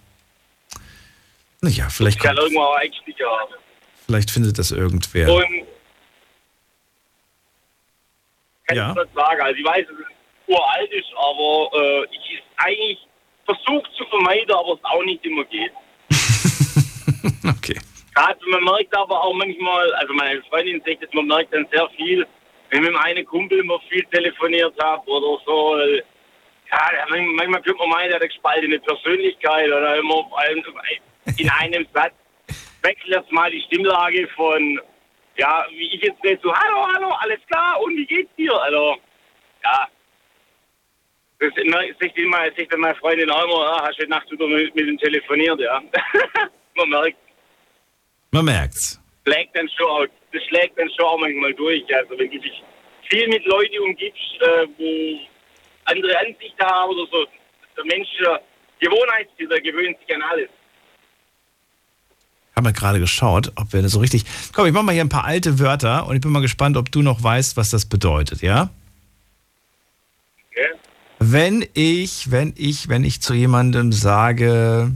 [1.60, 3.52] Naja, vielleicht, Ich kann kommt, irgendwo auch Einstiege haben.
[4.06, 5.26] vielleicht findet das irgendwer.
[5.26, 5.36] Kann
[8.76, 8.90] Ja.
[8.90, 9.40] ich nicht sagen.
[9.40, 12.98] Also ich weiß, dass es uralt ist, aber äh, ich ist eigentlich
[13.44, 15.72] versucht zu vermeiden, aber es auch nicht immer geht.
[17.48, 17.78] okay.
[18.14, 21.88] Gerade man merkt aber auch manchmal, also meine Freundin sagt, dass man merkt dann sehr
[21.96, 22.26] viel,
[22.72, 25.76] wenn ich mit einem Kumpel immer viel telefoniert habe oder so.
[25.78, 26.02] äh,
[26.70, 30.64] Ja, man- manchmal könnte man meinen, der hat eine gespaltene Persönlichkeit oder immer auf einem,
[31.36, 32.14] in einem Satz
[32.82, 34.80] wechselt jetzt mal die Stimmlage von,
[35.36, 38.54] ja, wie ich jetzt nicht so, hallo, hallo, alles klar und wie geht's dir?
[38.60, 38.96] Also,
[39.62, 39.86] ja.
[41.40, 44.10] Das ist immer- sagt immer, sagt dann meine Freundin auch immer, ah, hast du heute
[44.10, 45.82] Nacht wieder mit, mit ihm telefoniert, ja.
[46.74, 47.18] man merkt
[48.30, 48.98] Man merkt's.
[49.26, 51.84] schlägt dann schon auch, das schlägt dann schon auch manchmal durch.
[51.94, 52.62] Also wenn du dich
[53.10, 55.20] viel mit Leuten umgibst, äh, wo
[55.84, 57.26] andere Ansichten haben oder so,
[57.76, 58.38] der Mensch, äh,
[58.80, 60.48] Gewohnheitstier, gewöhnt sich an alles.
[62.56, 64.24] Haben wir gerade geschaut, ob wir das so richtig.
[64.52, 66.90] Komm, ich mach mal hier ein paar alte Wörter und ich bin mal gespannt, ob
[66.90, 68.70] du noch weißt, was das bedeutet, ja?
[70.50, 70.68] Okay.
[71.18, 74.92] Wenn ich, wenn ich, wenn ich zu jemandem sage,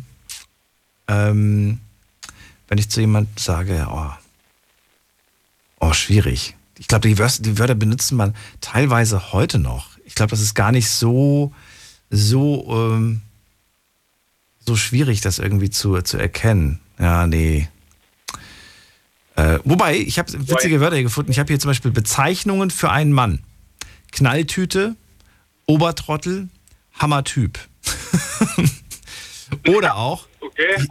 [1.08, 1.80] ähm,
[2.68, 4.10] wenn ich zu jemandem sage, oh,
[5.88, 6.54] oh schwierig.
[6.78, 9.90] Ich glaube, die, Wörter- die Wörter benutzt man teilweise heute noch.
[10.04, 11.52] Ich glaube, das ist gar nicht so,
[12.10, 13.22] so, ähm,
[14.60, 16.80] so schwierig, das irgendwie zu, zu erkennen.
[16.98, 17.68] Ja, nee.
[19.36, 21.30] Äh, wobei, ich habe witzige Wörter hier gefunden.
[21.30, 23.40] Ich habe hier zum Beispiel Bezeichnungen für einen Mann.
[24.12, 24.96] Knalltüte,
[25.66, 26.48] Obertrottel,
[26.94, 27.58] Hammertyp.
[29.68, 30.86] Oder auch, Okay.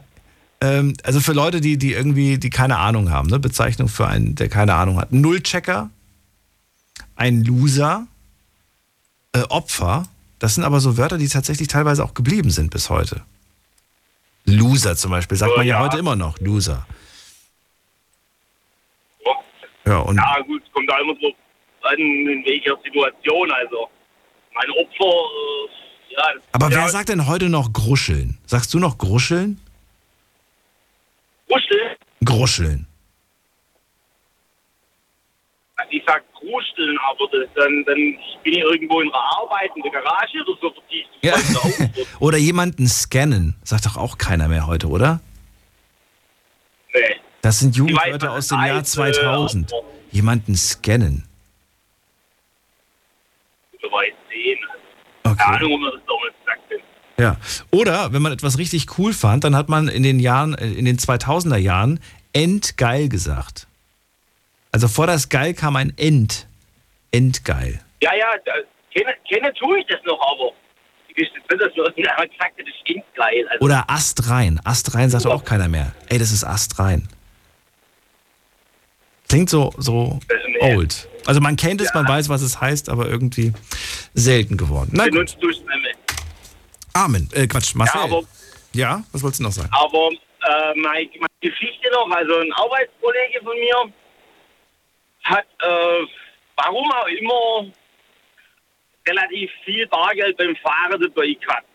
[0.65, 3.39] Ähm, also für Leute, die, die irgendwie, die keine Ahnung haben, ne?
[3.39, 5.11] Bezeichnung für einen, der keine Ahnung hat.
[5.11, 5.89] Nullchecker,
[7.15, 8.07] ein Loser,
[9.33, 10.07] äh, Opfer.
[10.39, 13.21] Das sind aber so Wörter, die tatsächlich teilweise auch geblieben sind bis heute.
[14.45, 15.83] Loser zum Beispiel, sagt Oh, man ja, ja.
[15.83, 16.85] heute immer noch, Loser.
[19.85, 21.33] Ja, und Ja gut, es kommt da immer drauf
[21.83, 23.51] an, in welcher Situation.
[23.51, 23.87] Also
[24.53, 26.41] mein Opfer, äh, ja.
[26.53, 28.37] aber wer sagt denn heute noch Gruscheln?
[28.45, 29.59] Sagst du noch Gruscheln?
[31.47, 31.97] Kuschel?
[32.23, 32.87] Gruscheln.
[35.89, 37.95] ich sag krusteln, aber das, dann, dann
[38.43, 40.73] bin ich irgendwo in der Arbeit, in der Garage oder so.
[41.21, 41.35] Ja.
[42.19, 43.55] oder jemanden scannen.
[43.63, 45.21] Sagt doch auch keiner mehr heute, oder?
[46.93, 47.15] Nee.
[47.41, 49.71] Das sind Jugendwörter aus dem Jahr heißt, 2000.
[49.71, 49.75] äh,
[50.11, 51.23] Jemanden scannen.
[53.81, 54.59] Soweit sehen.
[55.23, 56.33] Keine Ahnung, ob man das damals.
[57.17, 57.37] Ja.
[57.71, 60.85] Oder wenn man etwas richtig cool fand, dann hat man in den Jahren, äh, in
[60.85, 61.99] den 2000er Jahren
[62.33, 63.67] endgeil gesagt.
[64.71, 66.47] Also vor das Geil kam ein End.
[67.11, 67.79] Endgeil.
[68.01, 68.51] Ja, ja, da,
[68.93, 70.51] kennen, kennen tue ich das noch, aber
[71.15, 73.47] ich dass man irgendjemand gesagt das stinkt geil.
[73.49, 74.59] Also, Oder Astrein.
[74.65, 75.93] Astrein sagt auch keiner mehr.
[76.09, 77.07] Ey, das ist Astrein.
[79.29, 80.19] Klingt so, so
[80.59, 81.07] old.
[81.25, 83.53] Also man kennt es, man weiß, was es heißt, aber irgendwie
[84.13, 84.91] selten geworden.
[84.93, 85.13] Na gut.
[85.13, 85.93] benutzt du es nicht mehr.
[86.95, 87.29] Amen.
[87.33, 87.99] Äh, Quatsch, Marcel.
[87.99, 88.21] Ja, aber,
[88.73, 89.69] Ja, was wolltest du noch sagen?
[89.71, 93.93] aber äh, meine, meine Geschichte noch, also ein Arbeitskollege von mir
[95.23, 96.05] hat, äh,
[96.55, 97.65] warum auch immer,
[99.07, 101.65] relativ viel Bargeld beim Fahren dabei gehabt.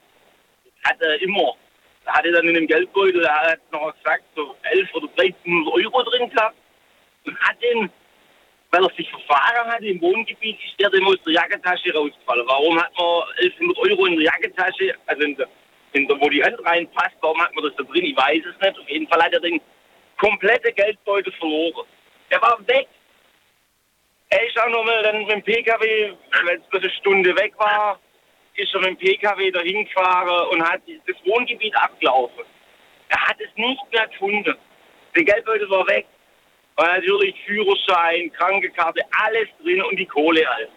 [0.83, 1.55] Das hat er immer.
[2.07, 5.69] Da hat er dann in dem Geldbeutel, da hat noch gesagt, so 11 oder 13
[5.69, 6.57] Euro drin gehabt
[7.27, 7.91] und hat den,
[8.71, 12.47] weil er sich verfahren hat im Wohngebiet, ist der dem aus der Jackentasche rausgefallen.
[12.47, 15.49] Warum hat man 1100 Euro in der Jackentasche, also in der,
[15.93, 18.05] in der, wo die Hand reinpasst, warum hat man das da drin?
[18.05, 18.79] Ich weiß es nicht.
[18.79, 19.61] Auf jeden Fall hat er den
[20.19, 21.87] komplette Geldbeutel verloren.
[22.31, 22.87] Der war weg.
[24.29, 26.13] Er ist auch nochmal dann mit dem PKW,
[26.45, 27.99] wenn es eine Stunde weg war,
[28.55, 32.45] ist er mit dem PKW dahin gefahren und hat das Wohngebiet abgelaufen.
[33.09, 34.55] Er hat es nicht mehr gefunden.
[35.17, 36.07] Der Geldbeutel war weg.
[36.77, 40.69] Und natürlich Führerschein, Krankenkarte, alles drin und die Kohle alles.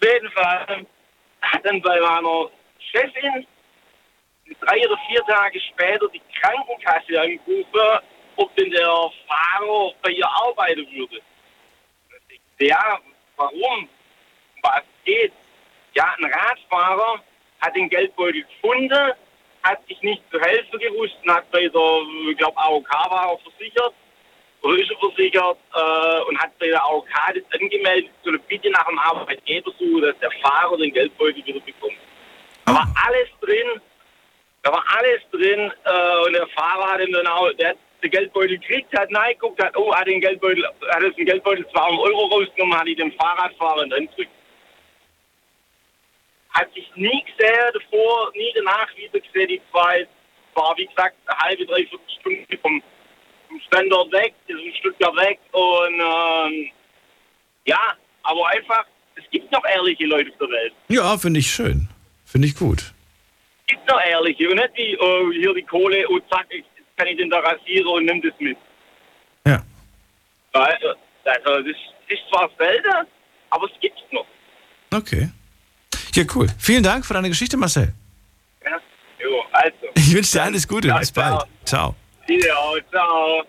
[0.00, 0.86] Auf jeden Fall
[1.40, 3.46] hat dann bei meiner Chefin
[4.60, 8.06] drei oder vier Tage später die Krankenkasse angerufen,
[8.36, 11.20] ob denn der Fahrer bei ihr arbeiten würde.
[12.58, 12.98] Ja,
[13.36, 13.82] warum?
[13.82, 13.88] Um
[14.62, 15.32] Was geht?
[15.94, 17.22] Ja, ein Radfahrer
[17.60, 19.12] hat den Geldbeutel gefunden,
[19.62, 23.38] hat sich nicht zu helfen gewusst und hat bei der, ich glaube, AOK war er
[23.38, 23.94] versichert,
[24.66, 28.70] oder ist er versichert, äh, und hat bei der AOK das angemeldet, so eine Bitte
[28.70, 31.96] nach dem Arbeitgeber suchen, dass der Fahrer den Geldbeutel wieder bekommt.
[32.64, 33.80] Da war alles drin,
[34.62, 38.10] da war alles drin, äh, und der Fahrer hat ihm dann auch, der hat den
[38.10, 42.26] Geldbeutel gekriegt, hat nein geguckt, hat, oh, hat den Geldbeutel, hat aus Geldbeutel 200 Euro
[42.26, 44.28] rausgenommen, hat ihn dem Fahrradfahrer dann zurück.
[46.50, 50.06] Hat sich nie gesehen davor, nie danach wieder gesehen, die zwei,
[50.54, 52.82] war wie gesagt eine halbe, dreiviertel Stunde vom,
[53.56, 56.70] vom Standort weg, ist ein Stuttgart weg und ähm,
[57.66, 57.78] ja,
[58.22, 58.84] aber einfach,
[59.14, 60.72] es gibt noch ehrliche Leute auf der Welt.
[60.88, 61.88] Ja, finde ich schön.
[62.24, 62.92] Finde ich gut.
[63.62, 66.64] Es gibt noch ehrliche und nicht wie oh, hier die Kohle und zack, ich,
[66.96, 68.56] kann ich den da rasieren und nimm das mit.
[69.46, 69.62] Ja.
[70.52, 70.88] Also,
[71.24, 71.76] also das
[72.08, 73.06] ist zwar selten,
[73.50, 74.26] aber es gibt's noch.
[74.94, 75.30] Okay.
[76.14, 76.48] Ja, cool.
[76.58, 77.92] Vielen Dank für deine Geschichte, Marcel.
[78.64, 78.80] Ja,
[79.18, 79.86] jo, also.
[79.94, 80.88] Ich wünsche dir alles Gute.
[80.88, 81.42] Ja, Bis bald.
[81.64, 81.94] Ciao.
[82.28, 83.42] Ja, ciao.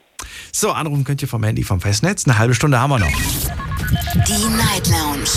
[0.52, 2.26] So, anrufen könnt ihr vom Handy vom Festnetz.
[2.26, 3.08] Eine halbe Stunde haben wir noch.
[3.08, 5.30] Die Night Lounge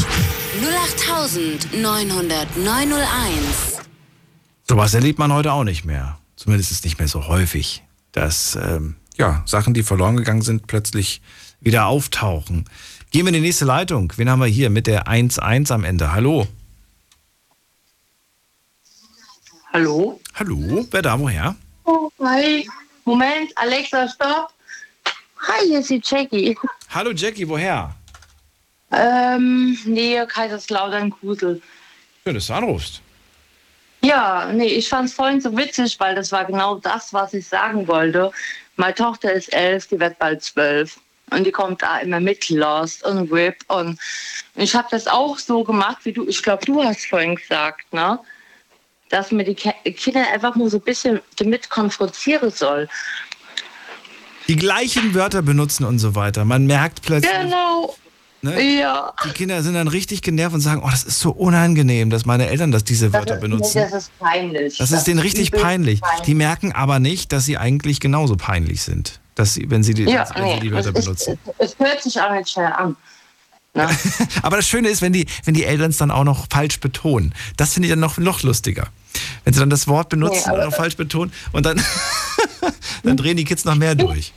[1.73, 3.81] 0890901.
[4.69, 6.19] Sowas erlebt man heute auch nicht mehr.
[6.37, 11.21] Zumindest ist nicht mehr so häufig, dass ähm, ja, Sachen, die verloren gegangen sind, plötzlich
[11.61, 12.67] wieder auftauchen.
[13.11, 14.13] Gehen wir in die nächste Leitung.
[14.17, 16.13] Wen haben wir hier mit der 1-1 am Ende?
[16.13, 16.47] Hallo.
[19.73, 20.21] Hallo?
[20.35, 21.57] Hallo, wer da woher?
[21.85, 22.67] Oh, hi.
[23.11, 24.53] Moment, Alexa, stopp.
[25.49, 26.57] Hi, hier ist die Jackie.
[26.91, 27.93] Hallo Jackie, woher?
[28.93, 31.61] Ähm, nee, Kaiserslautern Kusel.
[32.23, 33.03] Schön, dass du anrufst.
[34.03, 37.89] Ja, nee, ich fand's vorhin so witzig, weil das war genau das, was ich sagen
[37.89, 38.31] wollte.
[38.77, 41.01] Meine Tochter ist elf, die wird bald zwölf.
[41.33, 43.57] Und die kommt da immer mit Lost und Whip.
[43.67, 43.99] Und
[44.55, 48.21] ich habe das auch so gemacht, wie du, ich glaube, du hast vorhin gesagt, ne?
[49.11, 52.89] Dass man die Kinder einfach nur so ein bisschen damit konfrontieren soll.
[54.49, 56.45] Die gleichen Wörter benutzen und so weiter.
[56.45, 57.95] Man merkt plötzlich, Genau.
[58.43, 58.61] ne?
[58.81, 59.13] Ja.
[59.25, 62.49] die Kinder sind dann richtig genervt und sagen, oh, das ist so unangenehm, dass meine
[62.49, 63.79] Eltern das diese Wörter das ist, benutzen.
[63.79, 64.79] Nee, das ist peinlich.
[64.79, 66.01] Das ist denen richtig übelst peinlich.
[66.27, 70.05] Die merken aber nicht, dass sie eigentlich genauso peinlich sind, dass sie, wenn sie die,
[70.05, 71.39] Ja, wenn nee, sie die Wörter benutzen.
[71.59, 72.97] Es, es hört sich auch nicht schnell an.
[74.43, 77.35] Aber das Schöne ist, wenn die, wenn die Eltern es dann auch noch falsch betonen.
[77.57, 78.89] Das finde ich dann noch, noch lustiger.
[79.45, 81.83] Wenn sie dann das Wort benutzen Nee, und auch falsch betonen und dann,
[83.03, 84.33] dann drehen die Kids noch mehr durch.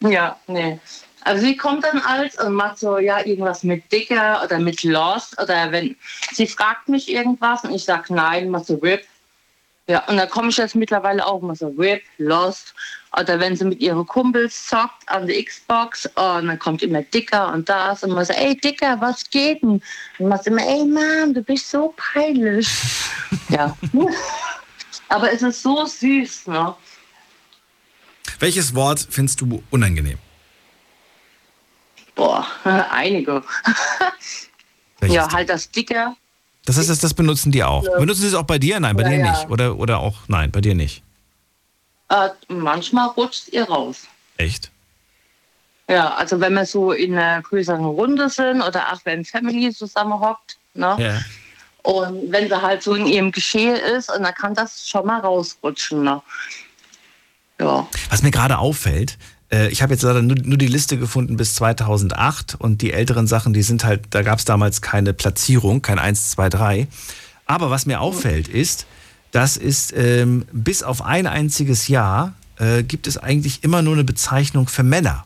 [0.00, 0.78] Ja, nee.
[1.22, 5.40] Also sie kommt dann als und macht so, ja, irgendwas mit Dicker oder mit Lost
[5.42, 5.96] oder wenn
[6.32, 9.04] sie fragt mich irgendwas und ich sag nein, mach so Rip.
[9.88, 12.74] Ja, und da komme ich jetzt mittlerweile auch mal so RIP, Lost.
[13.18, 17.52] Oder wenn sie mit ihren Kumpels zockt an der Xbox und dann kommt immer Dicker
[17.52, 19.80] und das und man sagt, ey Dicker, was geht denn?
[20.18, 22.68] Und man sagt immer, ey Mann, du bist so peinlich.
[23.48, 23.76] ja.
[25.08, 26.74] Aber es ist so süß, ne?
[28.40, 30.18] Welches Wort findest du unangenehm?
[32.16, 32.46] Boah,
[32.90, 33.42] einige.
[35.02, 36.16] ja, halt das Dicker.
[36.66, 37.84] Das heißt, das, das benutzen die auch.
[37.84, 37.98] Ja.
[37.98, 38.78] Benutzen sie es auch bei dir?
[38.80, 39.48] Nein, bei Ja, dir nicht.
[39.50, 41.02] Oder, oder auch, nein, bei dir nicht.
[42.10, 44.02] Äh, manchmal rutscht ihr raus.
[44.36, 44.70] Echt?
[45.88, 50.58] Ja, also wenn wir so in einer größeren Runde sind oder auch wenn Family zusammenhockt,
[50.74, 50.96] ne?
[50.98, 51.20] Ja.
[51.82, 55.20] Und wenn sie halt so in ihrem Geschehen ist, und dann kann das schon mal
[55.20, 56.20] rausrutschen, ne?
[57.60, 57.86] Ja.
[58.10, 59.16] Was mir gerade auffällt,
[59.48, 63.52] ich habe jetzt leider nur, nur die Liste gefunden bis 2008 und die älteren Sachen,
[63.52, 66.88] die sind halt, da gab es damals keine Platzierung, kein 1, 2, 3.
[67.46, 68.86] Aber was mir auffällt ist,
[69.30, 74.04] dass es ähm, bis auf ein einziges Jahr äh, gibt es eigentlich immer nur eine
[74.04, 75.24] Bezeichnung für Männer.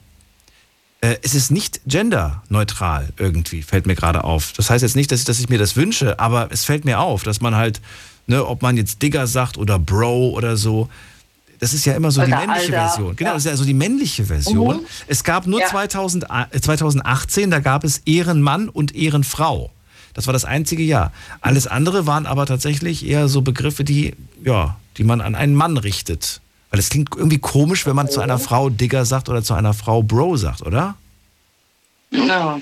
[1.00, 4.52] Äh, es ist nicht genderneutral irgendwie, fällt mir gerade auf.
[4.52, 7.00] Das heißt jetzt nicht, dass ich, dass ich mir das wünsche, aber es fällt mir
[7.00, 7.80] auf, dass man halt,
[8.26, 10.88] ne, ob man jetzt Digger sagt oder Bro oder so,
[11.60, 13.16] das ist ja immer so die Oder männliche Alter, Version.
[13.16, 13.34] Genau, ja.
[13.34, 14.78] das ist ja so die männliche Version.
[14.78, 14.86] Mhm.
[15.06, 15.66] Es gab nur Ja.
[15.68, 19.70] 2000, äh, 2018, da gab es Ehrenmann und Ehrenfrau.
[20.14, 21.12] Das war das einzige Jahr.
[21.40, 24.14] Alles andere waren aber tatsächlich eher so Begriffe, die,
[24.44, 26.40] ja, die man an einen Mann richtet.
[26.70, 29.74] Weil es klingt irgendwie komisch, wenn man zu einer Frau Digger sagt oder zu einer
[29.74, 30.96] Frau Bro sagt, oder?
[32.10, 32.60] Ja.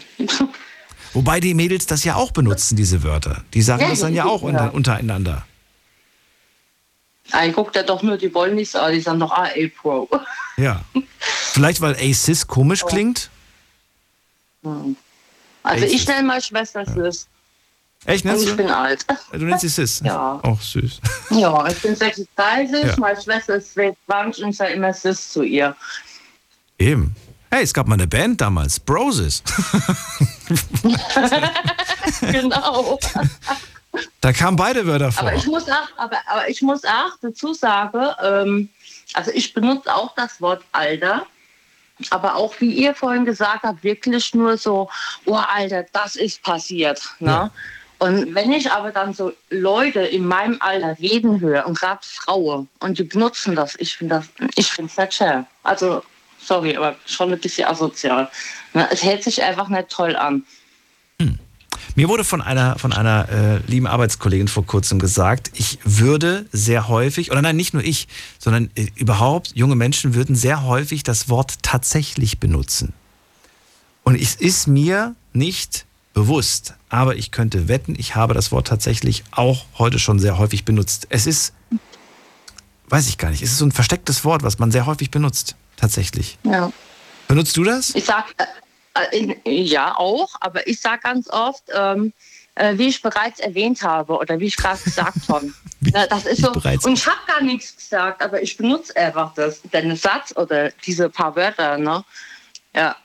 [1.14, 3.42] Wobei die Mädels das ja auch benutzen, diese Wörter.
[3.54, 5.44] Die sagen Ja, das dann ja auch unter, untereinander.
[7.32, 10.08] Ein guckt ja doch nur, die wollen nicht so, die sagen doch ah, A-Pro.
[10.56, 10.82] Ja.
[11.52, 13.30] Vielleicht, weil A-Cis komisch klingt?
[14.64, 14.96] Hm.
[15.62, 17.28] Also ich nenne meine Schwester Sis.
[18.04, 18.56] Echt, Und nennst ich du?
[18.56, 19.06] bin alt.
[19.32, 20.00] Du nennst sie Sis?
[20.04, 20.40] Ja.
[20.42, 21.00] Auch süß.
[21.30, 22.94] Ja, ich bin 36, Ja.
[22.98, 25.76] meine Schwester ist 20 und ich sage immer Sis zu ihr.
[26.78, 27.14] Eben.
[27.50, 29.42] Hey, es gab mal eine Band damals, Broses.
[32.20, 32.98] genau.
[34.20, 35.28] Da kamen beide Wörter vor.
[35.28, 38.68] Aber ich muss auch, aber, aber ich muss auch dazu sagen, ähm,
[39.14, 41.26] also ich benutze auch das Wort Alter,
[42.10, 44.88] aber auch wie ihr vorhin gesagt habt, wirklich nur so,
[45.24, 47.00] oh Alter, das ist passiert.
[47.18, 47.50] Ne?
[47.98, 52.68] Und wenn ich aber dann so Leute in meinem Alter reden höre und gerade Frauen
[52.78, 55.46] und die benutzen das, ich finde das, ich finde es nicht schön.
[55.64, 56.02] Also
[56.38, 58.30] sorry, aber schon ein bisschen asozial.
[58.72, 58.88] Ne?
[58.90, 60.44] Es hält sich einfach nicht toll an.
[61.94, 66.88] Mir wurde von einer, von einer äh, lieben Arbeitskollegin vor kurzem gesagt, ich würde sehr
[66.88, 68.08] häufig, oder nein, nicht nur ich,
[68.38, 72.92] sondern äh, überhaupt junge Menschen würden sehr häufig das Wort tatsächlich benutzen.
[74.04, 79.24] Und es ist mir nicht bewusst, aber ich könnte wetten, ich habe das Wort tatsächlich
[79.30, 81.06] auch heute schon sehr häufig benutzt.
[81.10, 81.52] Es ist,
[82.88, 85.56] weiß ich gar nicht, es ist so ein verstecktes Wort, was man sehr häufig benutzt,
[85.76, 86.38] tatsächlich.
[86.44, 86.72] Ja.
[87.28, 87.94] Benutzt du das?
[87.94, 88.24] Ich sag,
[89.44, 92.12] ja auch, aber ich sage ganz oft, ähm,
[92.54, 95.52] äh, wie ich bereits erwähnt habe oder wie ich gerade gesagt habe.
[95.80, 99.32] Na, das ist so, bereits- und ich habe gar nichts gesagt, aber ich benutze einfach
[99.34, 101.78] das, den Satz oder diese paar Wörter.
[101.78, 102.04] Ne?
[102.74, 102.96] Ja.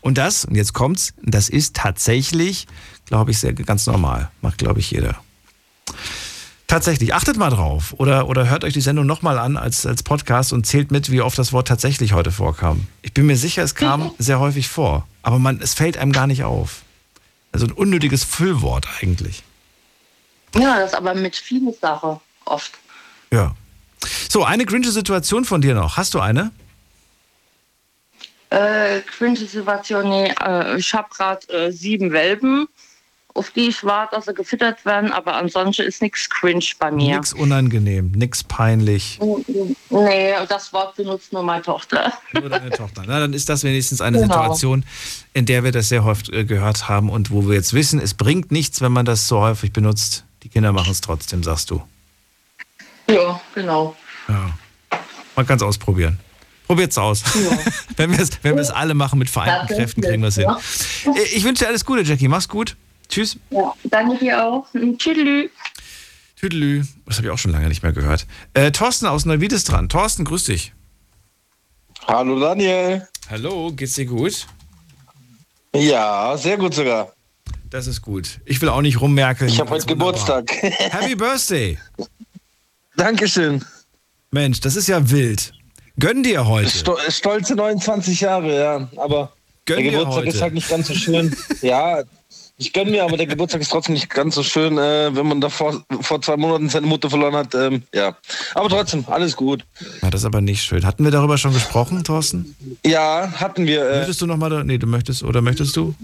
[0.00, 2.66] Und das, und jetzt kommt's, das ist tatsächlich,
[3.06, 4.30] glaube ich, sehr ganz normal.
[4.40, 5.16] Macht, glaube ich, jeder.
[6.66, 7.94] Tatsächlich, achtet mal drauf.
[7.98, 11.20] Oder, oder hört euch die Sendung nochmal an als, als Podcast und zählt mit, wie
[11.20, 12.86] oft das Wort tatsächlich heute vorkam.
[13.02, 15.06] Ich bin mir sicher, es kam sehr häufig vor.
[15.22, 16.82] Aber man, es fällt einem gar nicht auf.
[17.52, 19.44] Also ein unnötiges Füllwort eigentlich.
[20.56, 22.72] ja, das aber mit vielen Sachen oft.
[23.32, 23.54] Ja.
[24.28, 25.96] So, eine cringe Situation von dir noch.
[25.96, 26.50] Hast du eine?
[28.50, 32.68] Äh, Cringe-Situation, nee, äh, ich habe gerade äh, sieben Welpen,
[33.36, 37.16] auf die ich warte, dass sie gefüttert werden, aber ansonsten ist nichts cringe bei mir.
[37.16, 39.18] Nix unangenehm, nix peinlich.
[39.90, 42.12] Nee, das Wort benutzt nur meine Tochter.
[42.32, 43.02] Nur deine Tochter.
[43.06, 44.34] Na, dann ist das wenigstens eine Genau.
[44.34, 44.84] Situation,
[45.34, 48.14] in der wir das sehr häufig äh, gehört haben und wo wir jetzt wissen, es
[48.14, 50.24] bringt nichts, wenn man das so häufig benutzt.
[50.42, 51.82] Die Kinder machen es trotzdem, sagst du.
[53.08, 53.94] Ja, genau.
[54.28, 54.50] Ja.
[55.36, 56.18] Man kann es ausprobieren.
[56.66, 57.22] Probiert's aus.
[57.96, 60.44] wenn wir es wenn wir es alle machen mit vereinten Kräften, kriegen wir es hin.
[60.44, 60.58] ja.
[61.14, 62.26] Äh, Ich wünsche dir alles Gute, Jackie.
[62.28, 62.76] Mach's gut.
[63.08, 63.38] Tschüss.
[63.50, 64.66] Ja, danke dir auch.
[64.98, 65.50] Tschüss.
[66.36, 66.84] Tüdelü.
[67.06, 68.26] Das habe ich auch schon lange nicht mehr gehört.
[68.52, 69.88] Äh, Thorsten aus Neuwied ist dran.
[69.88, 70.74] Thorsten, grüß dich.
[72.06, 73.08] Hallo Daniel.
[73.30, 74.46] Hallo, geht's dir gut?
[75.74, 77.12] Ja, sehr gut sogar.
[77.70, 78.40] Das ist gut.
[78.44, 79.50] Ich will auch nicht rummerkeln.
[79.50, 79.86] Ich habe heute.
[79.86, 80.52] Geburtstag.
[80.62, 81.78] Happy Birthday.
[82.96, 83.64] Dankeschön.
[84.30, 85.52] Mensch, das ist ja wild.
[85.98, 86.70] Gönn dir heute.
[86.70, 88.88] Sto stolze 29 Jahre, ja.
[88.96, 89.32] Aber
[89.64, 90.28] Gönn der dir Geburtstag heute.
[90.28, 91.34] ist halt nicht ganz so schön.
[91.62, 92.04] ja,
[92.58, 95.42] Ich gönne mir, aber der Geburtstag ist trotzdem nicht ganz so schön, äh, wenn man
[95.42, 97.54] da vor, vor zwei Monaten seine Mutter verloren hat.
[97.54, 98.16] Ähm, ja,
[98.54, 99.62] aber trotzdem, alles gut.
[100.00, 100.86] Ja, das ist aber nicht schön.
[100.86, 102.56] Hatten wir darüber schon gesprochen, Thorsten?
[102.84, 103.86] Ja, hatten wir.
[103.86, 105.94] Äh, möchtest du noch mal, da, nee, du möchtest, oder möchtest du?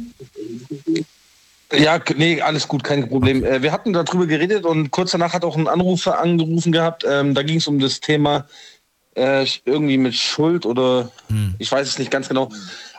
[1.75, 3.45] Ja, nee, alles gut, kein Problem.
[3.45, 7.07] Äh, wir hatten darüber geredet und kurz danach hat auch ein Anrufer angerufen gehabt.
[7.09, 8.47] Ähm, da ging es um das Thema
[9.15, 11.11] äh, irgendwie mit Schuld oder
[11.59, 12.51] ich weiß es nicht ganz genau.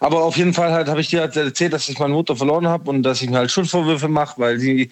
[0.03, 2.67] Aber auf jeden Fall halt habe ich dir halt erzählt, dass ich meine Mutter verloren
[2.67, 4.89] habe und dass ich mir halt Schuldvorwürfe mache, weil sie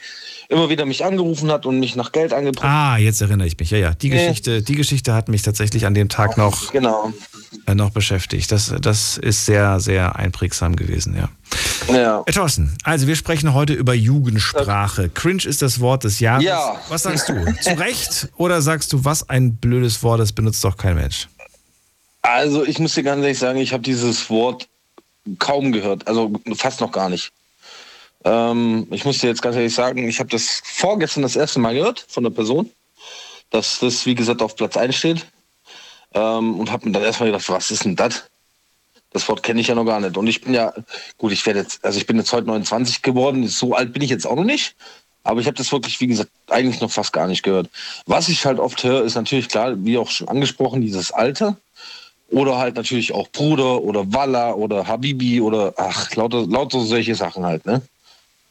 [0.48, 3.72] immer wieder mich angerufen hat und mich nach Geld angebracht Ah, jetzt erinnere ich mich.
[3.72, 3.94] Ja, ja.
[3.94, 4.16] Die Nee.
[4.26, 7.12] Geschichte, die Geschichte hat mich tatsächlich an dem Tag noch, genau.
[7.66, 8.54] äh, noch beschäftigt.
[8.54, 11.28] Das, das ist sehr, sehr einprägsam gewesen, ja.
[11.94, 12.24] Ja.
[12.26, 15.10] Herr Thorsten, also wir sprechen heute über Jugendsprache.
[15.10, 16.46] Cringe ist das Wort des Jahres.
[16.46, 16.78] Ja.
[16.88, 17.34] Was sagst du?
[17.62, 21.28] Zu Recht oder sagst du, was ein blödes Wort, das benutzt doch kein Mensch?
[22.22, 24.70] Also ich muss dir ganz ehrlich sagen, ich habe dieses Wort
[25.40, 27.32] kaum gehört, also fast noch gar nicht.
[28.24, 31.74] Ähm, ich muss dir jetzt ganz ehrlich sagen, ich habe das vorgestern das erste Mal
[31.74, 32.70] gehört von der Person,
[33.50, 35.26] dass das, wie gesagt, auf Platz 1 steht.
[36.14, 38.26] Ähm, und habe mir dann erstmal gedacht, was ist denn das?
[39.12, 40.18] Das Wort kenne ich ja noch gar nicht.
[40.18, 40.74] Und ich bin ja,
[41.18, 44.10] gut, ich werde jetzt, also ich bin jetzt heute 29 geworden, so alt bin ich
[44.10, 44.76] jetzt auch noch nicht.
[45.24, 47.70] Aber ich habe das wirklich, wie gesagt, eigentlich noch fast gar nicht gehört.
[48.06, 51.58] Was ich halt oft höre, ist natürlich klar, wie auch schon angesprochen, dieses Alter.
[52.32, 57.46] Oder halt natürlich auch Bruder oder Walla oder Habibi oder ach, lauter, lauter solche Sachen
[57.46, 57.82] halt, ne?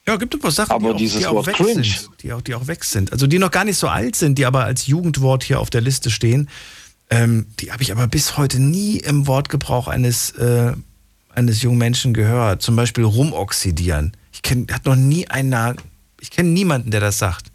[0.07, 1.85] Ja, gibt ein paar Sachen, Aber die, auch, dieses die, auch Wort weg cringe.
[1.85, 3.13] sind, die, auch, die auch weg sind.
[3.13, 5.81] Also die noch gar nicht so alt sind, die aber als Jugendwort hier auf der
[5.81, 6.49] Liste stehen.
[7.11, 10.73] Ähm, die habe ich aber bis heute nie im Wortgebrauch eines, äh,
[11.35, 12.63] eines jungen Menschen gehört.
[12.63, 14.17] Zum Beispiel rumoxidieren.
[14.33, 15.75] Ich kenne hat noch nie einer,
[16.21, 17.47] ich kenne niemanden, der das sagt.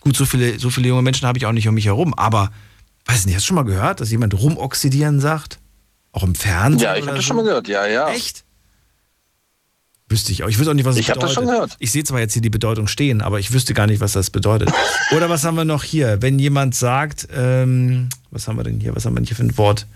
[0.00, 2.50] Gut, so viele, so viele junge Menschen habe ich auch nicht um mich herum, aber
[3.06, 5.58] weiß nicht, hast du schon mal gehört, dass jemand rumoxidieren sagt?
[6.12, 6.80] Auch im Fernsehen?
[6.80, 8.08] Ja, ich habe das schon mal gehört, ja, ja.
[8.10, 8.44] Echt?
[10.08, 10.48] Wüsste ich auch.
[10.48, 11.36] Ich wüsste auch nicht, was es Ich hab bedeutet.
[11.36, 11.76] das schon gehört.
[11.80, 14.30] Ich sehe zwar jetzt hier die Bedeutung stehen, aber ich wüsste gar nicht, was das
[14.30, 14.72] bedeutet.
[15.16, 16.22] Oder was haben wir noch hier?
[16.22, 18.96] Wenn jemand sagt, ähm, was haben wir denn hier?
[18.96, 19.86] Was haben wir denn hier für ein Wort?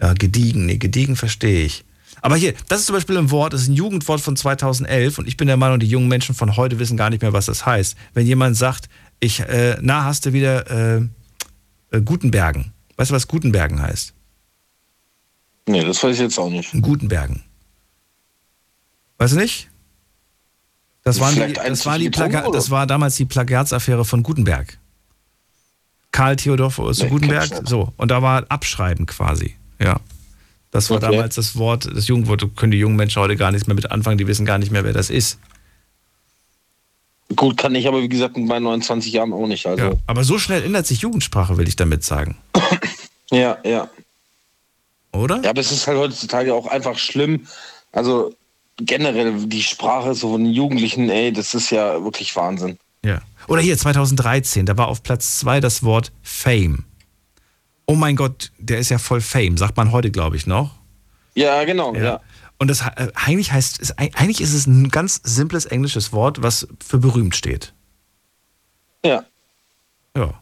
[0.00, 0.64] Ja, gediegen.
[0.64, 1.84] Nee, gediegen verstehe ich.
[2.22, 5.28] Aber hier, das ist zum Beispiel ein Wort, das ist ein Jugendwort von 2011 und
[5.28, 7.64] ich bin der Meinung, die jungen Menschen von heute wissen gar nicht mehr, was das
[7.64, 7.96] heißt.
[8.14, 8.88] Wenn jemand sagt,
[9.20, 11.02] ich, äh, na, hast du wieder äh,
[11.90, 12.72] äh, Gutenbergen.
[12.96, 14.12] Weißt du, was Gutenbergen heißt?
[15.70, 16.72] Nee, das weiß ich jetzt auch nicht.
[16.80, 17.42] Gutenbergen.
[19.18, 19.68] Weißt du nicht?
[21.04, 22.58] Das, waren die, das, war die Plaga oder?
[22.58, 24.78] das war damals die Plagiatsaffäre von Gutenberg.
[26.12, 27.68] Karl Theodor zu Nee, Gutenberg.
[27.68, 29.54] So, und da war Abschreiben quasi.
[29.78, 30.00] Ja.
[30.72, 31.12] Das war Okay.
[31.12, 33.90] damals das Wort, das Jugendwort, da können die jungen Menschen heute gar nichts mehr mit
[33.90, 35.38] anfangen, die wissen gar nicht mehr, wer das ist.
[37.36, 39.66] Gut, kann ich aber wie gesagt mit meinen 29 Jahren auch nicht.
[39.66, 39.84] Also.
[39.84, 39.92] Ja.
[40.06, 42.36] Aber so schnell ändert sich Jugendsprache, will ich damit sagen.
[43.30, 43.88] Ja, ja.
[45.12, 45.40] Oder?
[45.42, 47.46] Ja, aber es ist halt heutzutage auch einfach schlimm.
[47.92, 48.34] Also
[48.76, 52.78] generell die Sprache so von Jugendlichen, ey, das ist ja wirklich Wahnsinn.
[53.04, 53.20] Ja.
[53.48, 56.84] Oder hier 2013, da war auf Platz 2 das Wort Fame.
[57.86, 60.76] Oh mein Gott, der ist ja voll Fame, sagt man heute, glaube ich, noch.
[61.34, 62.20] Ja, genau, ja.
[62.58, 66.68] Und das äh, eigentlich heißt, ist, eigentlich ist es ein ganz simples englisches Wort, was
[66.86, 67.72] für berühmt steht.
[69.04, 69.24] Ja.
[70.16, 70.39] Ja.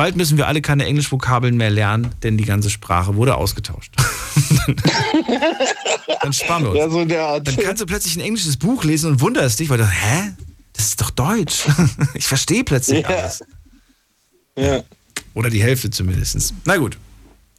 [0.00, 3.92] Bald müssen wir alle keine Englischvokabeln mehr lernen, denn die ganze Sprache wurde ausgetauscht.
[6.22, 6.78] Dann sparen wir uns.
[6.78, 7.46] Ja, so der Art.
[7.46, 10.32] Dann kannst du plötzlich ein englisches Buch lesen und wunderst dich, weil du, hä?
[10.72, 11.66] Das ist doch Deutsch.
[12.14, 13.08] Ich verstehe plötzlich Ja.
[13.08, 13.44] alles.
[14.56, 14.82] Ja.
[15.34, 16.54] Oder die Hälfte zumindest.
[16.64, 16.96] Na gut.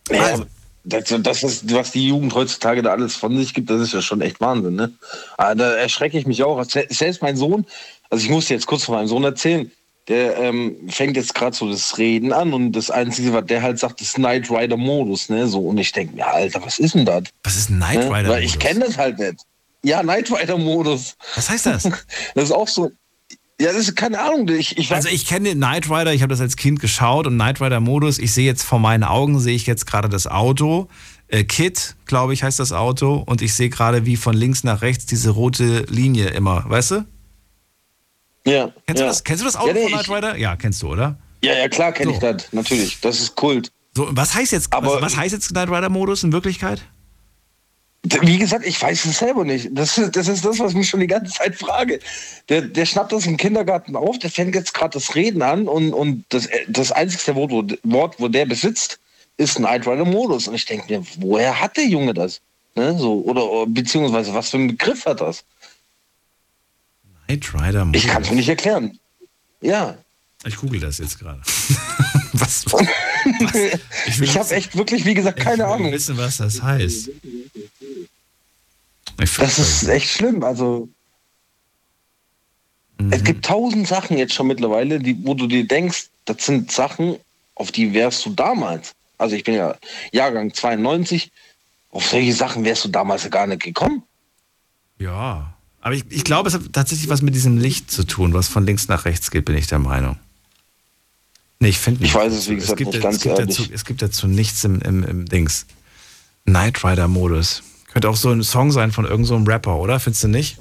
[0.09, 0.45] Ja, Also.
[0.83, 4.01] das, das ist, was die Jugend heutzutage da alles von sich gibt, das ist ja
[4.01, 4.91] schon echt Wahnsinn, ne?
[5.37, 6.63] Aber da erschrecke ich mich auch.
[6.65, 7.67] Se- Selbst mein Sohn,
[8.09, 9.71] also ich muss dir jetzt kurz von meinem Sohn erzählen,
[10.11, 13.79] der ähm, fängt jetzt gerade so das Reden an und das Einzige, was der halt
[13.79, 15.47] sagt, ist Knight Rider Modus, ne?
[15.47, 17.23] So, und ich denke mir, Alter, was ist denn das?
[17.43, 18.13] Was ist ein Knight Ne?
[18.13, 19.37] Rider Weil ich kenne das halt nicht.
[19.83, 21.15] Ja, Knight Rider Modus.
[21.35, 21.83] Was heißt das?
[22.35, 22.91] Das ist auch so.
[23.61, 24.49] Ja, das ist keine Ahnung.
[24.49, 27.61] Ich, ich Also ich kenne Knight Rider, ich habe das als Kind geschaut und Knight
[27.61, 30.89] Rider Modus, ich sehe jetzt vor meinen Augen, sehe ich jetzt gerade das Auto,
[31.29, 34.81] äh, Kit, glaube ich, heißt das Auto und ich sehe gerade wie von links nach
[34.81, 37.05] rechts diese rote Linie immer, weißt du?
[38.45, 38.71] Ja.
[38.87, 39.05] Kennst, ja.
[39.05, 40.37] du, das, kennst du das Auto Ja, nee, von Knight Rider?
[40.37, 41.17] Ja, kennst du, oder?
[41.43, 42.13] Ja, ja, klar kenne So.
[42.15, 42.99] ich das, natürlich.
[43.01, 43.71] Das ist Kult.
[43.95, 46.81] So, was heißt jetzt, Aber- was, was heißt jetzt Knight Rider Modus in Wirklichkeit?
[48.03, 49.69] Wie gesagt, ich weiß es selber nicht.
[49.73, 51.99] Das ist, das ist das, was ich mich schon die ganze Zeit frage.
[52.49, 55.93] Der, der schnappt das im Kindergarten auf, der fängt jetzt gerade das Reden an und,
[55.93, 58.99] und das, das einzigste Wort wo, Wort, wo der besitzt,
[59.37, 60.47] ist ein Knight Rider Modus.
[60.47, 62.41] Und ich denke mir, woher hat der Junge das?
[62.73, 65.43] Ne, so, oder beziehungsweise was für einen Begriff hat das?
[67.31, 68.03] Knight Rider Modus.
[68.03, 68.99] Ich kann es mir nicht erklären.
[69.61, 69.97] Ja.
[70.45, 71.41] Ich google das jetzt gerade.
[72.33, 72.65] was?
[74.07, 75.91] Ich, ich habe echt wirklich, wie gesagt, keine ich Ahnung.
[75.91, 77.09] wissen, was das heißt.
[79.21, 80.43] Ich Das ist echt schlimm.
[80.43, 80.89] Also,
[83.11, 87.17] Es gibt tausend Sachen jetzt schon mittlerweile, die, wo du dir denkst, das sind Sachen,
[87.55, 88.93] auf die wärst du damals.
[89.17, 89.75] Also ich bin ja
[90.11, 91.31] Jahrgang 92,
[91.91, 94.03] auf solche Sachen wärst du damals gar nicht gekommen.
[94.97, 95.53] Ja.
[95.81, 98.65] Aber ich, ich glaube, es hat tatsächlich was mit diesem Licht zu tun, was von
[98.65, 100.17] links nach rechts geht, bin ich der Meinung.
[101.59, 103.57] Nee, ich finde Ich weiß es, wie gesagt, gibt, nicht ganz es gibt ehrlich.
[103.57, 105.65] Dazu, es gibt dazu nichts im, im, im Dings.
[106.45, 107.63] Knight Rider-Modus.
[107.91, 109.99] Könnte auch so ein Song sein von irgendeinem so einem Rapper, oder?
[109.99, 110.57] Findest du nicht?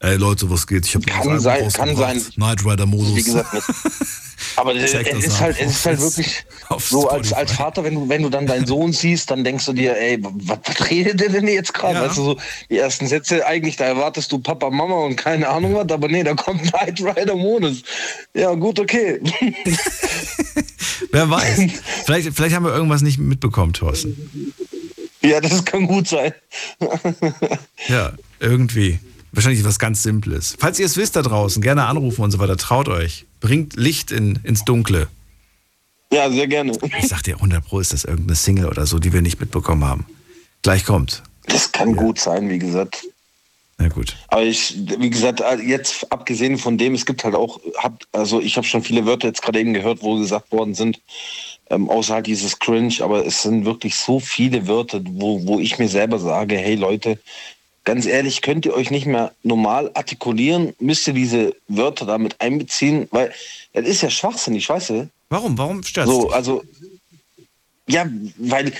[0.00, 0.86] Ey Leute, was geht?
[0.86, 2.20] Ich hab Kann sein, kann sein.
[2.34, 3.14] Knight Rider-Modus.
[3.14, 3.66] Wie gesagt, nicht.
[4.56, 6.44] Aber es Check das ist halt, es ist halt wirklich
[6.78, 9.72] so als, als Vater, wenn du, wenn du dann deinen Sohn siehst, dann denkst du
[9.72, 12.00] dir, ey, was, was redet der denn jetzt gerade?
[12.00, 12.36] Weißt du, so
[12.70, 16.22] die ersten Sätze, eigentlich, da erwartest du Papa, Mama und keine Ahnung was, aber nee,
[16.22, 17.82] da kommt Knight Rider Modus.
[18.34, 19.20] Ja, gut, okay.
[21.12, 21.60] Wer weiß.
[22.04, 24.54] vielleicht, vielleicht haben wir irgendwas nicht mitbekommen, Thorsten.
[25.22, 26.32] ja, das kann gut sein.
[27.88, 28.98] Ja, irgendwie.
[29.32, 30.54] Wahrscheinlich was ganz Simples.
[30.58, 32.56] Falls ihr es wisst da draußen, gerne anrufen und so weiter.
[32.56, 33.24] Traut euch.
[33.40, 35.08] Bringt Licht in, ins Dunkle.
[36.12, 36.72] Ja, sehr gerne.
[36.98, 39.84] Ich sag dir, 100 Pro ist das irgendeine Single oder so, die wir nicht mitbekommen
[39.84, 40.06] haben.
[40.60, 41.22] Gleich kommt.
[41.46, 43.06] Das kann gut sein, wie gesagt.
[43.78, 44.16] Na gut.
[44.28, 48.56] Aber ich, wie gesagt, jetzt abgesehen von dem, es gibt halt auch, hab, also ich
[48.56, 51.00] habe schon viele Wörter jetzt gerade eben gehört, wo gesagt worden sind,
[51.70, 55.78] ähm, außer halt dieses Cringe, aber es sind wirklich so viele Wörter, wo, wo ich
[55.78, 57.18] mir selber sage, hey Leute,
[57.84, 63.08] ganz ehrlich, könnt ihr euch nicht mehr normal artikulieren, müsst ihr diese Wörter damit einbeziehen,
[63.10, 63.32] weil
[63.72, 65.10] es ist ja schwachsinnig, weißt du?
[65.28, 65.56] Warum?
[65.58, 66.62] Warum stört So, also,
[67.88, 68.06] ja,
[68.36, 68.72] weil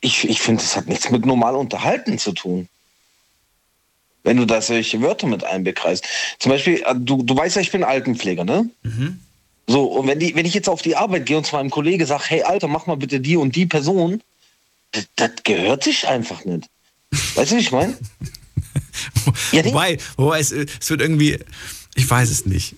[0.00, 2.68] ich, ich finde, es hat nichts mit normal unterhalten zu tun.
[4.24, 6.04] Wenn du da solche Wörter mit einbekreist.
[6.38, 8.68] Zum Beispiel, äh, du, du weißt ja, ich bin Altenpfleger, ne?
[9.66, 12.04] So, und wenn, die, wenn ich jetzt auf die Arbeit gehe und zu meinem Kollege
[12.06, 14.22] sage, hey Alter, mach mal bitte die und die Person,
[14.92, 16.68] das, das gehört sich einfach nicht.
[17.34, 17.96] Weißt du, wie ich meine?
[19.52, 21.38] wobei, wobei es, es wird irgendwie,
[21.94, 22.74] ich weiß es nicht.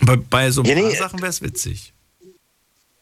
[0.00, 1.92] Bei, bei so ein Ja, paar nee, Sachen wäre es witzig.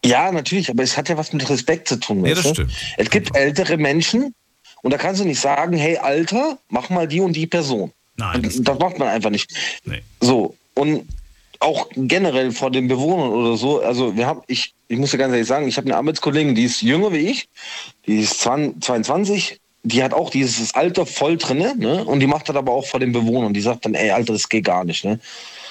[0.04, 2.24] Ja, natürlich, aber es hat ja was mit Respekt zu tun.
[2.24, 2.72] Ja, das stimmt.
[2.98, 4.34] Es gibt ältere Menschen
[4.82, 7.92] und da kannst du nicht sagen, hey Alter, mach mal die und die Person.
[8.16, 8.42] Nein.
[8.42, 9.50] Das, das macht man einfach nicht.
[9.84, 10.02] Nee.
[10.20, 11.08] So, und
[11.60, 15.32] auch generell vor den Bewohnern oder so, also wir haben, ich, ich muss ja ganz
[15.32, 17.48] ehrlich sagen, ich habe eine Arbeitskollegin, die ist jünger wie ich,
[18.06, 22.04] die ist 20, 22, die hat auch dieses Alter voll drinne, ne?
[22.04, 23.52] Und die macht das aber auch vor den Bewohnern.
[23.52, 25.20] Die sagt dann, ey, Alter, das geht gar nicht, ne?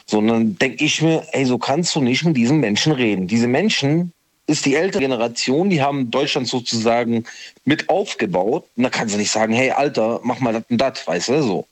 [0.06, 3.28] So, und dann denke ich mir, ey, so kannst du nicht mit diesen Menschen reden.
[3.28, 4.14] Diese Menschen
[4.46, 7.24] ist die ältere Generation, die haben Deutschland sozusagen
[7.66, 8.66] mit aufgebaut.
[8.76, 11.42] Und da kannst du nicht sagen, hey, Alter, mach mal das und das, weißt du,
[11.42, 11.68] so.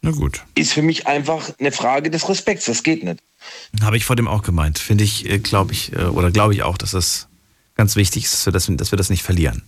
[0.00, 0.42] Na gut.
[0.54, 3.20] Ist für mich einfach eine Frage des Respekts, das geht nicht.
[3.82, 4.78] Habe ich vor dem auch gemeint.
[4.78, 7.26] Finde ich, glaube ich, äh, oder glaube ich auch, dass das
[7.74, 9.64] ganz wichtig ist, dass wir das nicht verlieren.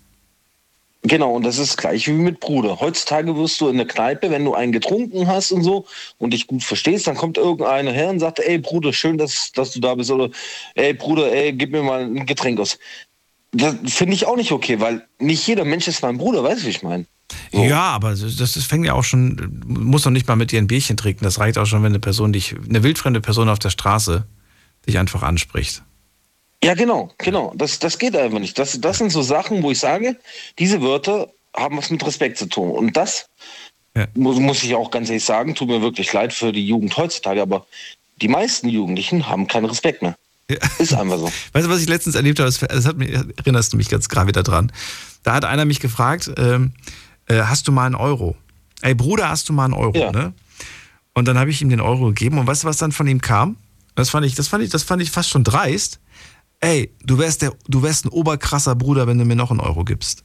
[1.04, 2.78] Genau, und das ist gleich wie mit Bruder.
[2.78, 5.84] Heutzutage wirst du in der Kneipe, wenn du einen getrunken hast und so
[6.18, 9.72] und dich gut verstehst, dann kommt irgendeiner her und sagt, ey Bruder, schön, dass, dass
[9.72, 10.12] du da bist.
[10.12, 10.30] Oder
[10.76, 12.78] ey Bruder, ey, gib mir mal ein Getränk aus.
[13.50, 16.66] Das finde ich auch nicht okay, weil nicht jeder Mensch ist mein Bruder, weißt du,
[16.66, 17.06] wie ich meine?
[17.50, 20.68] Ja, aber das, das fängt ja auch schon, muss doch nicht mal mit dir ein
[20.68, 21.24] Bierchen trinken.
[21.24, 24.24] Das reicht auch schon, wenn eine Person dich, eine wildfremde Person auf der Straße
[24.86, 25.82] dich einfach anspricht.
[26.64, 27.52] Ja, genau, genau.
[27.56, 28.58] Das, das geht einfach nicht.
[28.58, 30.16] Das, das sind so Sachen, wo ich sage,
[30.58, 32.70] diese Wörter haben was mit Respekt zu tun.
[32.70, 33.28] Und das
[34.14, 37.42] muss, muss ich auch ganz ehrlich sagen, tut mir wirklich leid für die Jugend heutzutage,
[37.42, 37.66] aber
[38.20, 40.16] die meisten Jugendlichen haben keinen Respekt mehr.
[40.78, 41.26] Ist einfach so.
[41.52, 42.50] Weißt du, was ich letztens erlebt habe?
[42.50, 44.72] Das, hat mich, erinnerst du mich ganz gerade wieder dran.
[45.22, 46.72] Da hat einer mich gefragt, ähm,
[47.26, 48.36] äh, hast du mal einen Euro?
[48.82, 50.10] Ey, Bruder, hast du mal einen Euro?
[50.10, 50.32] Ne?
[51.14, 53.20] Und dann habe ich ihm den Euro gegeben und weißt du, was dann von ihm
[53.20, 53.56] kam?
[53.94, 56.00] Das fand ich, das fand ich, das fand ich fast schon dreist.
[56.62, 59.84] Ey, du wärst der, du wärst ein oberkrasser Bruder, wenn du mir noch einen Euro
[59.84, 60.24] gibst.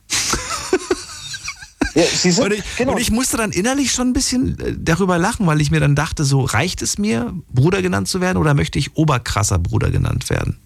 [1.95, 2.43] Ja, du?
[2.43, 5.71] Und ich, und ich musste dann innerlich schon ein bisschen äh, darüber lachen, weil ich
[5.71, 9.57] mir dann dachte, so reicht es mir, Bruder genannt zu werden oder möchte ich oberkrasser
[9.57, 10.59] Bruder genannt werden?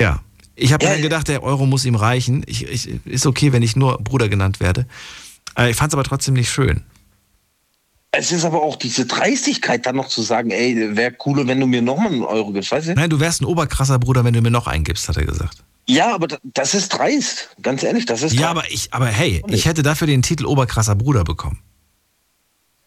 [0.00, 0.20] Ja,
[0.54, 2.44] ich habe mir dann gedacht, der Euro muss ihm reichen.
[2.46, 4.86] Ich, ich, ist okay, wenn ich nur Bruder genannt werde.
[5.58, 6.82] Äh, Ich fand es aber trotzdem nicht schön.
[8.16, 11.66] Es ist aber auch diese Dreistigkeit, dann noch zu sagen, ey, wäre cooler, wenn du
[11.66, 12.94] mir nochmal einen Euro gibst, weißt du?
[12.94, 15.64] Nein, du wärst ein oberkrasser Bruder, wenn du mir noch einen gibst, hat er gesagt.
[15.86, 17.50] Ja, aber da- das ist dreist.
[17.60, 18.58] Ganz ehrlich, das ist Ja, dreist.
[18.58, 21.58] aber ich, aber hey, ich hätte dafür den Titel oberkrasser Bruder bekommen.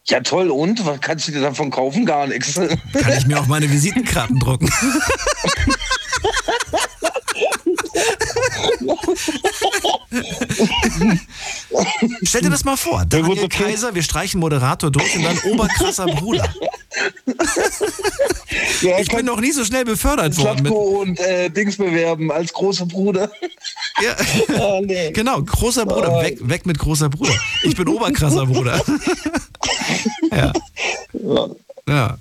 [0.08, 0.86] Ja, toll, und?
[0.86, 2.06] Was kannst du dir davon kaufen?
[2.06, 2.54] Gar nichts.
[2.54, 4.70] Kann ich mir auf meine Visitenkarten drucken.
[12.22, 13.04] Stell dir das mal vor.
[13.06, 16.52] Daniel Kaiser, wir streichen Moderator durch und dann oberkrasser Bruder.
[18.80, 20.62] Ja, ich bin noch nie so schnell befördert worden.
[20.62, 23.30] Mit, Slatko und äh, Dings bewerben als großer Bruder.
[24.02, 24.16] Ja.
[24.60, 25.10] oh, nee.
[25.12, 26.12] genau, großer Bruder.
[26.12, 26.22] Oh.
[26.22, 27.34] Weg, weg mit großer Bruder.
[27.62, 28.80] Ich bin oberkrasser Bruder.
[30.32, 30.52] ja.
[31.88, 32.18] ja.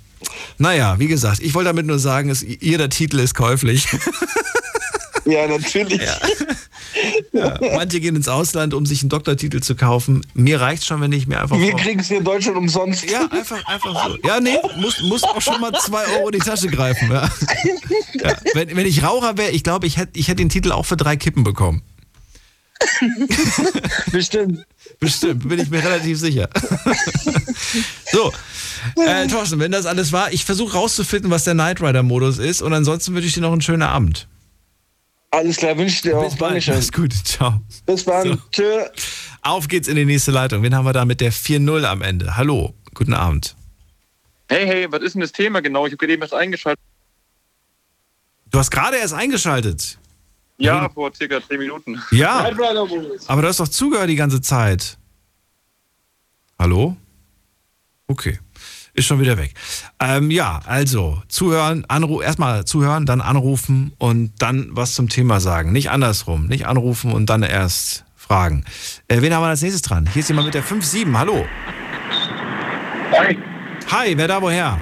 [0.57, 3.87] Naja, wie gesagt, ich wollte damit nur sagen, es, jeder Titel ist käuflich.
[5.27, 6.01] Ja, natürlich.
[7.31, 10.25] Ja, manche gehen ins Ausland, um sich einen Doktortitel zu kaufen.
[10.33, 11.59] Mir reicht schon, wenn ich mir einfach.
[11.59, 13.07] Wir kriegen es hier in Deutschland umsonst.
[13.07, 14.17] Ja, einfach, einfach so.
[14.23, 17.11] Ja, nee, muss, muss auch schon mal zwei Euro in die Tasche greifen.
[17.11, 17.29] Ja.
[18.13, 18.35] Ja.
[18.55, 20.97] Wenn, wenn ich Raucher wäre, ich glaube, ich hätte ich hätt den Titel auch für
[20.97, 21.83] drei Kippen bekommen.
[24.11, 24.65] Bestimmt.
[24.99, 26.49] Bestimmt, bin ich mir relativ sicher.
[28.11, 28.33] so,
[29.05, 32.73] äh, Thorsten, wenn das alles war, ich versuche rauszufinden, was der Knight Rider-Modus ist und
[32.73, 34.27] ansonsten wünsche ich dir noch einen schönen Abend.
[35.29, 36.23] Alles klar, wünsche dir auch.
[36.23, 36.51] Bis bald.
[36.51, 36.75] Dankeschön.
[36.75, 37.13] Mach's gut.
[37.13, 37.61] Ciao.
[37.85, 38.27] Bis dann.
[38.27, 38.37] So.
[38.51, 38.85] Tschö.
[39.41, 40.63] Auf geht's in die nächste Leitung.
[40.63, 42.37] Wen haben wir da mit der 4-0 am Ende?
[42.37, 43.55] Hallo, guten Abend.
[44.49, 45.85] Hey, hey, was ist denn das Thema genau?
[45.85, 46.83] Ich habe gerade eben erst eingeschaltet.
[48.49, 49.99] Du hast gerade erst eingeschaltet.
[50.57, 52.01] Ja, vor circa 10 Minuten.
[52.11, 52.49] Ja.
[53.27, 54.97] Aber du hast doch zugehört die ganze Zeit.
[56.57, 56.95] Hallo?
[58.07, 58.39] Okay.
[58.97, 59.53] Ist schon wieder weg.
[59.99, 65.71] Ähm, ja, also zuhören, anru erstmal zuhören, dann anrufen und dann was zum Thema sagen.
[65.71, 66.47] Nicht andersrum.
[66.47, 68.65] Nicht anrufen und dann erst fragen.
[69.07, 70.09] Äh, wen haben wir als nächstes dran?
[70.11, 71.15] Hier ist jemand mit der 5-7.
[71.15, 71.45] Hallo.
[73.11, 73.37] Hi.
[73.91, 74.79] Hi, wer da woher?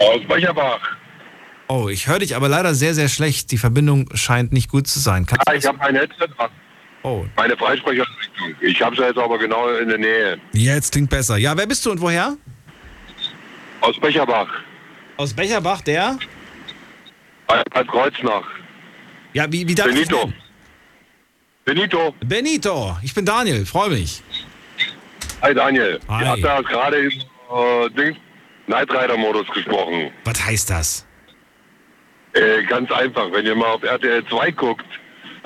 [0.00, 0.80] Aus Becherbach.
[1.68, 3.52] Oh, ich höre dich aber leider sehr, sehr schlecht.
[3.52, 5.24] Die Verbindung scheint nicht gut zu sein.
[5.24, 6.50] Kannst Ja, ich habe mein Headset dran.
[7.02, 7.24] Oh.
[7.36, 8.54] Meine Freisprecheinrichtung.
[8.60, 10.38] Ich habe sie jetzt aber genau in der Nähe.
[10.52, 11.36] Jetzt klingt besser.
[11.36, 12.36] Ja, wer bist du und woher?
[13.80, 14.48] Aus Becherbach.
[15.16, 16.18] Aus Becherbach, der?
[17.46, 18.44] Bad Kreuznach.
[19.32, 20.32] Ja, wie, wie darf Benito.
[21.64, 22.14] Benito.
[22.20, 24.22] Benito, ich bin Daniel, freue mich.
[25.42, 26.00] Hi Daniel.
[26.08, 26.22] Hi.
[26.22, 28.16] Ihr habt da gerade im äh, Ding
[28.66, 30.10] Night Rider Modus gesprochen.
[30.24, 31.06] Was heißt das?
[32.32, 34.86] Äh, ganz einfach, wenn ihr mal auf RTL 2 guckt,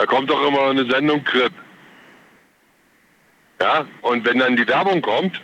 [0.03, 1.53] da kommt doch immer eine Sendung Crip.
[3.61, 5.41] Ja, und wenn dann die Werbung kommt,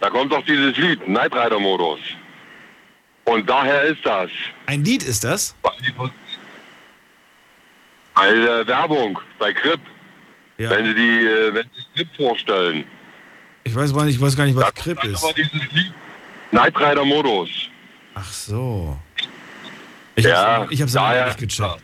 [0.00, 2.00] da kommt doch dieses Lied, Night Rider Modus.
[3.24, 4.30] Und daher ist das.
[4.66, 5.54] Ein Lied ist das?
[8.16, 9.78] Eine Werbung bei Crip.
[10.58, 10.70] Ja.
[10.70, 12.84] Wenn sie die, äh, wenn sie Crip vorstellen.
[13.62, 15.22] Ich weiß gar nicht, ich weiß gar nicht was Crip ist.
[15.22, 15.92] Aber dieses Lied,
[16.50, 17.48] Night Rider Modus.
[18.16, 18.98] Ach so.
[20.16, 21.80] Ich ja, hab's, ich hab's daher- nicht gecheckt.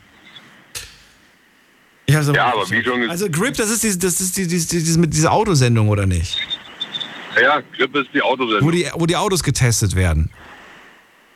[2.10, 3.10] Ich hab's aber Ja, aber wie schon gesagt.
[3.10, 6.36] Also Grip, das ist, diese, das ist die, diese, diese, mit dieser Autosendung, oder nicht?
[7.40, 8.66] Ja, Crip ist die Autosendung.
[8.66, 10.30] Wo die, wo die Autos getestet werden.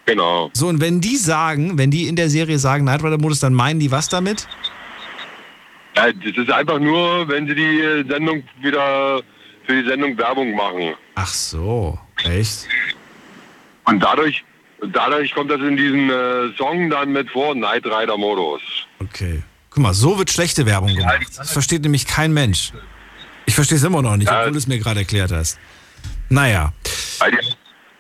[0.07, 0.51] Genau.
[0.53, 3.55] So, und wenn die sagen, wenn die in der Serie sagen Night Rider Modus, dann
[3.55, 4.49] meinen die was damit?
[5.97, 9.23] Ja, das ist einfach nur, wenn sie die äh, Sendung wieder
[9.65, 10.95] für die Sendung Werbung machen.
[11.15, 12.67] Ach so, echt?
[13.85, 14.45] Und dadurch,
[14.93, 18.61] dadurch kommt das in diesen äh, Song dann mit vor, Night Rider Modus.
[18.99, 19.43] Okay.
[19.75, 21.27] Guck mal, so wird schlechte Werbung gemacht.
[21.37, 22.73] Das versteht nämlich kein Mensch.
[23.45, 25.59] Ich verstehe es immer noch nicht, obwohl du es mir gerade erklärt hast.
[26.29, 26.73] Naja.
[27.19, 27.39] Weil die,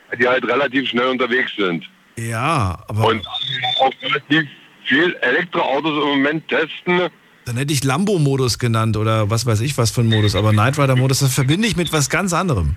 [0.09, 1.85] weil die halt relativ schnell unterwegs sind.
[2.17, 3.07] Ja, aber.
[3.07, 4.49] Und auch relativ
[4.85, 7.11] viel Elektroautos im Moment testen.
[7.45, 10.37] Dann hätte ich Lambo-Modus genannt oder was weiß ich was für ein Modus.
[10.37, 12.77] Aber Knight Rider-Modus, das verbinde ich mit was ganz anderem.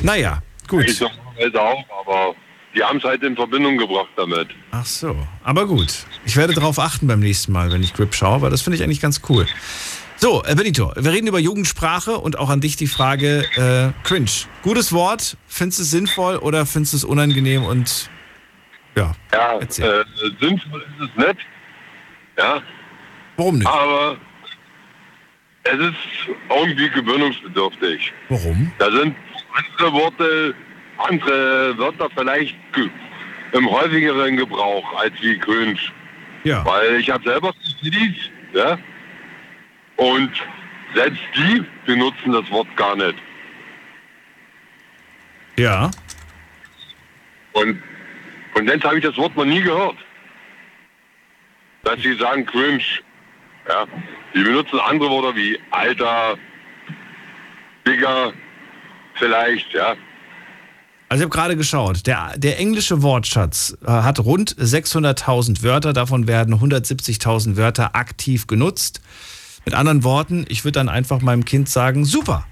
[0.00, 0.84] Naja, gut.
[0.84, 2.34] Ich auch, aber
[2.74, 4.48] die haben es halt in Verbindung gebracht damit.
[4.70, 5.92] Ach so, aber gut.
[6.24, 8.82] Ich werde darauf achten beim nächsten Mal, wenn ich Grip schaue, weil das finde ich
[8.82, 9.46] eigentlich ganz cool.
[10.16, 14.30] So, äh, Benito, wir reden über Jugendsprache und auch an dich die Frage, äh, cringe.
[14.62, 18.10] Gutes Wort, findest du es sinnvoll oder findest du es unangenehm und
[18.96, 19.14] ja.
[19.32, 20.04] Ja, äh,
[20.40, 21.46] sinnvoll ist es nicht.
[22.36, 22.60] Ja.
[23.36, 23.66] Warum nicht?
[23.68, 24.16] Aber
[25.62, 28.12] es ist irgendwie gewöhnungsbedürftig.
[28.28, 28.72] Warum?
[28.78, 29.14] Da sind
[29.54, 30.54] andere Worte,
[30.98, 32.56] andere Wörter vielleicht
[33.52, 35.78] im häufigeren Gebrauch als wie cringe.
[36.44, 36.64] Ja.
[36.64, 38.78] Weil ich habe selber CDs, ja,
[39.96, 40.30] und
[40.94, 43.16] selbst die benutzen das Wort gar nicht.
[45.56, 45.90] Ja.
[47.52, 47.82] Und
[48.52, 49.96] von denen habe ich das Wort noch nie gehört.
[51.82, 52.84] Dass sie sagen cringe.
[53.68, 53.86] Ja.
[54.34, 56.38] Die benutzen andere Worte wie Alter,
[57.86, 58.32] Digger,
[59.14, 59.96] vielleicht, ja.
[61.10, 66.26] Also ich habe gerade geschaut, der, der englische Wortschatz äh, hat rund 600.000 Wörter, davon
[66.26, 69.00] werden 170.000 Wörter aktiv genutzt.
[69.64, 72.46] Mit anderen Worten, ich würde dann einfach meinem Kind sagen, super,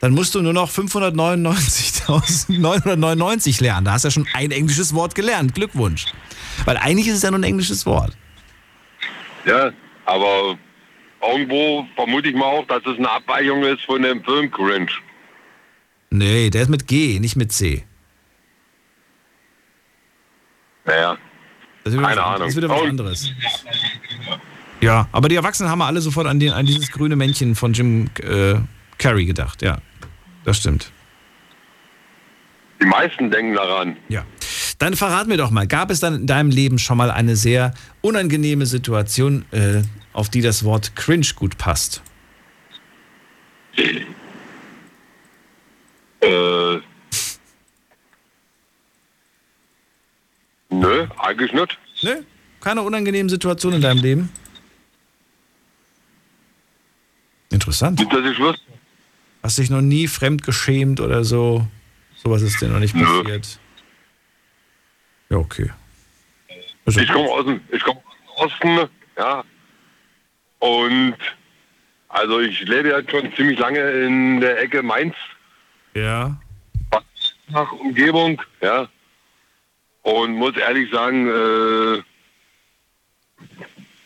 [0.00, 3.84] dann musst du nur noch 599.999 lernen.
[3.84, 5.54] Da hast du ja schon ein englisches Wort gelernt.
[5.54, 6.06] Glückwunsch.
[6.64, 8.16] Weil eigentlich ist es ja nur ein englisches Wort.
[9.44, 9.70] Ja,
[10.04, 10.58] aber
[11.22, 14.90] irgendwo vermute ich mal auch, dass es eine Abweichung ist von dem Film Cringe.
[16.10, 17.84] Nee, der ist mit G, nicht mit C.
[20.84, 21.18] Naja,
[21.84, 22.40] Das ist wieder keine was, Ahnung.
[22.40, 23.30] Das ist wieder was Und- anderes.
[24.80, 28.10] Ja, aber die Erwachsenen haben alle sofort an, den, an dieses grüne Männchen von Jim
[28.22, 28.56] äh,
[28.98, 29.62] Carrey gedacht.
[29.62, 29.78] Ja,
[30.44, 30.92] das stimmt.
[32.80, 33.96] Die meisten denken daran.
[34.08, 34.24] Ja.
[34.78, 37.72] Dann verrat mir doch mal, gab es dann in deinem Leben schon mal eine sehr
[38.02, 42.02] unangenehme Situation, äh, auf die das Wort cringe gut passt?
[46.26, 46.80] Äh,
[50.70, 51.78] nö, eigentlich nicht.
[52.02, 52.22] Nö,
[52.60, 54.32] keine unangenehmen Situation in deinem Leben?
[57.50, 57.98] Interessant.
[57.98, 58.62] Nicht, dass ich wüsste.
[59.42, 61.66] Hast dich noch nie fremd geschämt oder so?
[62.16, 63.60] Sowas ist dir noch nicht passiert.
[65.28, 65.70] Ja, okay.
[66.86, 68.00] Ich komme aus dem, ich komme
[68.36, 69.44] aus dem Osten, ja.
[70.58, 71.16] Und
[72.08, 75.14] also ich lebe ja schon ziemlich lange in der Ecke Mainz,
[75.96, 76.36] Ja.
[77.48, 78.86] nach Umgebung, ja.
[80.02, 82.02] Und muss ehrlich sagen, äh,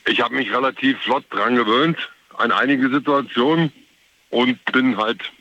[0.08, 1.98] ich habe mich relativ flott dran gewöhnt
[2.38, 3.72] an einige Situationen
[4.30, 5.32] und bin halt,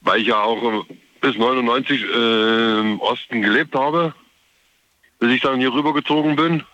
[0.00, 0.84] weil ich ja auch
[1.20, 4.12] bis 99 äh, im Osten gelebt habe,
[5.20, 6.64] bis ich dann hier rübergezogen bin.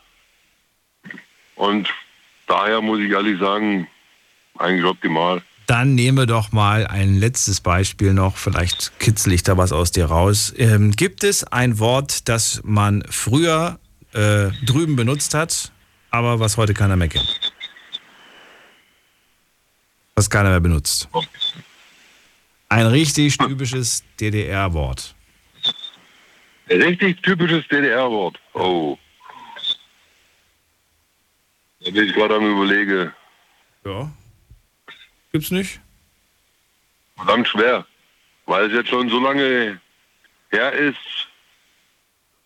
[1.54, 1.92] Und
[2.46, 3.86] daher muss ich ehrlich sagen,
[4.56, 5.42] eigentlich optimal.
[5.68, 10.06] Dann nehme doch mal ein letztes Beispiel noch, vielleicht kitzel ich da was aus dir
[10.06, 10.54] raus.
[10.56, 13.78] Ähm, gibt es ein Wort, das man früher
[14.14, 15.70] äh, drüben benutzt hat,
[16.10, 17.52] aber was heute keiner mehr kennt?
[20.14, 21.06] Was keiner mehr benutzt.
[22.70, 25.14] Ein richtig typisches DDR-Wort.
[26.70, 28.40] Richtig typisches DDR-Wort.
[28.54, 28.96] Oh.
[31.84, 33.12] Da bin ich gerade am überlege.
[33.84, 34.10] Ja.
[35.32, 35.80] Gibt's nicht?
[37.16, 37.86] Verdammt schwer.
[38.46, 39.80] Weil es jetzt schon so lange
[40.50, 40.96] her ist,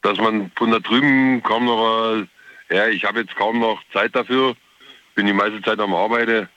[0.02, 2.24] dass man von da drüben kaum noch,
[2.70, 4.56] ja, ich habe jetzt kaum noch Zeit dafür.
[5.14, 6.48] Bin die meiste Zeit am Arbeiten.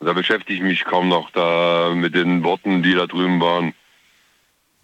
[0.00, 3.72] Da beschäftige ich mich kaum noch da mit den Worten, die da drüben waren.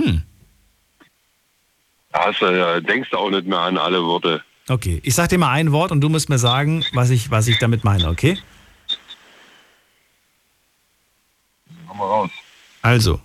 [0.01, 0.23] Hm.
[2.13, 4.43] Da hast du, denkst du auch nicht mehr an alle Worte.
[4.69, 7.49] Okay, ich sag dir mal ein Wort und du musst mir sagen, was ich, was
[7.49, 8.39] ich damit meine, okay?
[11.93, 12.31] Komm mal raus.
[12.81, 13.21] Also,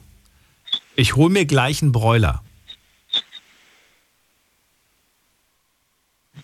[0.97, 2.43] ich hole mir gleich einen Broiler.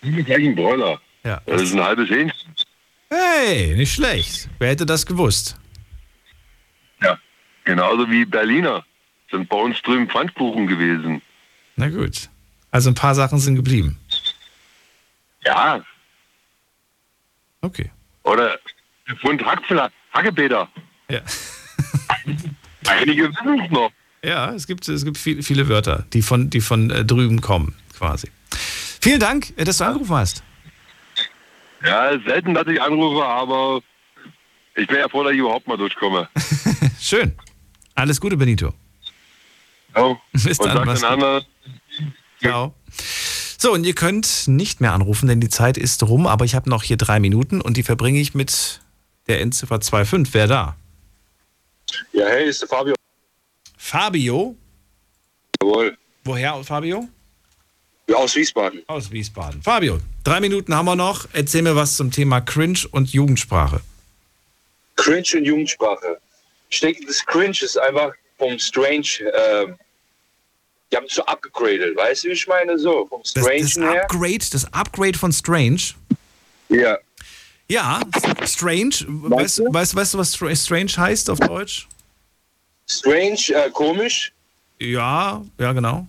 [0.00, 1.02] bin gleich ein Broiler.
[1.22, 1.42] Ja.
[1.44, 2.54] Das ist ein halbes Hähnchen.
[3.10, 4.48] Hey, nicht schlecht.
[4.58, 5.58] Wer hätte das gewusst?
[7.02, 7.18] Ja.
[7.64, 8.86] Genauso wie Berliner
[9.30, 11.20] sind bei uns drüben Pfannkuchen gewesen.
[11.76, 12.30] Na gut.
[12.70, 13.98] Also ein paar Sachen sind geblieben.
[15.44, 15.84] Ja.
[17.60, 17.90] Okay.
[18.22, 18.58] Oder
[19.20, 20.70] Pfund Hackfla Hackepeter.
[21.10, 21.20] Ja.
[22.88, 23.90] Einige wissen es noch.
[24.24, 27.74] Ja, es gibt, es gibt viele, viele Wörter, die von, die von äh, drüben kommen,
[27.96, 28.28] quasi.
[29.00, 30.42] Vielen Dank, äh, dass du angerufen hast.
[31.84, 33.82] Ja, selten, dass ich anrufe, aber
[34.74, 36.28] ich bin ja froh, dass ich überhaupt mal durchkomme.
[37.00, 37.34] Schön.
[37.94, 38.72] Alles Gute, Benito.
[39.94, 40.16] Ja.
[40.32, 41.04] Bis Und dann, gut.
[41.04, 41.44] anderen,
[42.40, 42.74] Ciao.
[43.58, 46.68] So, und ihr könnt nicht mehr anrufen, denn die Zeit ist rum, aber ich habe
[46.68, 48.80] noch hier drei Minuten und die verbringe ich mit
[49.26, 50.34] der Endziffer 25.
[50.34, 50.76] Wer da?
[52.12, 52.94] Ja, hey, ist der Fabio.
[53.76, 54.56] Fabio?
[55.60, 55.96] Jawohl.
[56.24, 57.08] Woher, Fabio?
[58.08, 58.82] Ja, aus Wiesbaden.
[58.86, 59.62] Aus Wiesbaden.
[59.62, 61.26] Fabio, drei Minuten haben wir noch.
[61.32, 63.80] Erzähl mir was zum Thema Cringe und Jugendsprache.
[64.96, 66.18] Cringe und Jugendsprache.
[66.68, 69.66] Ich denke, das Cringe ist einfach vom Strange, äh,
[70.90, 72.78] die haben es so abgegradet, weißt du, wie ich meine?
[72.78, 74.02] So, vom Das, Strange das her.
[74.02, 75.80] Upgrade, das Upgrade von Strange.
[76.68, 76.98] Ja.
[77.68, 78.00] Ja,
[78.44, 78.94] Strange.
[79.08, 81.88] Weißt, du, weißt, weißt du, was Stra- Strange heißt auf Deutsch?
[82.86, 84.32] Strange, äh, komisch.
[84.80, 86.06] Ja, ja, genau.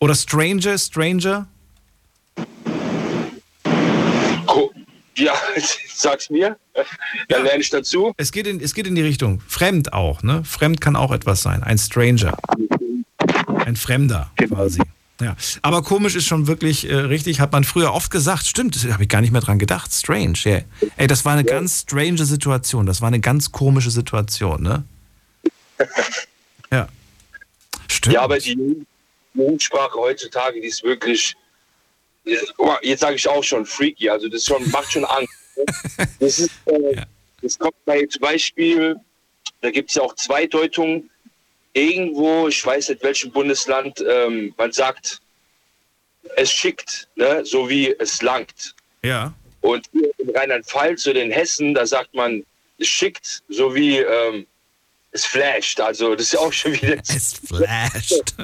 [0.00, 1.46] Oder Stranger, Stranger.
[5.16, 5.34] Ja,
[5.94, 6.56] sag's mir.
[7.28, 8.12] Dann lerne ich dazu.
[8.16, 9.40] Es geht, in, es geht in die Richtung.
[9.46, 10.44] Fremd auch, ne?
[10.44, 11.62] Fremd kann auch etwas sein.
[11.62, 12.36] Ein Stranger.
[13.66, 14.80] Ein Fremder quasi.
[15.20, 15.36] Ja.
[15.62, 18.46] Aber komisch ist schon wirklich äh, richtig, hat man früher oft gesagt.
[18.46, 19.92] Stimmt, habe ich gar nicht mehr dran gedacht.
[19.92, 20.62] Strange, yeah.
[20.96, 22.86] Ey, das war eine ganz strange Situation.
[22.86, 24.84] Das war eine ganz komische Situation, ne?
[26.72, 26.88] Ja.
[27.88, 28.14] Stimmt.
[28.14, 28.86] Ja, aber die
[29.34, 31.34] Jugendsprache heutzutage, die ist wirklich,
[32.82, 34.08] jetzt sage ich auch schon, freaky.
[34.08, 35.32] Also das schon, macht schon Angst.
[36.20, 37.02] Das, ist, äh,
[37.42, 38.96] das kommt bei zum Beispiel,
[39.60, 41.09] da gibt es ja auch Zweideutungen.
[41.72, 45.20] Irgendwo, ich weiß nicht welchem Bundesland, ähm, man sagt,
[46.36, 47.44] es schickt, ne?
[47.44, 48.74] so wie es langt.
[49.02, 49.32] Ja.
[49.60, 52.44] Und hier in Rheinland-Pfalz oder in Hessen, da sagt man,
[52.78, 54.46] es schickt, so wie ähm,
[55.12, 55.80] es flasht.
[55.80, 56.96] Also das ist ja auch schon wieder.
[57.06, 58.34] Es flasht.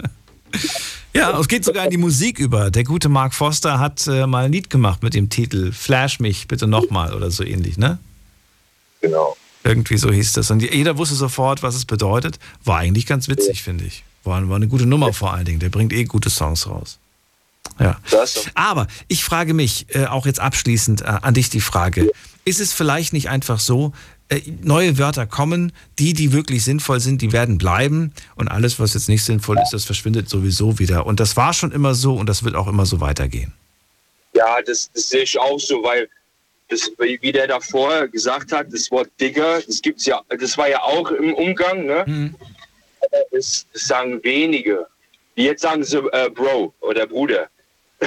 [1.13, 2.71] Ja, es geht sogar in die Musik über.
[2.71, 6.47] Der gute Mark Foster hat äh, mal ein Lied gemacht mit dem Titel Flash mich
[6.47, 7.99] bitte nochmal oder so ähnlich, ne?
[9.01, 9.37] Genau.
[9.67, 10.51] Irgendwie so hieß das.
[10.51, 12.39] Und jeder wusste sofort, was es bedeutet.
[12.65, 14.05] War eigentlich ganz witzig, finde ich.
[14.23, 15.59] War, war eine gute Nummer vor allen Dingen.
[15.59, 16.99] Der bringt eh gute Songs raus.
[17.81, 17.99] Ja.
[18.55, 22.11] Aber ich frage mich, äh, auch jetzt abschließend äh, an dich die Frage,
[22.45, 23.93] ist es vielleicht nicht einfach so,
[24.29, 28.95] äh, neue Wörter kommen, die, die wirklich sinnvoll sind, die werden bleiben und alles, was
[28.95, 31.07] jetzt nicht sinnvoll ist, das verschwindet sowieso wieder.
[31.07, 33.53] Und das war schon immer so und das wird auch immer so weitergehen.
[34.33, 36.09] Ja, das, das sehe ich auch so, weil
[36.69, 40.83] das, wie der davor gesagt hat, das Wort Digger, das gibt's ja, das war ja
[40.83, 42.05] auch im Umgang, ne?
[42.07, 42.35] Mhm.
[43.31, 44.87] Das, das sagen wenige.
[45.37, 47.49] Jetzt sagen sie äh, Bro oder Bruder.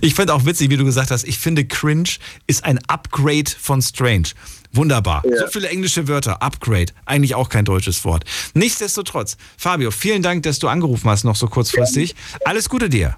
[0.00, 2.10] Ich finde auch witzig, wie du gesagt hast, ich finde cringe
[2.46, 4.28] ist ein Upgrade von strange.
[4.70, 5.22] Wunderbar.
[5.26, 5.38] Ja.
[5.38, 6.42] So viele englische Wörter.
[6.42, 6.92] Upgrade.
[7.06, 8.24] Eigentlich auch kein deutsches Wort.
[8.52, 12.14] Nichtsdestotrotz, Fabio, vielen Dank, dass du angerufen hast, noch so kurzfristig.
[12.44, 13.16] Alles Gute dir.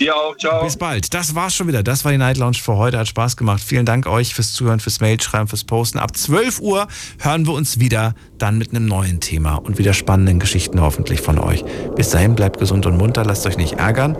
[0.00, 0.64] Dir auch, ciao.
[0.64, 1.12] Bis bald.
[1.12, 1.82] Das war's schon wieder.
[1.82, 2.98] Das war die Night Lounge für heute.
[2.98, 3.62] Hat Spaß gemacht.
[3.62, 5.98] Vielen Dank euch fürs Zuhören, fürs Mailschreiben, fürs Posten.
[5.98, 10.38] Ab 12 Uhr hören wir uns wieder, dann mit einem neuen Thema und wieder spannenden
[10.38, 11.64] Geschichten hoffentlich von euch.
[11.96, 14.16] Bis dahin, bleibt gesund und munter, lasst euch nicht ärgern.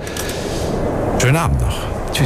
[1.19, 2.00] Schönen Abend noch.